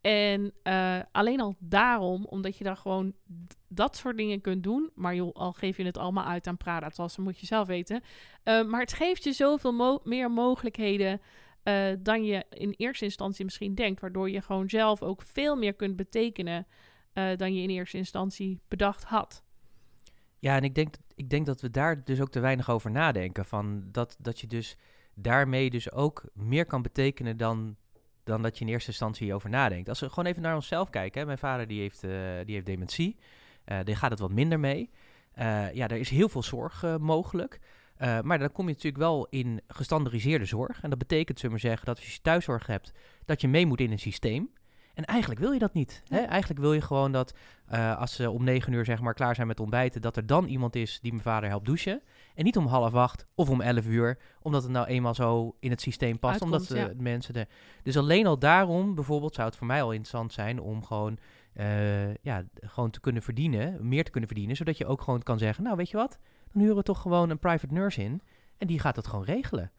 En 0.00 0.52
uh, 0.62 0.98
alleen 1.12 1.40
al 1.40 1.54
daarom, 1.58 2.24
omdat 2.24 2.56
je 2.56 2.64
daar 2.64 2.76
gewoon 2.76 3.12
dat 3.68 3.96
soort 3.96 4.16
dingen 4.16 4.40
kunt 4.40 4.62
doen. 4.62 4.90
Maar 4.94 5.14
joh, 5.14 5.34
al 5.34 5.52
geef 5.52 5.76
je 5.76 5.84
het 5.84 5.98
allemaal 5.98 6.24
uit 6.24 6.46
aan 6.46 6.56
Prada, 6.56 6.90
zoals 6.90 7.16
moet 7.16 7.38
je 7.38 7.46
zelf 7.46 7.66
weten. 7.66 8.02
Uh, 8.44 8.64
maar 8.64 8.80
het 8.80 8.92
geeft 8.92 9.24
je 9.24 9.32
zoveel 9.32 10.00
meer 10.04 10.30
mogelijkheden 10.30 11.20
dan 11.98 12.24
je 12.24 12.44
in 12.50 12.74
eerste 12.76 13.04
instantie 13.04 13.44
misschien 13.44 13.74
denkt. 13.74 14.00
Waardoor 14.00 14.30
je 14.30 14.40
gewoon 14.40 14.68
zelf 14.68 15.02
ook 15.02 15.22
veel 15.22 15.56
meer 15.56 15.74
kunt 15.74 15.96
betekenen 15.96 16.66
uh, 17.14 17.36
dan 17.36 17.54
je 17.54 17.62
in 17.62 17.70
eerste 17.70 17.96
instantie 17.96 18.60
bedacht 18.68 19.04
had. 19.04 19.42
Ja, 20.38 20.56
en 20.56 20.62
ik 20.62 20.74
denk, 20.74 20.94
ik 21.14 21.30
denk 21.30 21.46
dat 21.46 21.60
we 21.60 21.70
daar 21.70 22.04
dus 22.04 22.20
ook 22.20 22.30
te 22.30 22.40
weinig 22.40 22.70
over 22.70 22.90
nadenken. 22.90 23.44
Van 23.44 23.84
dat, 23.92 24.16
dat 24.18 24.40
je 24.40 24.46
dus 24.46 24.76
daarmee 25.14 25.70
dus 25.70 25.92
ook 25.92 26.24
meer 26.34 26.66
kan 26.66 26.82
betekenen 26.82 27.36
dan, 27.36 27.76
dan 28.24 28.42
dat 28.42 28.58
je 28.58 28.64
in 28.64 28.70
eerste 28.70 28.90
instantie 28.90 29.34
over 29.34 29.50
nadenkt. 29.50 29.88
Als 29.88 30.00
we 30.00 30.08
gewoon 30.08 30.26
even 30.26 30.42
naar 30.42 30.54
onszelf 30.54 30.90
kijken. 30.90 31.20
Hè. 31.20 31.26
Mijn 31.26 31.38
vader 31.38 31.66
die 31.66 31.80
heeft, 31.80 32.04
uh, 32.04 32.10
die 32.44 32.54
heeft 32.54 32.66
dementie. 32.66 33.16
Uh, 33.66 33.78
die 33.84 33.94
gaat 33.94 34.10
het 34.10 34.20
wat 34.20 34.32
minder 34.32 34.60
mee. 34.60 34.90
Ja, 35.72 35.88
er 35.88 35.92
is 35.92 36.10
heel 36.10 36.28
veel 36.28 36.42
zorg 36.42 36.98
mogelijk. 36.98 37.60
maar 37.98 38.38
dan 38.38 38.52
kom 38.52 38.66
je 38.66 38.72
natuurlijk 38.72 39.02
wel 39.02 39.26
in 39.30 39.60
gestandardiseerde 39.66 40.44
zorg. 40.44 40.82
En 40.82 40.90
dat 40.90 40.98
betekent, 40.98 41.38
zullen 41.38 41.54
we 41.54 41.62
zeggen, 41.62 41.86
dat 41.86 41.96
als 41.96 42.14
je 42.14 42.20
thuiszorg 42.20 42.66
hebt, 42.66 42.92
dat 43.24 43.40
je 43.40 43.48
mee 43.48 43.66
moet 43.66 43.80
in 43.80 43.90
een 43.90 43.98
systeem. 43.98 44.50
En 44.94 45.04
eigenlijk 45.04 45.40
wil 45.40 45.52
je 45.52 45.58
dat 45.58 45.72
niet. 45.72 46.02
Hè? 46.08 46.18
Eigenlijk 46.18 46.60
wil 46.60 46.72
je 46.72 46.80
gewoon 46.80 47.12
dat 47.12 47.34
uh, 47.72 47.98
als 47.98 48.14
ze 48.14 48.30
om 48.30 48.44
negen 48.44 48.72
uur 48.72 48.84
zeg 48.84 49.00
maar 49.00 49.14
klaar 49.14 49.34
zijn 49.34 49.46
met 49.46 49.60
ontbijten, 49.60 50.00
dat 50.00 50.16
er 50.16 50.26
dan 50.26 50.46
iemand 50.46 50.76
is 50.76 50.98
die 51.00 51.10
mijn 51.12 51.22
vader 51.22 51.48
helpt 51.48 51.66
douchen. 51.66 52.02
En 52.34 52.44
niet 52.44 52.56
om 52.56 52.66
half 52.66 52.94
acht 52.94 53.26
of 53.34 53.50
om 53.50 53.60
elf 53.60 53.86
uur, 53.86 54.18
omdat 54.42 54.62
het 54.62 54.72
nou 54.72 54.86
eenmaal 54.86 55.14
zo 55.14 55.56
in 55.60 55.70
het 55.70 55.80
systeem 55.80 56.18
past. 56.18 56.42
Uitkomt, 56.42 56.70
omdat 56.70 56.88
de 56.88 57.02
mensen 57.02 57.34
er. 57.34 57.48
Dus 57.82 57.96
alleen 57.96 58.26
al 58.26 58.38
daarom 58.38 58.94
bijvoorbeeld 58.94 59.34
zou 59.34 59.48
het 59.48 59.56
voor 59.56 59.66
mij 59.66 59.82
al 59.82 59.90
interessant 59.90 60.32
zijn 60.32 60.60
om 60.60 60.84
gewoon, 60.84 61.18
uh, 61.54 62.14
ja, 62.14 62.44
gewoon 62.54 62.90
te 62.90 63.00
kunnen 63.00 63.22
verdienen, 63.22 63.88
meer 63.88 64.04
te 64.04 64.10
kunnen 64.10 64.28
verdienen, 64.28 64.56
zodat 64.56 64.78
je 64.78 64.86
ook 64.86 65.02
gewoon 65.02 65.22
kan 65.22 65.38
zeggen, 65.38 65.64
nou 65.64 65.76
weet 65.76 65.90
je 65.90 65.96
wat, 65.96 66.18
dan 66.52 66.62
huren 66.62 66.76
we 66.76 66.82
toch 66.82 67.00
gewoon 67.00 67.30
een 67.30 67.38
private 67.38 67.74
nurse 67.74 68.02
in 68.02 68.22
en 68.58 68.66
die 68.66 68.78
gaat 68.78 68.96
het 68.96 69.06
gewoon 69.06 69.24
regelen. 69.24 69.70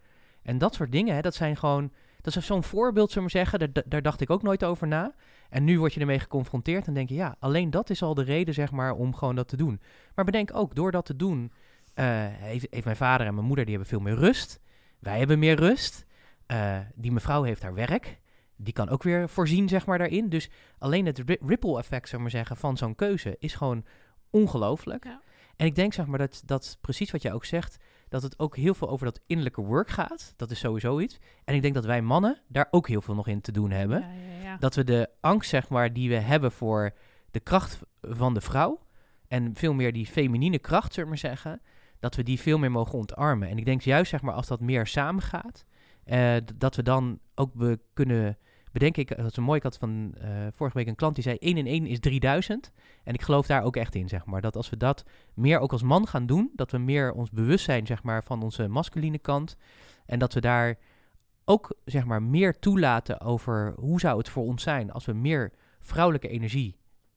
En 0.41 0.57
dat 0.57 0.73
soort 0.75 0.91
dingen, 0.91 1.15
hè, 1.15 1.21
dat 1.21 1.35
zijn 1.35 1.57
gewoon 1.57 1.91
dat 2.21 2.35
is 2.35 2.45
zo'n 2.45 2.63
voorbeeld, 2.63 3.11
zullen 3.11 3.27
we 3.27 3.37
zeggen. 3.37 3.59
Daar, 3.59 3.83
daar, 3.85 4.01
dacht 4.01 4.21
ik 4.21 4.29
ook 4.29 4.41
nooit 4.41 4.63
over 4.63 4.87
na. 4.87 5.13
En 5.49 5.63
nu 5.63 5.79
word 5.79 5.93
je 5.93 5.99
ermee 5.99 6.19
geconfronteerd 6.19 6.87
en 6.87 6.93
denk 6.93 7.09
je, 7.09 7.15
ja, 7.15 7.35
alleen 7.39 7.69
dat 7.69 7.89
is 7.89 8.01
al 8.01 8.13
de 8.13 8.23
reden, 8.23 8.53
zeg 8.53 8.71
maar, 8.71 8.93
om 8.93 9.15
gewoon 9.15 9.35
dat 9.35 9.47
te 9.47 9.57
doen. 9.57 9.81
Maar 10.15 10.25
bedenk 10.25 10.55
ook, 10.55 10.75
door 10.75 10.91
dat 10.91 11.05
te 11.05 11.15
doen, 11.15 11.51
uh, 11.95 12.05
heeft, 12.27 12.67
heeft, 12.69 12.85
mijn 12.85 12.95
vader 12.95 13.27
en 13.27 13.33
mijn 13.33 13.45
moeder, 13.45 13.65
die 13.65 13.73
hebben 13.73 13.91
veel 13.91 13.99
meer 13.99 14.15
rust. 14.15 14.59
Wij 14.99 15.17
hebben 15.17 15.39
meer 15.39 15.55
rust. 15.55 16.05
Uh, 16.47 16.77
die 16.95 17.11
mevrouw 17.11 17.43
heeft 17.43 17.61
haar 17.61 17.73
werk. 17.73 18.19
Die 18.55 18.73
kan 18.73 18.89
ook 18.89 19.03
weer 19.03 19.29
voorzien, 19.29 19.69
zeg 19.69 19.85
maar, 19.85 19.97
daarin. 19.97 20.29
Dus 20.29 20.49
alleen 20.77 21.05
het 21.05 21.23
ripple 21.25 21.77
effect, 21.77 22.09
zullen 22.09 22.25
we 22.25 22.31
zeggen, 22.31 22.57
van 22.57 22.77
zo'n 22.77 22.95
keuze 22.95 23.35
is 23.39 23.53
gewoon 23.53 23.85
ongelooflijk. 24.29 25.03
Ja. 25.03 25.21
En 25.55 25.65
ik 25.65 25.75
denk 25.75 25.93
zeg 25.93 26.05
maar 26.05 26.19
dat, 26.19 26.41
dat 26.45 26.77
precies 26.81 27.11
wat 27.11 27.21
jij 27.21 27.33
ook 27.33 27.45
zegt, 27.45 27.77
dat 28.11 28.23
het 28.23 28.39
ook 28.39 28.55
heel 28.55 28.73
veel 28.73 28.89
over 28.89 29.05
dat 29.05 29.19
innerlijke 29.27 29.61
work 29.61 29.89
gaat. 29.89 30.33
Dat 30.35 30.51
is 30.51 30.59
sowieso 30.59 30.99
iets. 30.99 31.17
En 31.43 31.55
ik 31.55 31.61
denk 31.61 31.73
dat 31.73 31.85
wij 31.85 32.01
mannen 32.01 32.41
daar 32.47 32.67
ook 32.71 32.87
heel 32.87 33.01
veel 33.01 33.15
nog 33.15 33.27
in 33.27 33.41
te 33.41 33.51
doen 33.51 33.71
hebben. 33.71 33.99
Ja, 33.99 34.07
ja, 34.37 34.43
ja. 34.43 34.57
Dat 34.57 34.75
we 34.75 34.83
de 34.83 35.09
angst 35.21 35.49
zeg 35.49 35.69
maar 35.69 35.93
die 35.93 36.09
we 36.09 36.15
hebben 36.15 36.51
voor 36.51 36.93
de 37.31 37.39
kracht 37.39 37.79
van 38.01 38.33
de 38.33 38.41
vrouw 38.41 38.79
en 39.27 39.55
veel 39.55 39.73
meer 39.73 39.93
die 39.93 40.05
feminine 40.05 40.59
kracht, 40.59 40.93
zullen 40.93 41.03
we 41.03 41.15
maar 41.21 41.31
zeggen, 41.31 41.61
dat 41.99 42.15
we 42.15 42.23
die 42.23 42.39
veel 42.39 42.57
meer 42.57 42.71
mogen 42.71 42.97
ontarmen. 42.97 43.49
En 43.49 43.57
ik 43.57 43.65
denk 43.65 43.81
juist 43.81 44.09
zeg 44.09 44.21
maar 44.21 44.33
als 44.33 44.47
dat 44.47 44.59
meer 44.59 44.87
samengaat, 44.87 45.65
eh, 46.03 46.35
d- 46.35 46.53
dat 46.55 46.75
we 46.75 46.83
dan 46.83 47.19
ook 47.35 47.51
kunnen 47.93 48.37
bedenken. 48.71 49.01
Ik, 49.01 49.17
dat 49.17 49.25
is 49.25 49.37
een 49.37 49.43
mooi, 49.43 49.57
ik 49.57 49.63
had 49.63 49.77
van 49.77 50.13
eh, 50.17 50.29
vorige 50.51 50.77
week 50.77 50.87
een 50.87 50.95
klant 50.95 51.15
die 51.15 51.23
zei 51.23 51.37
1 51.37 51.57
in 51.57 51.67
1 51.67 51.85
is 51.85 51.99
3000. 51.99 52.71
En 53.03 53.13
ik 53.13 53.21
geloof 53.21 53.47
daar 53.47 53.63
ook 53.63 53.75
echt 53.75 53.95
in, 53.95 54.09
zeg 54.09 54.25
maar. 54.25 54.41
Dat 54.41 54.55
als 54.55 54.69
we 54.69 54.77
dat 54.77 55.05
meer 55.33 55.59
ook 55.59 55.71
als 55.71 55.83
man 55.83 56.07
gaan 56.07 56.25
doen, 56.25 56.51
dat 56.55 56.71
we 56.71 56.77
meer 56.77 57.11
ons 57.11 57.29
bewust 57.29 57.65
zijn, 57.65 57.85
zeg 57.85 58.03
maar, 58.03 58.23
van 58.23 58.43
onze 58.43 58.67
masculine 58.67 59.19
kant. 59.19 59.57
En 60.05 60.19
dat 60.19 60.33
we 60.33 60.41
daar 60.41 60.77
ook, 61.45 61.75
zeg 61.85 62.05
maar, 62.05 62.23
meer 62.23 62.59
toelaten 62.59 63.21
over 63.21 63.73
hoe 63.77 63.99
zou 63.99 64.17
het 64.17 64.29
voor 64.29 64.43
ons 64.43 64.63
zijn 64.63 64.91
als 64.91 65.05
we 65.05 65.13
meer 65.13 65.51
vrouwelijke 65.79 66.27
energie 66.27 66.75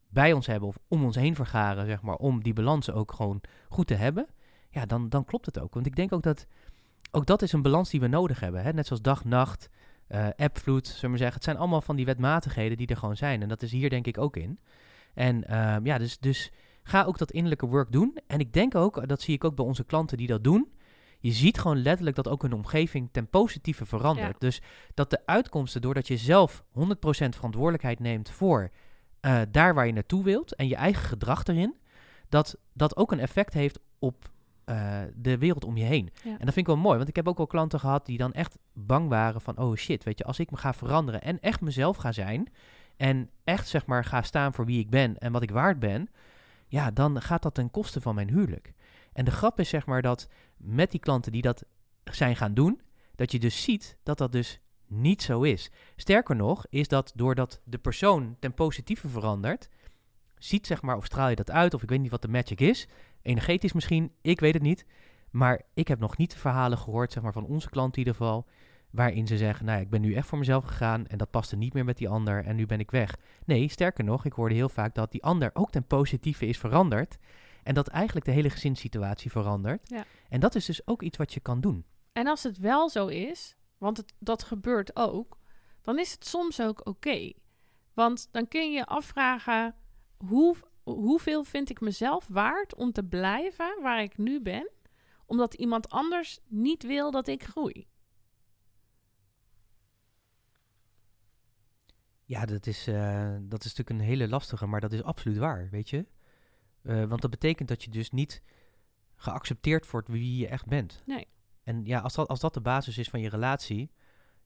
bij 0.09 0.33
ons 0.33 0.47
hebben 0.47 0.69
of 0.69 0.79
om 0.89 1.05
ons 1.05 1.17
heen 1.17 1.35
vergaren, 1.35 1.87
zeg 1.87 2.03
maar, 2.03 2.17
om 2.17 2.43
die 2.43 2.53
balans 2.53 2.91
ook 2.91 3.13
gewoon 3.13 3.41
goed 3.69 3.87
te 3.87 3.95
hebben. 3.95 4.27
Ja, 4.71 4.87
dan, 4.87 5.09
dan 5.09 5.25
klopt 5.25 5.47
het 5.47 5.61
ook. 5.61 5.75
Want 5.75 5.87
ik 5.87 5.97
denk 5.97 6.13
ook 6.13 6.23
dat 6.23 6.47
ook 7.11 7.27
dat 7.27 7.43
is 7.43 7.53
een 7.53 7.63
balans 7.63 7.91
die 7.91 8.01
we 8.01 8.07
nodig 8.07 8.41
hebben. 8.41 8.63
Hè? 8.63 8.73
Net 8.73 8.87
zoals 8.87 9.03
dag, 9.03 9.25
nacht, 9.25 9.69
eh 10.07 10.27
appvloed, 10.37 10.87
zullen 10.87 11.01
we 11.01 11.09
maar 11.09 11.19
zeggen. 11.19 11.37
Het 11.37 11.45
zijn 11.45 11.57
allemaal 11.57 11.81
van 11.81 11.97
die 11.97 12.05
wetmatigheden 12.05 12.77
die 12.77 12.87
er 12.87 12.97
gewoon 12.97 13.17
zijn. 13.17 13.43
En 13.43 13.49
dat 13.49 13.63
is 13.63 13.73
hier 13.73 13.91
denk 13.91 14.07
ik 14.07 14.19
ook 14.19 14.37
in. 14.37 14.59
En 15.15 15.49
ehm, 15.49 15.87
ja, 15.87 15.99
dus, 15.99 16.19
dus 16.19 16.53
ga 16.83 17.05
ook 17.05 17.19
dat 17.19 17.31
innerlijke 17.31 17.67
work 17.67 17.93
doen. 17.93 18.19
En 18.27 18.39
ik 18.39 18.53
denk 18.53 18.75
ook, 18.75 19.09
dat 19.09 19.23
zie 19.23 19.35
ik 19.35 19.45
ook 19.45 19.57
bij 19.57 19.65
onze 19.65 19.85
klanten 19.85 20.17
die 20.17 20.27
dat 20.27 20.45
doen. 20.45 20.73
Je 21.19 21.33
ziet 21.33 21.59
gewoon 21.59 21.83
letterlijk 21.83 22.17
dat 22.17 22.29
ook 22.29 22.43
hun 22.43 22.53
omgeving 22.53 23.09
ten 23.13 23.29
positieve 23.29 23.87
verandert. 23.87 24.33
Ja. 24.33 24.39
Dus 24.39 24.63
dat 24.95 25.11
de 25.11 25.27
uitkomsten, 25.27 25.81
doordat 25.81 26.09
je 26.09 26.17
zelf 26.17 26.65
100% 26.69 26.69
verantwoordelijkheid 27.29 28.01
neemt 28.01 28.31
voor 28.31 28.71
eh, 29.21 29.41
daar 29.51 29.75
waar 29.75 29.87
je 29.87 29.93
naartoe 29.93 30.25
wilt 30.25 30.55
en 30.55 30.69
je 30.69 30.77
eigen 30.77 31.03
gedrag 31.03 31.45
erin, 31.45 31.77
dat 32.29 32.57
dat 32.73 32.97
ook 32.97 33.13
een 33.13 33.21
effect 33.21 33.53
heeft 33.53 33.79
op 33.99 34.33
eh, 34.65 35.01
de 35.15 35.39
wereld 35.39 35.65
om 35.65 35.77
je 35.77 35.85
heen. 35.85 36.11
Ja. 36.23 36.31
En 36.31 36.45
dat 36.45 36.55
vind 36.55 36.57
ik 36.57 36.67
wel 36.67 36.77
mooi, 36.77 36.97
want 36.97 37.09
ik 37.09 37.17
heb 37.17 37.29
ook 37.29 37.37
wel 37.37 37.47
klanten 37.47 37.81
gehad 37.81 38.07
die 38.07 38.19
dan 38.19 38.33
echt 38.33 38.59
bang 38.73 39.09
waren 39.09 39.41
van, 39.41 39.59
oh 39.59 39.77
shit, 39.77 40.05
weet 40.05 40.19
je, 40.19 40.25
als 40.25 40.39
ik 40.39 40.51
me 40.51 40.57
ga 40.57 40.75
veranderen 40.75 41.23
en 41.23 41.41
echt 41.41 41.61
mezelf 41.61 41.97
ga 41.97 42.13
zijn 42.13 42.49
en 42.97 43.31
echt 43.45 43.69
zeg 43.69 43.87
maar 43.87 44.05
ga 44.05 44.23
staan 44.23 44.55
voor 44.55 44.67
wie 44.67 44.79
ik 44.79 44.91
ben 44.91 45.19
en 45.19 45.33
wat 45.33 45.43
ik 45.43 45.51
waard 45.51 45.79
ben, 45.79 46.09
ja, 46.67 46.91
dan 46.91 47.23
gaat 47.23 47.43
dat 47.43 47.55
ten 47.55 47.71
koste 47.71 48.01
van 48.01 48.15
mijn 48.15 48.29
huwelijk. 48.29 48.73
En 49.13 49.25
de 49.25 49.31
grap 49.31 49.61
is 49.61 49.69
zeg 49.69 49.87
maar 49.87 50.03
dat 50.03 50.29
met 50.57 50.91
die 50.91 51.01
klanten 51.01 51.33
die 51.33 51.43
dat 51.43 51.65
zijn 52.05 52.37
gaan 52.37 52.55
doen, 52.55 52.81
dat 53.15 53.33
je 53.33 53.39
dus 53.39 53.63
ziet 53.63 53.97
dat 54.03 54.19
dat 54.19 54.33
dus 54.33 54.61
niet 54.87 55.23
zo 55.23 55.43
is. 55.43 55.71
Sterker 55.97 56.37
nog, 56.37 56.67
is 56.69 56.89
dat 56.89 57.13
doordat 57.15 57.61
de 57.65 57.79
persoon 57.79 58.37
ten 58.39 58.55
positieve 58.55 59.09
verandert, 59.09 59.69
ziet 60.39 60.67
zeg 60.67 60.83
maar 60.83 60.97
of 60.97 61.05
straal 61.05 61.29
je 61.29 61.37
dat 61.37 61.51
uit, 61.51 61.75
of 61.75 61.83
ik 61.83 61.89
weet 61.89 62.01
niet 62.01 62.11
wat 62.11 62.23
de 62.23 62.29
magic 62.29 62.61
is, 62.61 62.89
energetisch 63.25 63.73
misschien, 63.73 64.13
ik 64.21 64.41
weet 64.41 64.55
het 64.55 64.63
niet, 64.63 64.85
maar 65.31 65.63
ik 65.75 65.89
heb 65.89 65.99
nog 65.99 66.17
niet 66.17 66.35
verhalen 66.35 66.79
gehoord 66.79 67.13
zeg 67.13 67.23
maar 67.23 67.33
van 67.33 67.47
onze 67.47 67.71
klant 67.71 67.93
in 67.93 67.99
ieder 67.99 68.15
geval, 68.15 68.47
waarin 68.91 69.27
ze 69.27 69.37
zeggen, 69.37 69.65
nou 69.65 69.79
ja, 69.79 69.85
ik 69.85 69.91
ben 69.91 70.01
nu 70.01 70.15
echt 70.15 70.29
voor 70.29 70.39
mezelf 70.39 70.65
gegaan 70.65 71.07
en 71.07 71.19
dat 71.19 71.31
paste 71.31 71.57
niet 71.57 71.73
meer 71.73 71.85
met 71.85 71.97
die 71.97 72.09
ander 72.09 72.45
en 72.45 72.57
nu 72.57 72.67
ben 72.67 72.81
ik 72.81 72.91
weg. 72.91 73.17
Nee, 73.45 73.69
sterker 73.69 74.05
nog, 74.05 74.25
ik 74.25 74.33
hoorde 74.33 74.55
heel 74.55 74.69
vaak 74.69 74.95
dat 74.95 75.13
die 75.13 75.23
ander 75.23 75.51
ook 75.55 75.71
ten 75.71 75.87
positieve 75.87 76.47
is 76.47 76.59
veranderd 76.59 77.19
en 77.63 77.75
dat 77.75 77.89
eigenlijk 77.89 78.27
de 78.27 78.33
hele 78.33 78.51
gezinssituatie 78.51 79.31
verandert. 79.31 79.89
Ja. 79.89 80.05
En 80.29 80.41
dat 80.41 80.55
is 80.55 80.65
dus 80.65 80.87
ook 80.87 81.03
iets 81.03 81.17
wat 81.17 81.35
je 81.35 81.41
kan 81.41 81.61
doen. 81.61 81.85
En 82.13 82.27
als 82.27 82.43
het 82.43 82.59
wel 82.59 82.89
zo 82.89 83.07
is, 83.07 83.57
want 83.79 83.97
het, 83.97 84.15
dat 84.19 84.43
gebeurt 84.43 84.97
ook, 84.97 85.39
dan 85.83 85.99
is 85.99 86.13
het 86.13 86.27
soms 86.27 86.61
ook 86.61 86.87
oké. 86.87 87.33
Want 87.95 88.29
dan 88.31 88.49
kun 88.49 88.71
je 88.71 88.77
je 88.77 88.87
afvragen, 88.87 89.75
hoe, 90.17 90.57
hoeveel 90.85 91.45
vind 91.45 91.71
ik 91.71 91.81
mezelf 91.81 92.27
waard 92.29 92.75
om 92.75 92.93
te 92.93 93.05
blijven 93.05 93.79
waar 93.83 94.03
ik 94.03 94.19
nu 94.19 94.41
ben, 94.41 94.71
omdat 95.27 95.55
iemand 95.55 95.89
anders 95.89 96.39
niet 96.47 96.83
wil 96.83 97.11
dat 97.11 97.29
ik 97.29 97.45
groei? 97.45 97.87
Ja, 102.25 102.47
dat 102.47 102.67
is, 102.67 102.87
eh, 102.87 103.37
dat 103.41 103.65
is 103.65 103.75
natuurlijk 103.75 103.91
een 103.91 104.07
hele 104.09 104.29
lastige, 104.29 104.67
maar 104.67 104.81
dat 104.81 104.93
is 104.93 105.03
absoluut 105.03 105.39
waar, 105.39 105.69
weet 105.71 105.91
je. 105.91 106.07
Eh, 106.83 107.05
want 107.05 107.21
dat 107.21 107.31
betekent 107.31 107.69
dat 107.69 107.85
je 107.85 107.91
dus 107.91 108.11
niet 108.11 108.43
geaccepteerd 109.17 109.91
wordt 109.91 110.09
wie 110.09 110.37
je 110.37 110.49
echt 110.49 110.67
bent. 110.67 111.03
Nee. 111.07 111.27
En 111.63 111.85
ja, 111.85 111.99
als 111.99 112.15
dat, 112.15 112.29
als 112.29 112.41
dat 112.41 112.55
de 112.55 112.61
basis 112.61 112.99
is 112.99 113.09
van 113.09 113.21
je 113.21 113.29
relatie, 113.29 113.91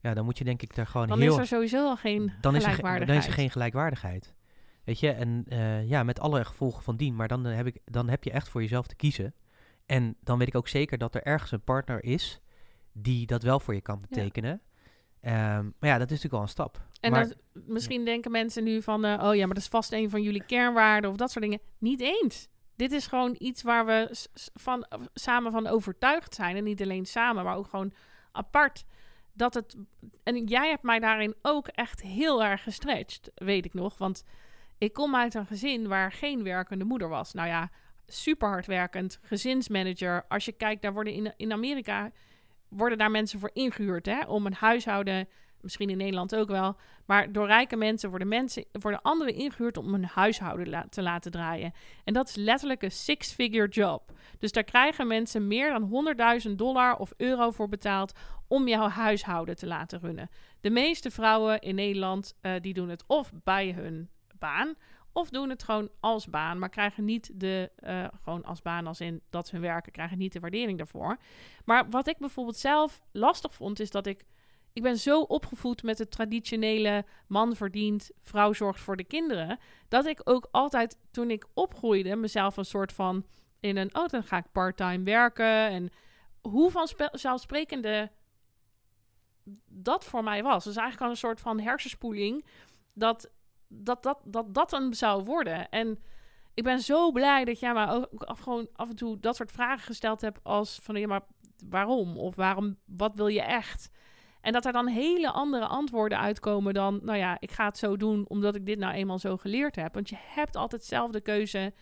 ja, 0.00 0.14
dan 0.14 0.24
moet 0.24 0.38
je 0.38 0.44
denk 0.44 0.62
ik 0.62 0.74
daar 0.74 0.86
gewoon 0.86 1.06
Dan 1.06 1.20
heel... 1.20 1.32
is 1.32 1.38
er 1.38 1.46
sowieso 1.46 1.86
al 1.88 1.96
geen 1.96 2.32
dan 2.40 2.56
is, 2.56 2.62
er, 2.62 2.68
gelijkwaardigheid. 2.68 3.06
dan 3.06 3.16
is 3.16 3.26
er 3.26 3.32
geen 3.32 3.50
gelijkwaardigheid. 3.50 4.34
Weet 4.88 5.00
je, 5.00 5.10
en 5.10 5.44
eh, 5.48 5.88
ja, 5.88 6.02
met 6.02 6.20
alle 6.20 6.44
gevolgen 6.44 6.82
van 6.82 6.96
dien, 6.96 7.16
maar 7.16 7.28
dan, 7.28 7.46
eh, 7.46 7.56
heb 7.56 7.66
ik, 7.66 7.78
dan 7.84 8.08
heb 8.08 8.24
je 8.24 8.30
echt 8.30 8.48
voor 8.48 8.60
jezelf 8.60 8.86
te 8.86 8.96
kiezen. 8.96 9.34
En 9.86 10.16
dan 10.20 10.38
weet 10.38 10.48
ik 10.48 10.54
ook 10.54 10.68
zeker 10.68 10.98
dat 10.98 11.14
er 11.14 11.22
ergens 11.22 11.52
een 11.52 11.60
partner 11.60 12.04
is 12.04 12.40
die 12.92 13.26
dat 13.26 13.42
wel 13.42 13.60
voor 13.60 13.74
je 13.74 13.80
kan 13.80 14.00
betekenen. 14.00 14.60
Ehm, 15.20 15.64
maar 15.78 15.90
ja, 15.90 15.98
dat 15.98 16.10
is 16.10 16.22
natuurlijk 16.22 16.32
wel 16.32 16.42
een 16.42 16.48
stap. 16.48 16.80
En 17.00 17.10
maar, 17.10 17.28
dan, 17.28 17.36
misschien 17.66 18.04
denken 18.04 18.30
mensen 18.30 18.64
nu 18.64 18.82
van, 18.82 19.04
eh, 19.04 19.24
oh 19.28 19.34
ja, 19.34 19.46
maar 19.46 19.54
dat 19.54 19.62
is 19.62 19.68
vast 19.68 19.92
een 19.92 20.10
van 20.10 20.22
jullie 20.22 20.44
kernwaarden 20.44 21.10
of 21.10 21.16
dat 21.16 21.30
soort 21.30 21.44
dingen. 21.44 21.60
Niet 21.78 22.00
eens. 22.00 22.48
Dit 22.76 22.92
is 22.92 23.06
gewoon 23.06 23.36
iets 23.38 23.62
waar 23.62 23.86
we 23.86 24.26
van, 24.54 24.86
samen 25.14 25.52
van 25.52 25.66
overtuigd 25.66 26.34
zijn. 26.34 26.56
En 26.56 26.64
niet 26.64 26.82
alleen 26.82 27.06
samen, 27.06 27.44
maar 27.44 27.56
ook 27.56 27.68
gewoon 27.68 27.92
apart. 28.32 28.84
Dat 29.32 29.54
het, 29.54 29.76
en 30.22 30.44
jij 30.44 30.68
hebt 30.68 30.82
mij 30.82 30.98
daarin 30.98 31.34
ook 31.42 31.68
echt 31.68 32.02
heel 32.02 32.44
erg 32.44 32.62
gestretched, 32.62 33.30
weet 33.34 33.64
ik 33.64 33.74
nog. 33.74 33.98
Want 33.98 34.24
ik 34.78 34.92
kom 34.92 35.16
uit 35.16 35.34
een 35.34 35.46
gezin 35.46 35.88
waar 35.88 36.12
geen 36.12 36.42
werkende 36.42 36.84
moeder 36.84 37.08
was. 37.08 37.32
Nou 37.32 37.48
ja, 37.48 37.70
super 38.06 38.48
hardwerkend, 38.48 39.18
gezinsmanager. 39.22 40.24
Als 40.28 40.44
je 40.44 40.52
kijkt, 40.52 40.82
daar 40.82 40.92
worden 40.92 41.12
in, 41.12 41.32
in 41.36 41.52
Amerika 41.52 42.10
worden 42.68 42.98
daar 42.98 43.10
mensen 43.10 43.38
voor 43.38 43.50
ingehuurd 43.52 44.06
hè, 44.06 44.20
om 44.20 44.46
een 44.46 44.54
huishouden 44.54 45.28
misschien 45.60 45.90
in 45.90 45.96
Nederland 45.96 46.34
ook 46.34 46.48
wel. 46.48 46.76
Maar 47.06 47.32
door 47.32 47.46
rijke 47.46 47.76
mensen 47.76 48.10
worden, 48.10 48.28
mensen, 48.28 48.64
worden 48.72 49.02
anderen 49.02 49.34
ingehuurd 49.34 49.76
om 49.76 49.94
een 49.94 50.04
huishouden 50.04 50.88
te 50.90 51.02
laten 51.02 51.30
draaien. 51.30 51.72
En 52.04 52.12
dat 52.12 52.28
is 52.28 52.34
letterlijk 52.34 52.82
een 52.82 52.90
six-figure 52.90 53.68
job. 53.68 54.12
Dus 54.38 54.52
daar 54.52 54.64
krijgen 54.64 55.06
mensen 55.06 55.46
meer 55.46 55.70
dan 55.70 56.16
100.000 56.48 56.54
dollar 56.54 56.96
of 56.96 57.12
euro 57.16 57.50
voor 57.50 57.68
betaald 57.68 58.12
om 58.48 58.68
jouw 58.68 58.88
huishouden 58.88 59.56
te 59.56 59.66
laten 59.66 59.98
runnen. 60.00 60.30
De 60.60 60.70
meeste 60.70 61.10
vrouwen 61.10 61.60
in 61.60 61.74
Nederland 61.74 62.34
eh, 62.40 62.52
die 62.60 62.74
doen 62.74 62.88
het 62.88 63.04
of 63.06 63.32
bij 63.44 63.72
hun 63.72 64.08
baan 64.38 64.74
of 65.12 65.30
doen 65.30 65.48
het 65.48 65.62
gewoon 65.62 65.90
als 66.00 66.26
baan, 66.26 66.58
maar 66.58 66.68
krijgen 66.68 67.04
niet 67.04 67.30
de, 67.34 67.70
eh, 67.76 68.04
gewoon 68.22 68.44
als 68.44 68.62
baan 68.62 68.86
als 68.86 69.00
in 69.00 69.20
dat 69.30 69.46
ze 69.46 69.54
hun 69.54 69.64
werken, 69.64 69.92
krijgen 69.92 70.18
niet 70.18 70.32
de 70.32 70.40
waardering 70.40 70.78
daarvoor. 70.78 71.16
Maar 71.64 71.90
wat 71.90 72.06
ik 72.06 72.18
bijvoorbeeld 72.18 72.56
zelf 72.56 73.00
lastig 73.12 73.54
vond, 73.54 73.80
is 73.80 73.90
dat 73.90 74.06
ik 74.06 74.24
ik 74.72 74.84
ben 74.84 74.98
zo 74.98 75.20
opgevoed 75.20 75.82
met 75.82 75.98
het 75.98 76.10
traditionele 76.10 77.04
man 77.26 77.56
verdient, 77.56 78.10
vrouw 78.22 78.52
zorgt 78.52 78.80
voor 78.80 78.96
de 78.96 79.04
kinderen, 79.04 79.58
dat 79.88 80.06
ik 80.06 80.20
ook 80.24 80.48
altijd 80.50 80.98
toen 81.10 81.30
ik 81.30 81.46
opgroeide 81.54 82.16
mezelf 82.16 82.56
een 82.56 82.64
soort 82.64 82.92
van 82.92 83.26
in 83.60 83.76
een 83.76 83.94
oh 83.94 84.06
dan 84.06 84.22
ga 84.22 84.36
ik 84.36 84.52
parttime 84.52 85.04
werken 85.04 85.68
en 85.68 85.90
hoe 86.40 86.70
vanzelfsprekende 86.70 88.10
dat 89.66 90.04
voor 90.04 90.24
mij 90.24 90.42
was. 90.42 90.64
Dus 90.64 90.76
eigenlijk 90.76 91.04
al 91.04 91.10
een 91.10 91.16
soort 91.16 91.40
van 91.40 91.60
hersenspoeling 91.60 92.44
dat 92.92 93.30
dat 93.68 94.02
dat 94.02 94.18
dat 94.24 94.54
dat 94.54 94.72
een 94.72 94.94
zou 94.94 95.24
worden 95.24 95.68
en 95.68 95.98
ik 96.54 96.64
ben 96.64 96.80
zo 96.80 97.12
blij 97.12 97.44
dat 97.44 97.60
jij 97.60 97.72
mij 97.72 97.88
ook 97.88 98.22
af, 98.22 98.38
gewoon 98.38 98.68
af 98.72 98.88
en 98.88 98.96
toe 98.96 99.18
dat 99.20 99.36
soort 99.36 99.52
vragen 99.52 99.84
gesteld 99.84 100.20
hebt 100.20 100.40
als 100.42 100.78
van 100.82 100.96
ja 100.96 101.06
maar 101.06 101.22
waarom 101.68 102.18
of 102.18 102.36
waarom 102.36 102.76
wat 102.84 103.14
wil 103.14 103.26
je 103.26 103.42
echt 103.42 103.90
en 104.40 104.52
dat 104.52 104.64
er 104.64 104.72
dan 104.72 104.86
hele 104.86 105.30
andere 105.30 105.66
antwoorden 105.66 106.18
uitkomen 106.18 106.74
dan, 106.74 107.00
nou 107.02 107.18
ja, 107.18 107.36
ik 107.40 107.50
ga 107.50 107.64
het 107.64 107.78
zo 107.78 107.96
doen 107.96 108.24
omdat 108.28 108.54
ik 108.54 108.66
dit 108.66 108.78
nou 108.78 108.94
eenmaal 108.94 109.18
zo 109.18 109.36
geleerd 109.36 109.76
heb. 109.76 109.94
Want 109.94 110.08
je 110.08 110.16
hebt 110.18 110.56
altijd 110.56 110.84
zelf 110.84 111.10
de 111.10 111.20
keuze 111.20 111.72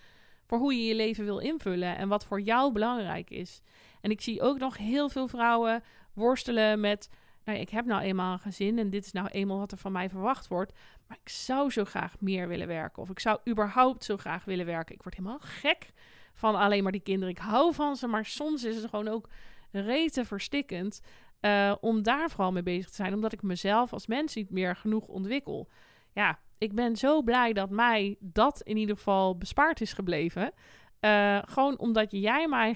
voor 0.46 0.58
hoe 0.58 0.74
je 0.74 0.84
je 0.84 0.94
leven 0.94 1.24
wil 1.24 1.38
invullen 1.38 1.96
en 1.96 2.08
wat 2.08 2.24
voor 2.24 2.40
jou 2.40 2.72
belangrijk 2.72 3.30
is. 3.30 3.60
En 4.00 4.10
ik 4.10 4.20
zie 4.20 4.42
ook 4.42 4.58
nog 4.58 4.76
heel 4.76 5.08
veel 5.08 5.28
vrouwen 5.28 5.82
worstelen 6.12 6.80
met, 6.80 7.08
nou 7.46 7.58
ik 7.58 7.70
heb 7.70 7.84
nou 7.84 8.02
eenmaal 8.02 8.32
een 8.32 8.38
gezin 8.38 8.78
en 8.78 8.90
dit 8.90 9.04
is 9.04 9.12
nou 9.12 9.28
eenmaal 9.28 9.58
wat 9.58 9.72
er 9.72 9.78
van 9.78 9.92
mij 9.92 10.08
verwacht 10.08 10.48
wordt. 10.48 10.72
Maar 11.06 11.18
ik 11.22 11.28
zou 11.28 11.70
zo 11.70 11.84
graag 11.84 12.20
meer 12.20 12.48
willen 12.48 12.66
werken 12.66 13.02
of 13.02 13.10
ik 13.10 13.20
zou 13.20 13.38
überhaupt 13.48 14.04
zo 14.04 14.16
graag 14.16 14.44
willen 14.44 14.66
werken. 14.66 14.94
Ik 14.94 15.02
word 15.02 15.16
helemaal 15.16 15.38
gek 15.40 15.90
van 16.34 16.54
alleen 16.54 16.82
maar 16.82 16.92
die 16.92 17.00
kinderen. 17.00 17.34
Ik 17.34 17.40
hou 17.40 17.74
van 17.74 17.96
ze, 17.96 18.06
maar 18.06 18.24
soms 18.24 18.64
is 18.64 18.76
het 18.76 18.90
gewoon 18.90 19.08
ook 19.08 19.28
rete 19.70 20.24
verstikkend. 20.24 21.00
Uh, 21.40 21.74
om 21.80 22.02
daar 22.02 22.30
vooral 22.30 22.52
mee 22.52 22.62
bezig 22.62 22.88
te 22.88 22.94
zijn, 22.94 23.14
omdat 23.14 23.32
ik 23.32 23.42
mezelf 23.42 23.92
als 23.92 24.06
mens 24.06 24.34
niet 24.34 24.50
meer 24.50 24.76
genoeg 24.76 25.06
ontwikkel. 25.06 25.68
Ja, 26.12 26.38
ik 26.58 26.74
ben 26.74 26.96
zo 26.96 27.22
blij 27.22 27.52
dat 27.52 27.70
mij 27.70 28.16
dat 28.20 28.60
in 28.60 28.76
ieder 28.76 28.96
geval 28.96 29.38
bespaard 29.38 29.80
is 29.80 29.92
gebleven. 29.92 30.52
Eh, 31.00 31.38
gewoon 31.44 31.78
omdat 31.78 32.10
jij 32.10 32.48
mij 32.48 32.74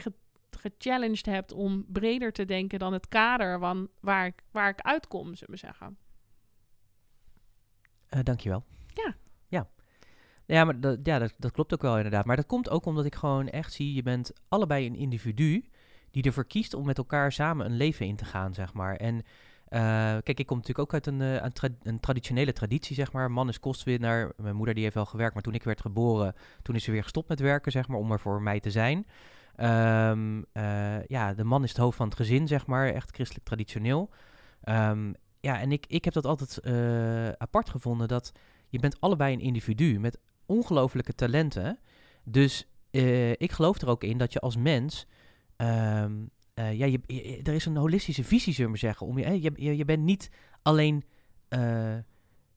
gechallenged 0.57 1.27
hebt 1.27 1.53
om 1.53 1.85
breder 1.89 2.33
te 2.33 2.45
denken 2.45 2.79
dan 2.79 2.93
het 2.93 3.09
kader 3.09 3.59
van 3.59 3.89
waar 4.01 4.27
ik, 4.27 4.43
waar 4.51 4.69
ik 4.69 4.81
uitkom, 4.81 5.35
zullen 5.35 5.55
we 5.55 5.61
zeggen. 5.61 5.97
Uh, 8.11 8.21
dankjewel. 8.23 8.65
Ja. 8.95 9.15
Ja. 9.49 9.69
Ja, 10.47 10.65
maar 10.65 10.81
dat, 10.81 10.99
ja, 11.03 11.19
dat, 11.19 11.35
dat 11.39 11.53
klopt 11.53 11.75
ook 11.75 11.83
wel 11.83 11.97
inderdaad. 11.97 12.25
Maar 12.25 12.37
dat 12.37 12.47
komt 12.47 12.71
ook 12.71 12.87
omdat 12.87 13.05
ik 13.05 13.15
gewoon 13.15 13.49
echt 13.49 13.73
zie, 13.73 13.95
je 13.95 14.03
bent 14.03 14.33
allebei 14.49 14.87
een 14.87 14.97
individu 14.97 15.65
die 16.11 16.23
ervoor 16.23 16.47
kiest 16.47 16.75
om 16.75 16.87
met 16.87 16.99
elkaar 16.99 17.33
samen 17.33 17.67
een 17.67 17.77
leven 17.77 18.07
in 18.07 18.17
te 18.17 18.25
gaan, 18.25 18.55
zeg 18.55 18.73
maar. 18.73 18.97
En 18.97 19.15
uh, 19.15 19.21
kijk, 20.23 20.39
ik 20.39 20.47
kom 20.47 20.57
natuurlijk 20.57 20.87
ook 20.87 20.95
uit 20.95 21.07
een, 21.07 21.21
uh, 21.21 21.43
een, 21.43 21.53
tra 21.53 21.69
een, 21.83 22.01
traditionele 22.01 22.53
traditie, 22.53 22.95
zeg 22.95 23.13
maar. 23.13 23.31
Man 23.31 23.49
is 23.49 23.61
kostwinnaar. 23.61 24.33
Mijn 24.37 24.57
moeder 24.57 24.75
die 24.75 24.83
heeft 24.83 24.95
wel 24.95 25.07
gewerkt, 25.07 25.35
maar 25.35 25.43
toen 25.43 25.55
ik 25.55 25.63
werd 25.63 25.81
geboren, 25.81 26.35
toen 26.63 26.75
is 26.75 26.85
ze 26.85 26.91
weer 26.91 27.03
gestopt 27.03 27.29
met 27.29 27.41
werken, 27.41 27.73
zeg 27.73 27.89
maar, 27.89 27.99
om 27.99 28.13
er 28.13 28.21
voor 28.21 28.43
mij 28.43 28.61
te 28.61 28.71
zijn. 28.71 29.07
Um, 29.63 30.45
uh, 30.53 31.05
ja, 31.07 31.35
de 31.35 31.45
man 31.45 31.63
is 31.63 31.69
het 31.69 31.79
hoofd 31.79 31.97
van 31.97 32.07
het 32.07 32.17
gezin, 32.17 32.47
zeg 32.47 32.67
maar, 32.67 32.89
echt 32.89 33.11
christelijk 33.11 33.47
traditioneel. 33.47 34.11
Um, 34.65 35.15
ja, 35.41 35.61
en 35.61 35.73
ik, 35.73 35.87
ik 35.87 36.05
heb 36.05 36.15
dat 36.15 36.27
altijd 36.27 36.67
apart 37.39 37.71
gevonden, 37.71 38.09
dat 38.09 38.33
je 38.69 38.79
bent 38.79 39.01
allebei 39.01 39.35
een 39.35 39.41
individu 39.41 39.99
met 39.99 40.19
ongelofelijke 40.47 41.15
talenten. 41.15 41.79
Dus 42.25 42.69
ik 43.37 43.53
geloof 43.53 43.81
er 43.81 43.89
ook 43.89 44.05
in 44.05 44.19
dat 44.19 44.33
je 44.33 44.41
als 44.41 44.57
mens 44.57 45.07
uh, 46.61 46.73
ja, 46.73 46.87
je, 46.87 47.01
er 47.43 47.55
is 47.55 47.67
een 47.67 47.77
holistische 47.77 48.25
visie, 48.25 48.55
zullen 48.55 48.73
we 48.73 48.79
zeggen. 48.79 49.07
Om 49.07 49.19
je, 49.19 49.43
je, 49.43 49.77
je, 49.77 49.85
bent 49.85 50.03
niet 50.03 50.31
alleen 50.63 51.05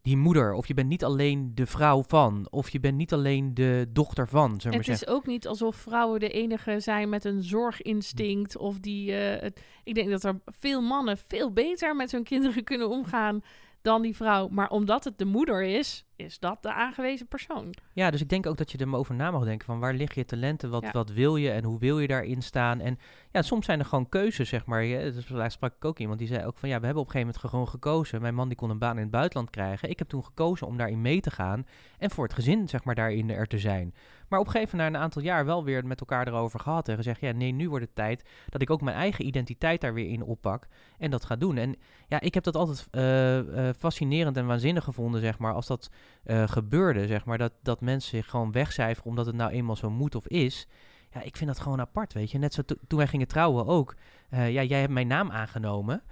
die 0.04 0.18
moeder, 0.18 0.54
of 0.54 0.68
je 0.68 0.74
bent 0.74 0.88
niet 0.88 1.04
alleen 1.04 1.52
de 1.56 1.66
vrouw 1.66 2.04
van, 2.08 2.48
of 2.50 2.70
je 2.70 2.80
bent 2.80 2.98
niet 2.98 3.14
alleen 3.14 3.54
de 3.54 3.86
dochter 3.90 4.28
van. 4.28 4.62
Zullen 4.62 4.78
het 4.78 4.88
we 4.88 4.92
zeggen. 4.96 5.08
is 5.08 5.14
ook 5.14 5.26
niet 5.26 5.48
alsof 5.48 5.76
vrouwen 5.76 6.20
de 6.20 6.30
enige 6.30 6.80
zijn 6.80 7.10
met 7.10 7.26
een 7.26 7.44
zorginstinct. 7.44 8.58
Of 8.58 8.80
die. 8.80 9.12
Uh, 9.12 9.42
het, 9.42 9.62
ik 9.84 9.96
denk 9.96 10.10
dat 10.10 10.24
er 10.24 10.40
veel 10.46 10.82
mannen 10.82 11.18
veel 11.18 11.54
beter 11.54 11.96
met 11.96 12.12
hun 12.12 12.24
kinderen 12.24 12.64
kunnen 12.64 12.90
omgaan 12.90 13.42
dan 13.82 14.02
die 14.02 14.16
vrouw. 14.16 14.48
Maar 14.48 14.70
omdat 14.70 15.04
het 15.04 15.18
de 15.18 15.26
moeder 15.26 15.64
is, 15.64 16.06
is 16.24 16.40
dat 16.40 16.64
de 16.64 16.74
aangewezen 16.74 17.28
persoon. 17.28 17.74
Ja, 17.94 18.12
dus 18.12 18.22
ik 18.22 18.30
denk 18.30 18.46
ook 18.46 18.58
dat 18.58 18.72
je 18.72 18.78
er 18.78 18.96
over 18.96 19.16
na 19.16 19.32
mag 19.32 19.44
denken 19.44 19.66
van 19.66 19.80
waar 19.80 19.94
liggen 19.94 20.22
je 20.22 20.28
talenten, 20.28 20.70
wat, 20.70 20.84
ja. 20.84 20.92
wat 20.92 21.10
wil 21.10 21.36
je 21.36 21.52
en 21.52 21.64
hoe 21.64 21.80
wil 21.80 22.00
je 22.00 22.08
daarin 22.08 22.42
staan. 22.42 22.80
En 22.80 23.00
ja, 23.32 23.42
soms 23.42 23.66
zijn 23.66 23.80
er 23.80 23.86
gewoon 23.86 24.10
keuzes, 24.10 24.50
zeg 24.50 24.66
maar. 24.66 24.84
Ja, 24.84 25.00
dus 25.12 25.30
laatst 25.30 25.58
sprak 25.58 25.76
ik 25.76 25.86
ook 25.86 26.00
iemand 26.00 26.20
die 26.20 26.28
zei 26.28 26.46
ook 26.46 26.58
van 26.58 26.70
ja, 26.70 26.80
we 26.80 26.86
hebben 26.86 27.04
op 27.04 27.08
een 27.08 27.14
gegeven 27.14 27.34
moment 27.36 27.54
gewoon 27.54 27.68
gekozen. 27.68 28.22
Mijn 28.22 28.36
man 28.36 28.48
die 28.48 28.58
kon 28.58 28.70
een 28.70 28.78
baan 28.78 28.96
in 28.96 29.02
het 29.02 29.12
buitenland 29.12 29.50
krijgen. 29.50 29.90
Ik 29.90 30.00
heb 30.00 30.08
toen 30.08 30.24
gekozen 30.24 30.68
om 30.68 30.78
daarin 30.78 31.02
mee 31.02 31.22
te 31.22 31.32
gaan 31.32 31.66
en 31.98 32.12
voor 32.12 32.24
het 32.24 32.34
gezin, 32.34 32.70
zeg 32.70 32.84
maar, 32.84 32.96
daarin 32.96 33.30
er 33.30 33.48
te 33.48 33.60
zijn. 33.60 33.94
Maar 34.34 34.42
op 34.42 34.48
een 34.48 34.54
gegeven 34.54 34.78
moment 34.78 34.94
na 34.94 35.00
een 35.00 35.06
aantal 35.06 35.22
jaar 35.22 35.46
wel 35.46 35.64
weer 35.64 35.86
met 35.86 36.00
elkaar 36.00 36.28
erover 36.28 36.60
gehad 36.60 36.88
en 36.88 36.96
gezegd, 36.96 37.22
ja 37.22 37.32
nee, 37.32 37.52
nu 37.52 37.70
wordt 37.70 37.86
het 37.86 37.96
tijd 37.96 38.30
dat 38.50 38.62
ik 38.62 38.70
ook 38.70 38.82
mijn 38.82 38.96
eigen 38.96 39.26
identiteit 39.26 39.82
daar 39.82 39.94
weer 39.94 40.10
in 40.10 40.24
oppak 40.24 40.68
en 40.98 41.12
dat 41.12 41.26
ga 41.26 41.36
doen. 41.36 41.58
En 41.58 41.76
ja, 42.08 42.20
ik 42.20 42.34
heb 42.34 42.44
dat 42.44 42.56
altijd 42.56 42.88
uh, 42.92 43.38
uh, 43.38 43.70
fascinerend 43.78 44.38
en 44.38 44.46
waanzinnig 44.46 44.84
gevonden, 44.84 45.22
zeg 45.22 45.40
maar, 45.40 45.54
als 45.54 45.68
dat 45.68 45.90
uh, 46.26 46.48
gebeurde, 46.48 47.08
zeg 47.08 47.26
maar, 47.26 47.38
dat, 47.38 47.54
dat 47.62 47.82
mensen 47.82 48.18
zich 48.18 48.30
gewoon 48.30 48.52
wegcijferen 48.52 49.10
omdat 49.10 49.26
het 49.26 49.36
nou 49.36 49.52
eenmaal 49.52 49.76
zo 49.76 49.90
moet 49.90 50.16
of 50.16 50.28
is. 50.28 50.68
Ja, 51.12 51.22
ik 51.22 51.38
vind 51.38 51.50
dat 51.50 51.60
gewoon 51.60 51.80
apart, 51.80 52.14
weet 52.14 52.32
je. 52.32 52.38
Net 52.38 52.54
zo 52.54 52.62
toen 52.88 52.98
wij 52.98 53.08
gingen 53.08 53.28
trouwen 53.28 53.66
ook. 53.66 53.96
ja, 54.30 54.48
jij 54.48 54.80
hebt 54.80 54.92
mijn 54.92 55.08
naam 55.08 55.32
aangenomen. 55.32 56.04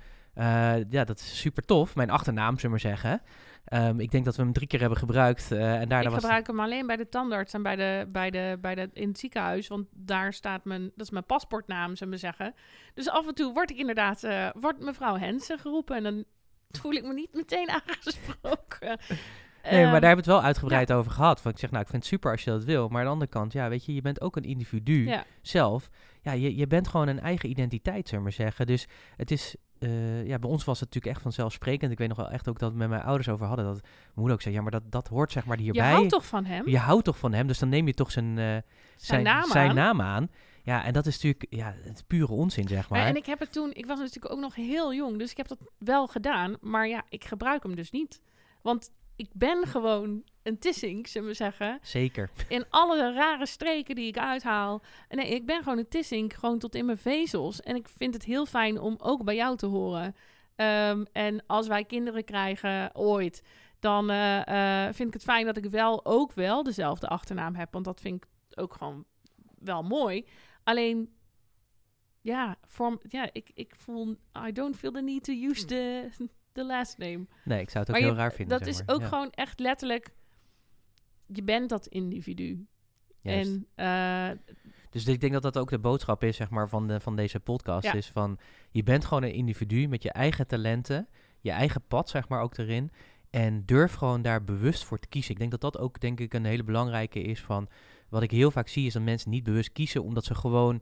ja, 0.89 1.03
dat 1.03 1.19
is 1.19 1.39
super 1.39 1.63
tof. 1.63 1.95
Mijn 1.95 2.09
achternaam, 2.09 2.59
zullen 2.59 2.61
we 2.63 2.69
maar 2.69 2.95
zeggen. 2.95 3.21
Um, 3.69 3.99
ik 3.99 4.11
denk 4.11 4.25
dat 4.25 4.35
we 4.35 4.41
hem 4.41 4.53
drie 4.53 4.67
keer 4.67 4.79
hebben 4.79 4.97
gebruikt. 4.97 5.51
Uh, 5.51 5.79
en 5.79 5.89
daarna 5.89 6.09
ik 6.09 6.15
gebruik 6.15 6.47
hem 6.47 6.59
alleen 6.59 6.87
bij 6.87 6.95
de 6.95 7.09
tandarts 7.09 7.53
en 7.53 7.63
bij 7.63 7.75
de, 7.75 8.07
bij 8.07 8.29
de, 8.31 8.57
bij 8.61 8.75
de, 8.75 8.89
in 8.93 9.07
het 9.07 9.19
ziekenhuis. 9.19 9.67
Want 9.67 9.87
daar 9.91 10.33
staat 10.33 10.65
mijn, 10.65 10.81
dat 10.81 11.05
is 11.05 11.09
mijn 11.09 11.25
paspoortnaam, 11.25 11.95
zullen 11.95 12.13
we 12.13 12.19
zeggen. 12.19 12.53
Dus 12.93 13.09
af 13.09 13.27
en 13.27 13.33
toe 13.33 13.53
word 13.53 13.69
ik 13.69 13.77
inderdaad, 13.77 14.23
uh, 14.23 14.49
wordt 14.53 14.79
mevrouw 14.79 15.17
Hensen 15.17 15.59
geroepen. 15.59 15.95
En 15.95 16.03
dan 16.03 16.23
voel 16.81 16.91
ik 16.91 17.03
me 17.03 17.13
niet 17.13 17.33
meteen 17.33 17.69
aangesproken. 17.87 18.99
Nee, 19.63 19.83
maar 19.83 19.99
daar 20.01 20.09
hebben 20.09 20.09
we 20.09 20.15
het 20.15 20.25
wel 20.25 20.41
uitgebreid 20.41 20.87
ja. 20.87 20.95
over 20.95 21.11
gehad. 21.11 21.41
Van 21.41 21.51
ik 21.51 21.57
zeg, 21.57 21.71
nou, 21.71 21.83
ik 21.83 21.89
vind 21.89 22.03
het 22.03 22.11
super 22.11 22.31
als 22.31 22.43
je 22.43 22.49
dat 22.49 22.63
wil. 22.63 22.87
Maar 22.87 22.99
aan 22.99 23.05
de 23.05 23.11
andere 23.11 23.31
kant, 23.31 23.53
ja, 23.53 23.69
weet 23.69 23.85
je, 23.85 23.93
je 23.93 24.01
bent 24.01 24.21
ook 24.21 24.35
een 24.35 24.43
individu 24.43 25.05
ja. 25.05 25.23
zelf. 25.41 25.89
Ja, 26.21 26.31
je, 26.31 26.55
je 26.55 26.67
bent 26.67 26.87
gewoon 26.87 27.07
een 27.07 27.19
eigen 27.19 27.49
identiteit, 27.49 28.07
zullen 28.07 28.23
we 28.23 28.29
maar 28.29 28.45
zeggen. 28.45 28.67
Dus 28.67 28.87
het 29.15 29.31
is, 29.31 29.55
uh, 29.79 30.27
ja, 30.27 30.39
bij 30.39 30.49
ons 30.49 30.63
was 30.63 30.79
het 30.79 30.87
natuurlijk 30.87 31.15
echt 31.15 31.23
vanzelfsprekend. 31.23 31.91
Ik 31.91 31.97
weet 31.97 32.07
nog 32.07 32.17
wel 32.17 32.29
echt 32.29 32.49
ook 32.49 32.59
dat 32.59 32.71
we 32.71 32.77
met 32.77 32.89
mijn 32.89 33.01
ouders 33.01 33.29
over 33.29 33.45
hadden. 33.45 33.65
Dat 33.65 33.81
mijn 33.81 34.11
moeder 34.13 34.33
ook 34.33 34.41
zei, 34.41 34.55
ja, 34.55 34.61
maar 34.61 34.71
dat, 34.71 34.91
dat 34.91 35.07
hoort 35.07 35.31
zeg 35.31 35.45
maar 35.45 35.57
hierbij. 35.57 35.87
Je 35.87 35.93
houdt 35.93 36.09
toch 36.09 36.25
van 36.25 36.45
hem? 36.45 36.69
Je 36.69 36.77
houdt 36.77 37.05
toch 37.05 37.17
van 37.17 37.33
hem, 37.33 37.47
dus 37.47 37.59
dan 37.59 37.69
neem 37.69 37.87
je 37.87 37.93
toch 37.93 38.11
zijn, 38.11 38.29
uh, 38.29 38.35
zijn, 38.35 38.63
zijn, 38.97 39.23
naam, 39.23 39.49
zijn 39.49 39.69
aan. 39.69 39.75
naam 39.75 40.01
aan. 40.01 40.29
Ja, 40.63 40.83
en 40.83 40.93
dat 40.93 41.05
is 41.05 41.13
natuurlijk 41.13 41.45
ja, 41.49 41.75
het 41.83 42.03
pure 42.07 42.31
onzin, 42.31 42.67
zeg 42.67 42.89
maar. 42.89 42.99
Ja, 42.99 43.05
en 43.05 43.15
ik 43.15 43.25
heb 43.25 43.39
het 43.39 43.51
toen, 43.51 43.71
ik 43.73 43.85
was 43.85 43.99
natuurlijk 43.99 44.33
ook 44.33 44.39
nog 44.39 44.55
heel 44.55 44.93
jong, 44.93 45.17
dus 45.17 45.31
ik 45.31 45.37
heb 45.37 45.47
dat 45.47 45.57
wel 45.77 46.07
gedaan. 46.07 46.55
Maar 46.61 46.87
ja, 46.87 47.03
ik 47.09 47.25
gebruik 47.25 47.63
hem 47.63 47.75
dus 47.75 47.91
niet. 47.91 48.21
Want 48.61 48.91
ik 49.15 49.29
ben 49.33 49.67
gewoon 49.67 50.23
een 50.43 50.59
tissink, 50.59 51.07
zullen 51.07 51.27
we 51.27 51.33
zeggen. 51.33 51.79
Zeker. 51.81 52.29
In 52.47 52.65
alle 52.69 53.13
rare 53.13 53.45
streken 53.45 53.95
die 53.95 54.07
ik 54.07 54.17
uithaal. 54.17 54.81
Nee, 55.09 55.27
ik 55.27 55.45
ben 55.45 55.63
gewoon 55.63 55.77
een 55.77 55.87
tissink, 55.87 56.33
gewoon 56.33 56.59
tot 56.59 56.75
in 56.75 56.85
mijn 56.85 56.97
vezels. 56.97 57.61
En 57.61 57.75
ik 57.75 57.87
vind 57.87 58.13
het 58.13 58.23
heel 58.23 58.45
fijn 58.45 58.79
om 58.79 58.95
ook 58.97 59.23
bij 59.23 59.35
jou 59.35 59.57
te 59.57 59.65
horen. 59.65 60.15
Um, 60.55 61.05
en 61.11 61.43
als 61.47 61.67
wij 61.67 61.83
kinderen 61.83 62.23
krijgen 62.23 62.95
ooit, 62.95 63.43
dan 63.79 64.11
uh, 64.11 64.41
uh, 64.45 64.83
vind 64.83 65.07
ik 65.07 65.13
het 65.13 65.23
fijn 65.23 65.45
dat 65.45 65.57
ik 65.57 65.65
wel 65.65 66.05
ook 66.05 66.33
wel 66.33 66.63
dezelfde 66.63 67.07
achternaam 67.07 67.55
heb. 67.55 67.73
Want 67.73 67.85
dat 67.85 68.01
vind 68.01 68.23
ik 68.23 68.29
ook 68.59 68.73
gewoon 68.73 69.05
wel 69.59 69.83
mooi. 69.83 70.25
Alleen, 70.63 71.13
ja, 72.21 72.55
ja 73.07 73.29
ik, 73.31 73.51
ik 73.53 73.75
voel, 73.75 74.15
I 74.47 74.51
don't 74.51 74.75
feel 74.75 74.91
the 74.91 75.01
need 75.01 75.23
to 75.23 75.33
use 75.33 75.65
the, 75.65 76.09
the 76.51 76.65
last 76.65 76.97
name. 76.97 77.25
Nee, 77.43 77.61
ik 77.61 77.69
zou 77.69 77.85
het 77.85 77.89
ook 77.93 77.99
maar 77.99 77.99
heel 77.99 78.15
je, 78.15 78.21
raar 78.21 78.33
vinden. 78.33 78.57
Dat 78.57 78.67
zeg 78.67 78.79
is 78.79 78.85
maar. 78.85 78.95
ook 78.95 79.01
ja. 79.01 79.07
gewoon 79.07 79.31
echt 79.31 79.59
letterlijk, 79.59 80.09
je 81.25 81.43
bent 81.43 81.69
dat 81.69 81.87
individu. 81.87 82.65
Juist. 83.21 83.49
En 83.49 83.67
uh, 83.75 84.55
Dus 84.89 85.05
ik 85.05 85.21
denk 85.21 85.33
dat 85.33 85.41
dat 85.41 85.57
ook 85.57 85.69
de 85.69 85.79
boodschap 85.79 86.23
is, 86.23 86.35
zeg 86.35 86.49
maar, 86.49 86.69
van, 86.69 86.87
de, 86.87 86.99
van 86.99 87.15
deze 87.15 87.39
podcast. 87.39 87.85
Ja. 87.85 87.93
Is 87.93 88.07
van, 88.07 88.39
je 88.71 88.83
bent 88.83 89.05
gewoon 89.05 89.23
een 89.23 89.33
individu 89.33 89.87
met 89.87 90.03
je 90.03 90.11
eigen 90.11 90.47
talenten, 90.47 91.07
je 91.39 91.51
eigen 91.51 91.81
pad, 91.87 92.09
zeg 92.09 92.27
maar, 92.27 92.41
ook 92.41 92.57
erin. 92.57 92.91
En 93.29 93.65
durf 93.65 93.93
gewoon 93.93 94.21
daar 94.21 94.43
bewust 94.43 94.83
voor 94.83 94.99
te 94.99 95.07
kiezen. 95.07 95.31
Ik 95.31 95.39
denk 95.39 95.51
dat 95.51 95.61
dat 95.61 95.77
ook, 95.77 95.99
denk 95.99 96.19
ik, 96.19 96.33
een 96.33 96.45
hele 96.45 96.63
belangrijke 96.63 97.21
is 97.21 97.41
van... 97.41 97.67
Wat 98.09 98.21
ik 98.21 98.31
heel 98.31 98.51
vaak 98.51 98.67
zie, 98.67 98.85
is 98.85 98.93
dat 98.93 99.01
mensen 99.01 99.29
niet 99.29 99.43
bewust 99.43 99.71
kiezen, 99.71 100.03
omdat 100.03 100.25
ze 100.25 100.35
gewoon... 100.35 100.81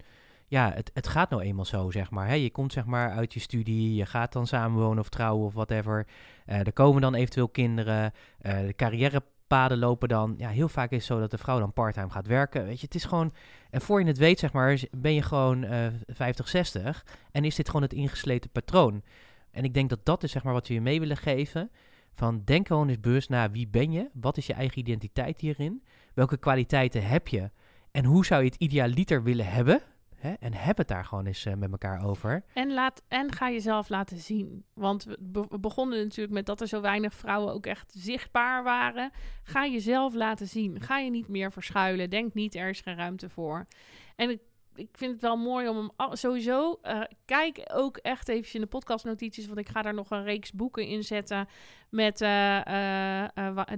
Ja, 0.50 0.72
het, 0.74 0.92
het 0.94 1.08
gaat 1.08 1.30
nou 1.30 1.42
eenmaal 1.42 1.66
zo, 1.66 1.92
zeg 1.92 2.12
maar. 2.12 2.38
Je 2.38 2.50
komt, 2.50 2.74
zeg 2.74 2.86
maar, 2.86 3.12
uit 3.12 3.34
je 3.34 3.40
studie, 3.40 3.96
je 3.96 4.06
gaat 4.06 4.34
dan 4.34 4.48
samenwonen 4.48 5.00
of 5.00 5.10
trouwen 5.10 5.46
of 5.46 5.54
whatever. 5.54 6.08
Uh, 6.48 6.60
er 6.60 6.74
komen 6.74 7.02
dan 7.02 7.14
eventueel 7.14 7.50
kinderen, 7.50 8.12
uh, 8.42 8.60
de 8.60 8.74
carrière 8.76 9.24
paden 9.48 9.78
lopen 9.78 10.10
dan. 10.10 10.36
Ja, 10.38 10.50
heel 10.50 10.70
vaak 10.70 10.92
is 10.92 10.98
het 10.98 11.06
zo 11.06 11.20
dat 11.20 11.32
de 11.32 11.38
vrouw 11.38 11.60
dan 11.60 11.74
parttime 11.74 12.10
gaat 12.10 12.28
werken. 12.28 12.66
Weet 12.66 12.80
je, 12.80 12.86
het 12.86 12.96
is 12.96 13.04
gewoon. 13.04 13.34
En 13.70 13.82
voor 13.82 14.00
je 14.00 14.08
het 14.08 14.18
weet, 14.18 14.40
zeg 14.40 14.54
maar, 14.54 14.80
ben 14.92 15.14
je 15.14 15.22
gewoon 15.22 15.64
uh, 15.64 15.88
50, 16.08 16.48
60. 16.48 17.06
En 17.32 17.46
is 17.46 17.56
dit 17.56 17.68
gewoon 17.68 17.82
het 17.82 17.94
ingesleten 17.94 18.50
patroon. 18.50 19.04
En 19.52 19.64
ik 19.64 19.74
denk 19.74 19.90
dat 19.90 20.06
dat 20.06 20.24
is, 20.24 20.32
zeg 20.32 20.44
maar, 20.44 20.54
wat 20.54 20.68
we 20.68 20.74
je 20.74 20.82
mee 20.82 21.00
willen 21.00 21.18
geven. 21.18 21.72
Van 22.14 22.42
denk 22.46 22.68
gewoon 22.68 22.88
eens 22.88 23.00
bewust 23.00 23.30
na 23.30 23.52
wie 23.52 23.68
ben 23.68 23.92
je? 23.92 24.10
Wat 24.14 24.38
is 24.38 24.48
je 24.48 24.54
eigen 24.54 24.80
identiteit 24.80 25.40
hierin? 25.42 25.84
Welke 26.14 26.38
kwaliteiten 26.38 27.08
heb 27.08 27.28
je? 27.28 27.52
En 27.92 28.06
hoe 28.06 28.26
zou 28.26 28.44
je 28.44 28.50
het 28.50 28.62
idealiter 28.62 29.24
willen 29.24 29.46
hebben? 29.46 29.82
Hè? 30.20 30.34
En 30.34 30.54
heb 30.54 30.78
het 30.78 30.88
daar 30.88 31.06
gewoon 31.06 31.26
eens 31.26 31.46
uh, 31.46 31.54
met 31.54 31.72
elkaar 31.72 32.04
over. 32.04 32.44
En, 32.54 32.74
laat, 32.74 33.02
en 33.08 33.32
ga 33.32 33.50
jezelf 33.50 33.90
laten 33.90 34.18
zien. 34.18 34.64
Want 34.74 35.04
we, 35.04 35.18
be 35.20 35.46
we, 35.50 35.60
begonnen 35.60 36.04
natuurlijk 36.04 36.36
met 36.36 36.46
dat 36.46 36.62
er 36.62 36.68
zo 36.68 36.82
weinig 36.82 37.14
vrouwen 37.14 37.54
ook 37.54 37.66
echt 37.66 37.92
zichtbaar 37.98 38.64
waren. 38.64 39.12
Ga 39.44 39.68
jezelf 39.68 40.14
laten 40.14 40.48
zien. 40.48 40.82
Ga 40.82 40.98
je 40.98 41.10
niet 41.10 41.28
meer 41.28 41.52
verschuilen. 41.52 42.10
Denk 42.10 42.34
niet, 42.34 42.56
er 42.56 42.70
is 42.70 42.82
geen 42.82 42.96
ruimte 42.96 43.30
voor. 43.30 43.68
En 44.16 44.30
ik, 44.30 44.40
ik 44.76 44.90
vind 44.92 45.12
het 45.12 45.22
wel 45.22 45.38
mooi 45.38 45.68
om 45.68 45.92
sowieso... 46.12 46.80
Uh, 46.84 47.02
kijk 47.26 47.70
ook 47.74 47.98
echt 47.98 48.28
even 48.28 48.54
in 48.54 48.62
de 48.62 48.68
podcastnotities... 48.68 49.48
want 49.48 49.60
ik 49.60 49.70
ga 49.70 49.82
daar 49.82 49.94
nog 49.94 50.10
een 50.10 50.24
reeks 50.24 50.52
boeken 50.52 50.86
in 50.86 51.04
zetten... 51.04 51.48
Met, 51.90 52.22
uh, 52.22 53.26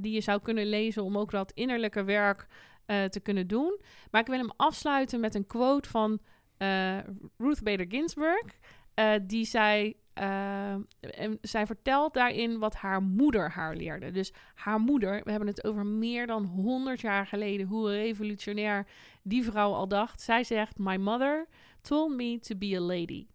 die 0.02 0.14
je 0.14 0.22
zou 0.22 0.42
kunnen 0.42 0.66
lezen 0.66 1.04
om 1.04 1.18
ook 1.18 1.32
dat 1.32 1.52
innerlijke 1.52 2.04
werk... 2.04 2.48
Uh, 2.92 3.04
te 3.04 3.20
kunnen 3.20 3.48
doen. 3.48 3.80
Maar 4.12 4.22
ik 4.22 4.28
wil 4.28 4.38
hem 4.38 4.52
afsluiten 4.56 5.20
met 5.20 5.36
een 5.36 5.46
quote 5.46 5.90
van 5.90 6.20
uh, 6.58 6.98
Ruth 7.38 7.64
Bader 7.64 7.86
Ginsburg. 7.90 8.46
Uh, 8.96 9.14
die 9.22 9.46
zei, 9.46 9.96
en 10.14 11.38
zij 11.42 11.66
vertelt 11.66 12.14
daarin 12.14 12.60
wat 12.60 12.76
haar 12.76 13.02
moeder 13.02 13.52
haar 13.52 13.76
leerde. 13.76 14.12
Dus 14.12 14.34
haar 14.56 14.80
moeder, 14.80 15.22
we 15.24 15.30
hebben 15.30 15.50
het 15.50 15.64
over 15.64 15.86
meer 15.86 16.28
dan 16.28 16.46
100 16.46 17.02
jaar 17.02 17.28
geleden, 17.28 17.68
hoe 17.68 17.90
revolutionair 17.90 18.88
die 19.24 19.44
vrouw 19.44 19.74
al 19.74 19.88
dacht. 19.88 20.22
Zij 20.22 20.44
zegt, 20.44 20.78
my 20.78 20.96
mother 20.96 21.48
told 21.82 22.16
me 22.16 22.40
to 22.40 22.56
be 22.56 22.76
a 22.76 22.82
lady. 22.82 23.28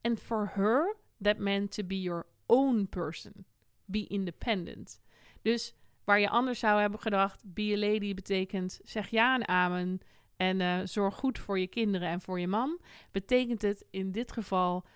And 0.00 0.20
for 0.20 0.50
her, 0.54 0.96
that 1.20 1.38
meant 1.38 1.70
to 1.70 1.84
be 1.84 2.00
your 2.00 2.26
own 2.46 2.86
person. 2.88 3.46
Be 3.84 4.06
independent. 4.06 5.00
Dus 5.42 5.74
Waar 6.04 6.20
je 6.20 6.28
anders 6.28 6.58
zou 6.58 6.80
hebben 6.80 7.00
gedacht, 7.00 7.42
be 7.46 7.72
a 7.74 7.78
lady 7.78 8.14
betekent 8.14 8.80
zeg 8.84 9.08
ja 9.08 9.34
en 9.34 9.48
amen 9.48 10.00
en 10.36 10.60
eh, 10.60 10.80
zorg 10.84 11.14
goed 11.14 11.38
voor 11.38 11.58
je 11.58 11.66
kinderen 11.66 12.08
en 12.08 12.20
voor 12.20 12.40
je 12.40 12.46
man, 12.46 12.80
betekent 13.10 13.62
het 13.62 13.86
in 13.90 14.12
dit 14.12 14.32
geval, 14.32 14.86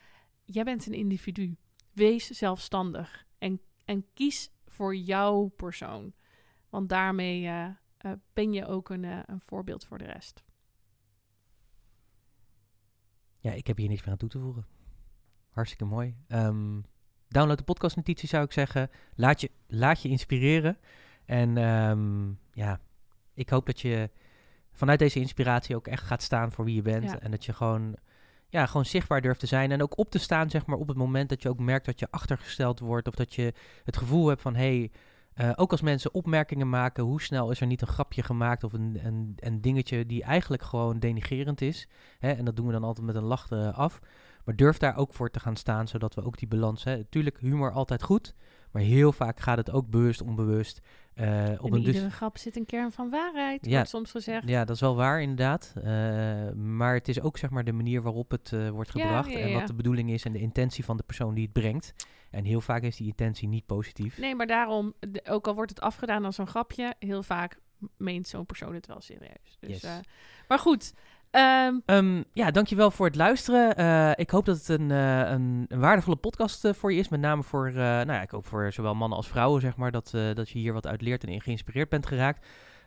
jij 0.45 0.65
bent 0.65 0.87
een 0.87 0.93
individu. 0.93 1.57
Wees 1.93 2.27
zelfstandig 2.27 3.27
en, 3.39 3.61
en 3.85 4.07
kies 4.15 4.51
voor 4.67 4.97
jouw 4.97 5.47
persoon. 5.47 6.15
Want 6.69 6.89
daarmee 6.89 7.47
eh, 7.47 7.67
eh, 7.97 8.13
ben 8.33 8.53
je 8.53 8.67
ook 8.67 8.89
een, 8.89 9.05
een 9.05 9.41
voorbeeld 9.41 9.85
voor 9.85 9.99
de 9.99 10.05
rest. 10.05 10.45
Ja, 13.41 13.53
ik 13.53 13.67
heb 13.67 13.77
hier 13.77 13.89
niks 13.89 14.01
meer 14.01 14.11
aan 14.11 14.19
toe 14.19 14.29
te 14.29 14.39
voegen. 14.39 14.67
Hartstikke 15.51 15.85
mooi. 15.85 16.17
Ehm, 16.29 16.81
download 17.29 17.59
de 17.59 17.65
podcastnotitie 17.65 18.29
zou 18.29 18.45
ik 18.45 18.53
zeggen. 18.53 18.91
Laat 19.15 19.41
je, 19.41 19.51
laat 19.67 20.03
je 20.03 20.09
inspireren. 20.09 20.79
En 21.25 21.57
ehm, 21.57 22.29
ja, 22.53 22.81
ik 23.35 23.49
hoop 23.49 23.67
dat 23.67 23.81
je 23.81 24.11
vanuit 24.73 24.99
deze 24.99 25.21
inspiratie 25.21 25.77
ook 25.77 25.87
echt 25.87 26.03
gaat 26.03 26.23
staan 26.23 26.53
voor 26.53 26.65
wie 26.65 26.75
je 26.75 26.83
bent. 26.83 27.11
Ja. 27.11 27.19
En 27.21 27.31
dat 27.31 27.45
je 27.45 27.53
gewoon, 27.53 27.97
ja, 28.49 28.67
gewoon 28.67 28.85
zichtbaar 28.85 29.21
durft 29.21 29.41
te 29.41 29.47
zijn. 29.47 29.71
En 29.71 29.83
ook 29.83 29.99
op 29.99 30.11
te 30.11 30.19
staan, 30.19 30.51
zeg 30.51 30.67
maar, 30.67 30.79
op 30.79 30.89
het 30.89 30.97
moment 30.97 31.29
dat 31.29 31.43
je 31.43 31.49
ook 31.49 31.59
merkt 31.59 31.87
dat 31.87 32.01
je 32.01 32.11
achtergesteld 32.11 32.79
wordt. 32.79 33.09
Of 33.09 33.15
dat 33.15 33.35
je 33.35 33.53
het 33.85 33.97
gevoel 33.97 34.29
hebt 34.29 34.43
van, 34.43 34.55
hé, 34.55 34.79
hey, 34.79 34.91
eh, 35.37 35.51
ook 35.55 35.71
als 35.71 35.81
mensen 35.81 36.15
opmerkingen 36.15 36.69
maken, 36.69 37.05
hoe 37.05 37.23
snel 37.23 37.51
is 37.51 37.61
er 37.61 37.67
niet 37.67 37.81
een 37.81 37.87
grapje 37.87 38.23
gemaakt 38.23 38.65
of 38.65 38.73
een, 38.73 39.01
een, 39.03 39.33
een 39.37 39.61
dingetje 39.61 40.07
die 40.07 40.23
eigenlijk 40.23 40.63
gewoon 40.63 40.99
denigerend 40.99 41.61
is. 41.61 41.89
Hè? 42.19 42.33
En 42.33 42.45
dat 42.45 42.57
doen 42.57 42.67
we 42.67 42.73
dan 42.73 42.85
altijd 42.85 43.07
met 43.07 43.15
een 43.15 43.23
lach 43.23 43.51
eh, 43.51 43.79
af. 43.79 44.01
Maar 44.47 44.57
durf 44.57 44.79
daar 44.79 44.97
ook 44.97 45.15
voor 45.15 45.31
te 45.31 45.41
gaan 45.41 45.57
staan, 45.57 45.89
zodat 45.89 46.15
we 46.15 46.25
ook 46.25 46.39
die 46.39 46.49
balans... 46.49 46.85
Hè? 46.85 47.05
Tuurlijk, 47.05 47.39
humor 47.41 47.73
altijd 47.73 48.03
goed, 48.03 48.35
maar 48.71 48.83
heel 48.83 49.13
vaak 49.13 49.41
gaat 49.41 49.57
het 49.57 49.71
ook 49.71 49.89
bewust, 49.91 50.23
onbewust... 50.23 50.81
eh, 51.15 51.45
op 51.59 51.67
in 51.67 51.75
een 51.75 51.83
dus 51.83 52.15
grap 52.15 52.39
zit 52.39 52.57
een 52.57 52.67
kern 52.67 52.93
van 52.93 53.11
waarheid, 53.11 53.67
Ja. 53.67 53.75
wordt 53.75 53.89
soms 53.89 54.11
gezegd. 54.11 54.49
ja, 54.49 54.65
dat 54.65 54.75
is 54.75 54.81
wel 54.81 54.97
waar 54.97 55.21
inderdaad. 55.23 55.73
Eh, 55.77 55.85
maar 56.53 56.95
het 56.95 57.09
is 57.09 57.21
ook 57.21 57.39
zeg 57.39 57.51
maar 57.51 57.65
de 57.65 57.73
manier 57.73 58.03
waarop 58.03 58.31
het 58.31 58.53
eh, 58.53 58.69
wordt 58.71 58.91
gebracht 58.91 59.31
ja, 59.31 59.39
en 59.39 59.53
wat 59.53 59.67
de 59.67 59.75
bedoeling 59.75 60.11
is 60.11 60.25
en 60.25 60.33
de 60.33 60.39
intentie 60.41 60.85
van 60.85 60.97
de 60.97 61.03
persoon 61.03 61.35
die 61.35 61.45
het 61.45 61.53
brengt. 61.53 61.95
En 62.31 62.45
heel 62.45 62.61
vaak 62.61 62.83
is 62.83 62.97
die 62.97 63.07
intentie 63.07 63.49
niet 63.49 63.67
positief. 63.67 64.19
Nee, 64.19 64.35
maar 64.35 64.47
daarom, 64.47 64.95
ook 65.25 65.47
al 65.47 65.55
wordt 65.55 65.71
het 65.71 65.81
afgedaan 65.81 66.25
als 66.25 66.39
een 66.39 66.47
grapje, 66.47 66.95
heel 66.99 67.23
vaak 67.23 67.59
meent 67.97 68.29
zo'n 68.29 68.47
persoon 68.47 68.75
het 68.75 68.87
wel 68.87 69.01
serieus. 69.01 69.57
Dus, 69.61 69.81
Yes. 69.81 70.01
maar 70.49 70.59
goed, 70.59 70.95
ehm, 71.37 71.75
Ehm, 71.87 72.23
ja, 72.33 72.51
dankjewel 72.51 72.91
voor 72.91 73.07
het 73.07 73.17
luisteren. 73.17 73.77
Eh, 73.77 74.11
ik 74.15 74.31
hoop 74.31 74.45
dat 74.45 74.57
het 74.57 74.69
een, 74.69 74.91
eh, 74.91 75.19
een, 75.19 75.65
een 75.69 75.81
waardevolle 75.81 76.17
podcast 76.17 76.65
eh, 76.65 76.73
voor 76.73 76.93
je 76.93 76.99
is. 76.99 77.09
Met 77.09 77.21
name 77.21 77.43
voor, 77.43 77.73
nou 77.73 78.13
ja, 78.13 78.23
ik 78.23 78.31
hoop 78.31 78.47
voor 78.47 78.73
zowel 78.73 78.95
mannen 78.95 79.19
als 79.19 79.29
vrouwen, 79.29 79.61
zeg 79.61 79.77
maar, 79.77 79.91
dat, 79.91 80.11
dat 80.35 80.49
je 80.49 80.59
hier 80.59 80.73
wat 80.73 80.87
uit 80.87 81.03
leert 81.03 81.23
en 81.23 81.29
in 81.29 81.41
geïnspireerd 81.41 81.89
bent 81.89 82.07
geraakt. 82.07 82.47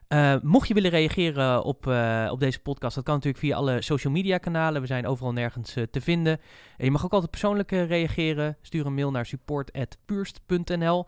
Eh, 0.09 0.35
mocht 0.41 0.67
je 0.67 0.73
willen 0.73 0.89
reageren 0.89 1.63
op, 1.63 1.87
eh, 1.87 2.27
op 2.31 2.39
deze 2.39 2.59
podcast, 2.59 2.95
dat 2.95 3.03
kan 3.03 3.13
natuurlijk 3.13 3.43
via 3.43 3.55
alle 3.55 3.81
social 3.81 4.13
media 4.13 4.37
kanalen. 4.37 4.81
We 4.81 4.87
zijn 4.87 5.07
overal 5.07 5.33
nergens 5.33 5.75
eh, 5.75 5.83
te 5.83 6.01
vinden. 6.01 6.39
En 6.77 6.85
je 6.85 6.91
mag 6.91 7.05
ook 7.05 7.13
altijd 7.13 7.31
persoonlijk 7.31 7.71
reageren. 7.71 8.57
Stuur 8.61 8.85
een 8.85 8.93
mail 8.93 9.11
naar 9.11 9.25
support.puurst.nl. 9.25 11.07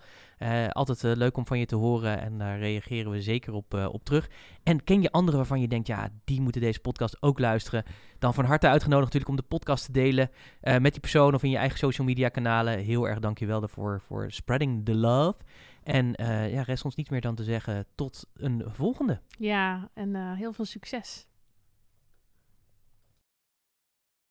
Altijd 0.70 1.02
leuk 1.02 1.38
om 1.38 1.46
van 1.46 1.60
je 1.60 1.66
te 1.66 1.76
horen 1.76 2.22
en 2.22 2.38
daar 2.38 2.60
reageren 2.60 3.12
we 3.12 3.22
zeker 3.22 3.54
op, 3.54 3.74
op 3.92 4.04
terug. 4.04 4.30
En 4.64 4.84
ken 4.84 5.02
je 5.02 5.12
anderen 5.12 5.40
waarvan 5.40 5.62
je 5.62 5.68
denkt, 5.68 5.88
ja, 5.88 6.10
die 6.24 6.42
moeten 6.42 6.62
deze 6.62 6.80
podcast 6.80 7.22
ook 7.22 7.40
luisteren? 7.40 7.84
Dan 8.20 8.34
van 8.34 8.46
harte 8.46 8.68
uitgenodigd 8.68 9.14
natuurlijk 9.14 9.32
om 9.32 9.48
de 9.50 9.56
podcast 9.56 9.86
te 9.86 9.92
delen 9.92 10.30
met 10.62 10.92
die 10.92 11.00
persoon 11.00 11.34
of 11.34 11.44
in 11.44 11.50
je 11.50 11.58
eigen 11.58 11.78
social 11.78 12.08
media 12.08 12.30
kanalen. 12.30 12.80
Heel 12.80 13.08
erg 13.08 13.20
dankjewel 13.20 13.60
daarvoor 13.60 14.02
voor 14.08 14.32
spreading 14.32 14.86
the 14.86 14.96
love. 14.96 15.40
En 15.84 16.16
eh, 16.16 16.52
ja, 16.52 16.62
rest 16.62 16.86
ons 16.86 16.96
niet 16.96 17.10
meer 17.10 17.22
dan 17.22 17.36
te 17.36 17.44
zeggen 17.44 17.86
tot 17.96 18.28
een 18.34 18.64
volgende. 18.68 19.22
ja, 19.38 19.90
en 19.94 20.16
eh, 20.16 20.34
heel 20.34 20.54
veel 20.54 20.66
succes. 20.66 21.28